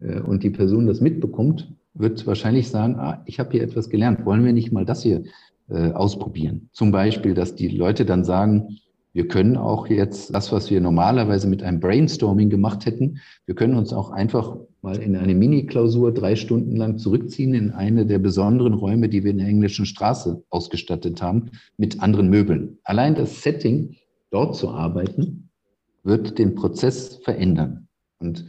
äh, 0.00 0.20
und 0.20 0.42
die 0.42 0.50
Person 0.50 0.86
das 0.86 1.00
mitbekommt, 1.00 1.72
wird 1.94 2.26
wahrscheinlich 2.26 2.68
sagen, 2.68 2.96
ah, 2.96 3.22
ich 3.26 3.40
habe 3.40 3.50
hier 3.50 3.62
etwas 3.62 3.90
gelernt, 3.90 4.24
wollen 4.24 4.44
wir 4.44 4.52
nicht 4.52 4.72
mal 4.72 4.84
das 4.84 5.02
hier 5.02 5.24
äh, 5.70 5.92
ausprobieren. 5.92 6.70
Zum 6.72 6.90
Beispiel, 6.92 7.34
dass 7.34 7.54
die 7.54 7.68
Leute 7.68 8.04
dann 8.04 8.24
sagen, 8.24 8.78
wir 9.12 9.26
können 9.26 9.56
auch 9.56 9.88
jetzt 9.88 10.34
das, 10.34 10.52
was 10.52 10.70
wir 10.70 10.80
normalerweise 10.80 11.48
mit 11.48 11.62
einem 11.62 11.80
Brainstorming 11.80 12.50
gemacht 12.50 12.86
hätten, 12.86 13.18
wir 13.46 13.54
können 13.54 13.74
uns 13.74 13.92
auch 13.92 14.10
einfach 14.10 14.56
mal 14.82 14.96
in 14.98 15.16
eine 15.16 15.34
Mini-Klausur 15.34 16.12
drei 16.12 16.36
Stunden 16.36 16.76
lang 16.76 16.98
zurückziehen 16.98 17.54
in 17.54 17.72
eine 17.72 18.06
der 18.06 18.18
besonderen 18.18 18.74
Räume, 18.74 19.08
die 19.08 19.24
wir 19.24 19.30
in 19.30 19.38
der 19.38 19.48
englischen 19.48 19.86
Straße 19.86 20.44
ausgestattet 20.50 21.20
haben, 21.20 21.50
mit 21.76 22.00
anderen 22.00 22.28
Möbeln. 22.30 22.78
Allein 22.84 23.14
das 23.14 23.42
Setting, 23.42 23.96
dort 24.30 24.56
zu 24.56 24.70
arbeiten, 24.70 25.50
wird 26.04 26.38
den 26.38 26.54
Prozess 26.54 27.16
verändern. 27.24 27.88
Und 28.20 28.44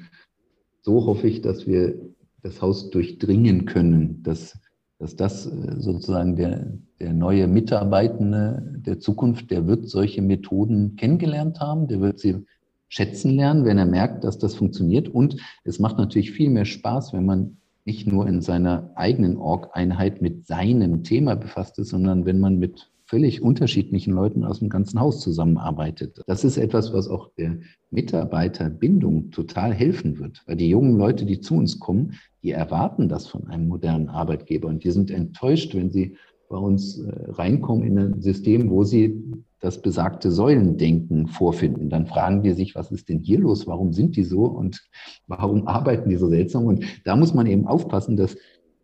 so 0.82 1.06
hoffe 1.06 1.28
ich, 1.28 1.42
dass 1.42 1.68
wir 1.68 2.00
das 2.44 2.62
Haus 2.62 2.90
durchdringen 2.90 3.66
können, 3.66 4.24
dass 4.24 4.60
dass 5.00 5.16
das 5.16 5.48
äh, 5.48 5.80
sozusagen 5.80 6.36
der, 6.36 6.78
der 7.00 7.14
neue 7.14 7.48
Mitarbeitende 7.48 8.62
der 8.86 9.00
Zukunft, 9.00 9.50
der 9.50 9.66
wird 9.66 9.90
solche 9.90 10.22
Methoden 10.22 10.96
kennengelernt 10.98 11.60
haben, 11.60 11.88
der 11.88 12.02
wird 12.02 12.20
sie 12.20 12.46
schätzen 12.90 13.32
lernen, 13.32 13.66
wenn 13.66 13.78
er 13.78 13.86
merkt, 13.86 14.24
dass 14.24 14.38
das 14.38 14.56
funktioniert. 14.56 15.08
Und 15.08 15.38
es 15.64 15.80
macht 15.80 15.98
natürlich 15.98 16.32
viel 16.32 16.50
mehr 16.50 16.66
Spaß, 16.66 17.14
wenn 17.14 17.26
man 17.26 17.58
nicht 17.86 18.08
nur 18.08 18.28
in 18.28 18.42
seiner 18.42 18.92
eigenen 18.96 19.38
Org-Einheit 19.38 20.22
mit 20.22 20.46
seinem 20.46 21.04
Thema 21.04 21.36
befasst 21.36 21.80
ist, 21.80 21.90
sondern 21.90 22.26
wenn 22.26 22.40
man 22.40 22.60
mit 22.60 22.89
völlig 23.10 23.42
unterschiedlichen 23.42 24.14
Leuten 24.14 24.44
aus 24.44 24.60
dem 24.60 24.70
ganzen 24.70 25.00
Haus 25.00 25.20
zusammenarbeitet. 25.20 26.22
Das 26.28 26.44
ist 26.44 26.58
etwas, 26.58 26.94
was 26.94 27.08
auch 27.08 27.32
der 27.40 27.58
Mitarbeiterbindung 27.90 29.32
total 29.32 29.74
helfen 29.74 30.20
wird, 30.20 30.44
weil 30.46 30.58
die 30.58 30.70
jungen 30.70 30.96
Leute, 30.96 31.26
die 31.26 31.40
zu 31.40 31.56
uns 31.56 31.80
kommen, 31.80 32.14
die 32.44 32.52
erwarten 32.52 33.10
das 33.10 33.26
von 33.26 33.48
einem 33.48 33.68
modernen 33.68 34.10
Arbeitgeber 34.10 34.68
und 34.68 34.84
die 34.84 34.92
sind 34.92 35.10
enttäuscht, 35.10 35.74
wenn 35.74 35.90
sie 35.90 36.18
bei 36.50 36.58
uns 36.58 37.00
äh, 37.00 37.12
reinkommen 37.32 37.84
in 37.84 37.98
ein 37.98 38.22
System, 38.22 38.70
wo 38.70 38.84
sie 38.84 39.24
das 39.60 39.82
besagte 39.82 40.32
Säulendenken 40.32 41.28
vorfinden. 41.28 41.90
Dann 41.90 42.06
fragen 42.06 42.44
die 42.44 42.54
sich, 42.54 42.76
was 42.76 42.92
ist 42.92 43.10
denn 43.10 43.20
hier 43.20 43.40
los? 43.40 43.66
Warum 43.66 43.92
sind 43.92 44.18
die 44.18 44.24
so 44.24 44.46
und 44.46 44.88
warum 45.28 45.68
arbeiten 45.68 46.10
die 46.10 46.16
so 46.16 46.28
seltsam? 46.28 46.66
Und 46.66 46.86
da 47.06 47.16
muss 47.16 47.34
man 47.34 47.48
eben 47.48 47.68
aufpassen, 47.68 48.16
dass, 48.18 48.38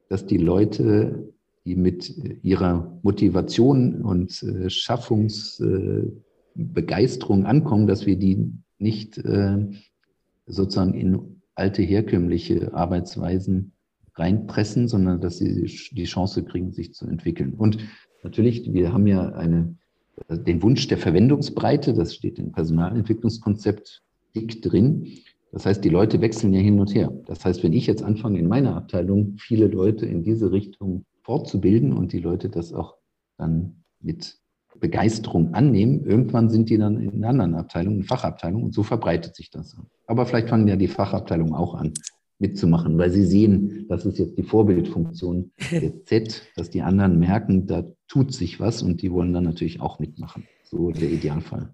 dass 0.09 0.25
die 0.25 0.37
Leute 0.37 1.34
die 1.65 1.75
mit 1.75 2.13
ihrer 2.43 2.99
Motivation 3.01 4.03
und 4.03 4.43
äh, 4.43 4.69
Schaffungsbegeisterung 4.69 7.43
äh, 7.43 7.47
ankommen, 7.47 7.87
dass 7.87 8.05
wir 8.05 8.17
die 8.17 8.51
nicht 8.77 9.17
äh, 9.17 9.57
sozusagen 10.45 10.93
in 10.93 11.41
alte 11.55 11.81
herkömmliche 11.81 12.73
Arbeitsweisen 12.73 13.71
reinpressen, 14.15 14.87
sondern 14.87 15.21
dass 15.21 15.39
sie 15.39 15.65
die 15.91 16.03
Chance 16.03 16.43
kriegen, 16.43 16.71
sich 16.71 16.93
zu 16.93 17.07
entwickeln. 17.07 17.53
Und 17.53 17.79
natürlich, 18.23 18.71
wir 18.71 18.93
haben 18.93 19.07
ja 19.07 19.29
eine, 19.29 19.75
den 20.29 20.61
Wunsch 20.61 20.87
der 20.87 20.97
Verwendungsbreite, 20.97 21.93
das 21.93 22.15
steht 22.15 22.39
im 22.39 22.51
Personalentwicklungskonzept 22.51 24.03
dick 24.35 24.61
drin. 24.61 25.07
Das 25.51 25.65
heißt, 25.65 25.83
die 25.83 25.89
Leute 25.89 26.21
wechseln 26.21 26.53
ja 26.53 26.59
hin 26.59 26.79
und 26.79 26.93
her. 26.93 27.11
Das 27.25 27.43
heißt, 27.43 27.63
wenn 27.63 27.73
ich 27.73 27.87
jetzt 27.87 28.03
anfange, 28.03 28.39
in 28.39 28.47
meiner 28.47 28.75
Abteilung 28.75 29.35
viele 29.37 29.67
Leute 29.67 30.05
in 30.05 30.23
diese 30.23 30.51
Richtung 30.51 31.05
fortzubilden 31.25 31.91
und 31.91 32.13
die 32.13 32.19
Leute 32.19 32.49
das 32.49 32.71
auch 32.71 32.95
dann 33.37 33.83
mit 33.99 34.37
Begeisterung 34.79 35.53
annehmen. 35.53 36.05
Irgendwann 36.05 36.49
sind 36.49 36.69
die 36.69 36.77
dann 36.77 36.97
in 36.99 37.23
anderen 37.23 37.55
Abteilungen, 37.55 37.99
in 37.99 38.03
Fachabteilungen 38.03 38.65
und 38.65 38.73
so 38.73 38.83
verbreitet 38.83 39.35
sich 39.35 39.49
das. 39.49 39.75
Aber 40.05 40.25
vielleicht 40.25 40.49
fangen 40.49 40.67
ja 40.67 40.75
die 40.75 40.87
Fachabteilungen 40.87 41.55
auch 41.55 41.73
an 41.73 41.93
mitzumachen, 42.37 42.97
weil 42.97 43.11
sie 43.11 43.25
sehen, 43.25 43.85
das 43.87 44.05
ist 44.05 44.19
jetzt 44.19 44.37
die 44.37 44.43
Vorbildfunktion 44.43 45.51
der 45.71 46.03
Z, 46.03 46.43
dass 46.55 46.69
die 46.69 46.81
anderen 46.81 47.17
merken, 47.17 47.65
da 47.65 47.85
tut 48.07 48.33
sich 48.33 48.59
was 48.59 48.83
und 48.83 49.01
die 49.01 49.11
wollen 49.11 49.33
dann 49.33 49.45
natürlich 49.45 49.81
auch 49.81 49.99
mitmachen. 49.99 50.45
So 50.63 50.91
der 50.91 51.09
Idealfall 51.09 51.73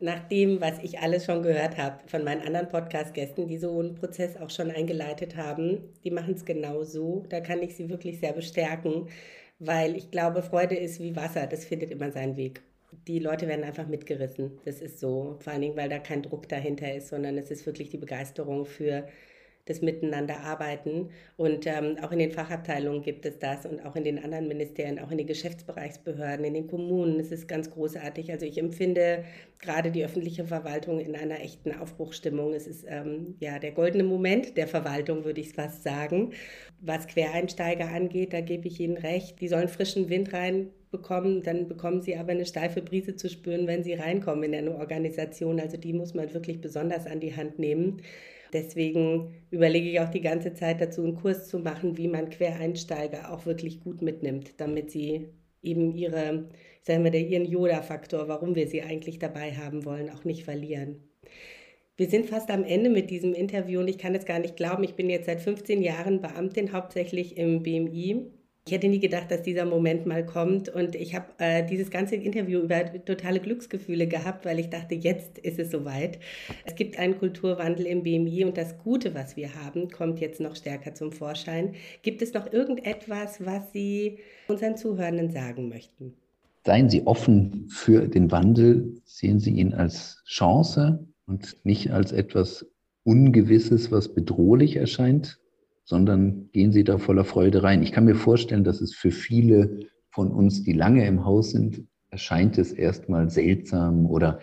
nach 0.00 0.28
dem, 0.28 0.60
was 0.60 0.78
ich 0.82 0.98
alles 0.98 1.24
schon 1.24 1.42
gehört 1.42 1.76
habe 1.76 1.98
von 2.08 2.24
meinen 2.24 2.42
anderen 2.42 2.68
Podcast-Gästen, 2.68 3.46
die 3.46 3.58
so 3.58 3.78
einen 3.78 3.94
Prozess 3.94 4.36
auch 4.36 4.50
schon 4.50 4.70
eingeleitet 4.70 5.36
haben, 5.36 5.78
die 6.02 6.10
machen 6.10 6.34
es 6.34 6.44
genau 6.44 6.82
so. 6.82 7.24
Da 7.28 7.40
kann 7.40 7.62
ich 7.62 7.76
sie 7.76 7.88
wirklich 7.88 8.18
sehr 8.20 8.32
bestärken, 8.32 9.08
weil 9.58 9.96
ich 9.96 10.10
glaube, 10.10 10.42
Freude 10.42 10.76
ist 10.76 11.00
wie 11.00 11.16
Wasser, 11.16 11.46
das 11.46 11.64
findet 11.64 11.90
immer 11.90 12.10
seinen 12.10 12.36
Weg. 12.36 12.62
Die 13.06 13.18
Leute 13.18 13.48
werden 13.48 13.64
einfach 13.64 13.88
mitgerissen. 13.88 14.52
Das 14.64 14.80
ist 14.80 15.00
so. 15.00 15.36
Vor 15.40 15.52
allen 15.52 15.62
Dingen, 15.62 15.76
weil 15.76 15.88
da 15.88 15.98
kein 15.98 16.22
Druck 16.22 16.48
dahinter 16.48 16.94
ist, 16.94 17.08
sondern 17.08 17.36
es 17.38 17.50
ist 17.50 17.66
wirklich 17.66 17.90
die 17.90 17.98
Begeisterung 17.98 18.66
für 18.66 19.08
das 19.66 19.80
Miteinanderarbeiten. 19.80 21.10
Und 21.36 21.66
ähm, 21.66 21.96
auch 22.02 22.12
in 22.12 22.18
den 22.18 22.30
Fachabteilungen 22.30 23.02
gibt 23.02 23.24
es 23.24 23.38
das 23.38 23.64
und 23.64 23.84
auch 23.84 23.96
in 23.96 24.04
den 24.04 24.22
anderen 24.22 24.46
Ministerien, 24.46 24.98
auch 24.98 25.10
in 25.10 25.18
den 25.18 25.26
Geschäftsbereichsbehörden, 25.26 26.44
in 26.44 26.54
den 26.54 26.66
Kommunen. 26.66 27.18
Es 27.18 27.32
ist 27.32 27.48
ganz 27.48 27.70
großartig. 27.70 28.30
Also 28.30 28.44
ich 28.44 28.58
empfinde 28.58 29.24
gerade 29.60 29.90
die 29.90 30.04
öffentliche 30.04 30.44
Verwaltung 30.44 31.00
in 31.00 31.16
einer 31.16 31.40
echten 31.40 31.72
Aufbruchstimmung. 31.72 32.52
Es 32.52 32.66
ist 32.66 32.84
ähm, 32.88 33.36
ja 33.40 33.58
der 33.58 33.72
goldene 33.72 34.04
Moment 34.04 34.56
der 34.56 34.68
Verwaltung, 34.68 35.24
würde 35.24 35.40
ich 35.40 35.52
fast 35.52 35.82
sagen. 35.82 36.32
Was 36.80 37.06
Quereinsteiger 37.06 37.88
angeht, 37.88 38.32
da 38.34 38.40
gebe 38.42 38.68
ich 38.68 38.80
Ihnen 38.80 38.98
recht. 38.98 39.40
Die 39.40 39.48
sollen 39.48 39.68
frischen 39.68 40.10
Wind 40.10 40.32
rein 40.34 40.70
bekommen, 40.90 41.42
dann 41.42 41.66
bekommen 41.66 42.02
sie 42.02 42.16
aber 42.16 42.30
eine 42.30 42.46
steife 42.46 42.80
Brise 42.80 43.16
zu 43.16 43.28
spüren, 43.28 43.66
wenn 43.66 43.82
sie 43.82 43.94
reinkommen 43.94 44.44
in 44.44 44.54
eine 44.54 44.76
Organisation. 44.76 45.58
Also 45.58 45.76
die 45.76 45.92
muss 45.92 46.14
man 46.14 46.32
wirklich 46.32 46.60
besonders 46.60 47.06
an 47.06 47.18
die 47.18 47.34
Hand 47.34 47.58
nehmen. 47.58 48.00
Deswegen 48.54 49.34
überlege 49.50 49.90
ich 49.90 50.00
auch 50.00 50.08
die 50.08 50.20
ganze 50.20 50.54
Zeit 50.54 50.80
dazu, 50.80 51.02
einen 51.02 51.16
Kurs 51.16 51.48
zu 51.48 51.58
machen, 51.58 51.98
wie 51.98 52.06
man 52.06 52.30
Quereinsteiger 52.30 53.32
auch 53.32 53.46
wirklich 53.46 53.80
gut 53.80 54.00
mitnimmt, 54.00 54.60
damit 54.60 54.92
sie 54.92 55.28
eben 55.62 55.92
ihre, 55.92 56.48
sagen 56.82 57.02
wir, 57.02 57.12
ihren 57.12 57.44
Yoda-Faktor, 57.44 58.28
warum 58.28 58.54
wir 58.54 58.68
sie 58.68 58.82
eigentlich 58.82 59.18
dabei 59.18 59.52
haben 59.52 59.84
wollen, 59.84 60.08
auch 60.08 60.24
nicht 60.24 60.44
verlieren. 60.44 61.02
Wir 61.96 62.08
sind 62.08 62.26
fast 62.26 62.50
am 62.50 62.64
Ende 62.64 62.90
mit 62.90 63.10
diesem 63.10 63.34
Interview 63.34 63.80
und 63.80 63.88
ich 63.88 63.98
kann 63.98 64.14
es 64.14 64.24
gar 64.24 64.38
nicht 64.38 64.56
glauben. 64.56 64.84
Ich 64.84 64.94
bin 64.94 65.10
jetzt 65.10 65.26
seit 65.26 65.40
15 65.40 65.82
Jahren 65.82 66.20
Beamtin, 66.20 66.72
hauptsächlich 66.72 67.36
im 67.36 67.62
BMI. 67.62 68.30
Ich 68.66 68.72
hätte 68.72 68.88
nie 68.88 68.98
gedacht, 68.98 69.30
dass 69.30 69.42
dieser 69.42 69.66
Moment 69.66 70.06
mal 70.06 70.24
kommt 70.24 70.70
und 70.70 70.94
ich 70.94 71.14
habe 71.14 71.26
äh, 71.36 71.66
dieses 71.66 71.90
ganze 71.90 72.14
Interview 72.14 72.60
über 72.60 72.82
totale 73.04 73.38
Glücksgefühle 73.38 74.06
gehabt, 74.06 74.46
weil 74.46 74.58
ich 74.58 74.70
dachte, 74.70 74.94
jetzt 74.94 75.36
ist 75.36 75.58
es 75.58 75.70
soweit. 75.70 76.18
Es 76.64 76.74
gibt 76.74 76.98
einen 76.98 77.18
Kulturwandel 77.18 77.84
im 77.84 78.02
BMI 78.04 78.46
und 78.46 78.56
das 78.56 78.78
Gute, 78.78 79.14
was 79.14 79.36
wir 79.36 79.54
haben, 79.54 79.90
kommt 79.90 80.18
jetzt 80.18 80.40
noch 80.40 80.56
stärker 80.56 80.94
zum 80.94 81.12
Vorschein. 81.12 81.74
Gibt 82.00 82.22
es 82.22 82.32
noch 82.32 82.50
irgendetwas, 82.50 83.44
was 83.44 83.70
Sie 83.74 84.20
unseren 84.48 84.78
Zuhörenden 84.78 85.28
sagen 85.28 85.68
möchten? 85.68 86.14
Seien 86.64 86.88
Sie 86.88 87.06
offen 87.06 87.68
für 87.68 88.08
den 88.08 88.30
Wandel, 88.30 88.94
sehen 89.04 89.40
Sie 89.40 89.50
ihn 89.50 89.74
als 89.74 90.22
Chance 90.26 91.06
und 91.26 91.58
nicht 91.64 91.90
als 91.90 92.12
etwas 92.12 92.66
Ungewisses, 93.02 93.92
was 93.92 94.14
bedrohlich 94.14 94.76
erscheint, 94.76 95.38
sondern 95.84 96.48
gehen 96.52 96.72
Sie 96.72 96.84
da 96.84 96.98
voller 96.98 97.24
Freude 97.24 97.62
rein. 97.62 97.82
Ich 97.82 97.92
kann 97.92 98.04
mir 98.04 98.14
vorstellen, 98.14 98.64
dass 98.64 98.80
es 98.80 98.94
für 98.94 99.10
viele 99.10 99.80
von 100.10 100.30
uns, 100.30 100.62
die 100.62 100.72
lange 100.72 101.06
im 101.06 101.24
Haus 101.24 101.50
sind, 101.50 101.84
erscheint 102.10 102.58
es 102.58 102.72
erstmal 102.72 103.30
seltsam 103.30 104.06
oder 104.06 104.40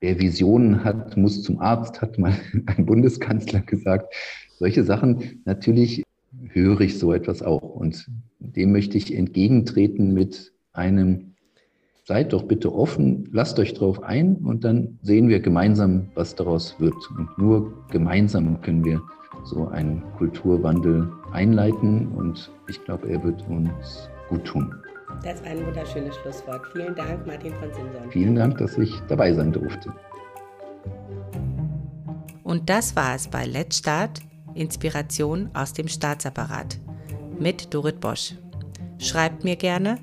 wer 0.00 0.18
Visionen 0.20 0.84
hat, 0.84 1.16
muss 1.16 1.42
zum 1.42 1.60
Arzt, 1.60 2.02
hat 2.02 2.18
mal 2.18 2.34
ein 2.66 2.86
Bundeskanzler 2.86 3.60
gesagt. 3.60 4.14
Solche 4.58 4.84
Sachen, 4.84 5.42
natürlich 5.44 6.02
höre 6.50 6.80
ich 6.82 6.98
so 6.98 7.12
etwas 7.12 7.42
auch 7.42 7.62
und 7.62 8.06
dem 8.38 8.72
möchte 8.72 8.98
ich 8.98 9.14
entgegentreten 9.14 10.12
mit 10.12 10.52
einem 10.72 11.34
seid 12.04 12.34
doch 12.34 12.42
bitte 12.42 12.74
offen, 12.74 13.28
lasst 13.32 13.58
euch 13.58 13.72
drauf 13.72 14.02
ein 14.02 14.36
und 14.36 14.64
dann 14.64 14.98
sehen 15.02 15.28
wir 15.28 15.40
gemeinsam, 15.40 16.10
was 16.14 16.34
daraus 16.34 16.78
wird. 16.78 16.94
Und 17.16 17.38
nur 17.38 17.72
gemeinsam 17.90 18.60
können 18.60 18.84
wir 18.84 19.02
so 19.44 19.68
einen 19.68 20.02
Kulturwandel 20.18 21.10
einleiten 21.32 22.08
und 22.12 22.50
ich 22.68 22.82
glaube, 22.84 23.08
er 23.08 23.22
wird 23.22 23.46
uns 23.48 24.08
gut 24.28 24.44
tun. 24.44 24.74
Das 25.22 25.40
ist 25.40 25.46
ein 25.46 25.64
wunderschönes 25.64 26.16
Schlusswort. 26.16 26.62
Vielen 26.72 26.94
Dank, 26.94 27.26
Martin 27.26 27.52
von 27.54 27.72
Simson. 27.72 28.10
Vielen 28.10 28.34
Dank, 28.34 28.58
dass 28.58 28.76
ich 28.78 28.92
dabei 29.08 29.32
sein 29.32 29.52
durfte. 29.52 29.92
Und 32.42 32.68
das 32.68 32.94
war 32.94 33.14
es 33.14 33.28
bei 33.28 33.46
Let's 33.46 33.78
Start, 33.78 34.20
Inspiration 34.54 35.50
aus 35.54 35.72
dem 35.72 35.88
Staatsapparat 35.88 36.78
mit 37.38 37.72
Dorit 37.74 38.00
Bosch. 38.00 38.34
Schreibt 38.98 39.44
mir 39.44 39.56
gerne 39.56 39.98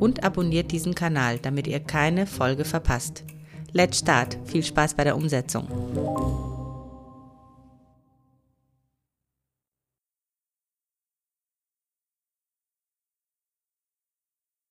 und 0.00 0.24
abonniert 0.24 0.72
diesen 0.72 0.94
Kanal, 0.94 1.38
damit 1.38 1.66
ihr 1.66 1.80
keine 1.80 2.26
Folge 2.26 2.64
verpasst. 2.64 3.24
Let's 3.72 4.00
Start. 4.00 4.38
Viel 4.44 4.62
Spaß 4.62 4.94
bei 4.94 5.04
der 5.04 5.16
Umsetzung. 5.16 6.51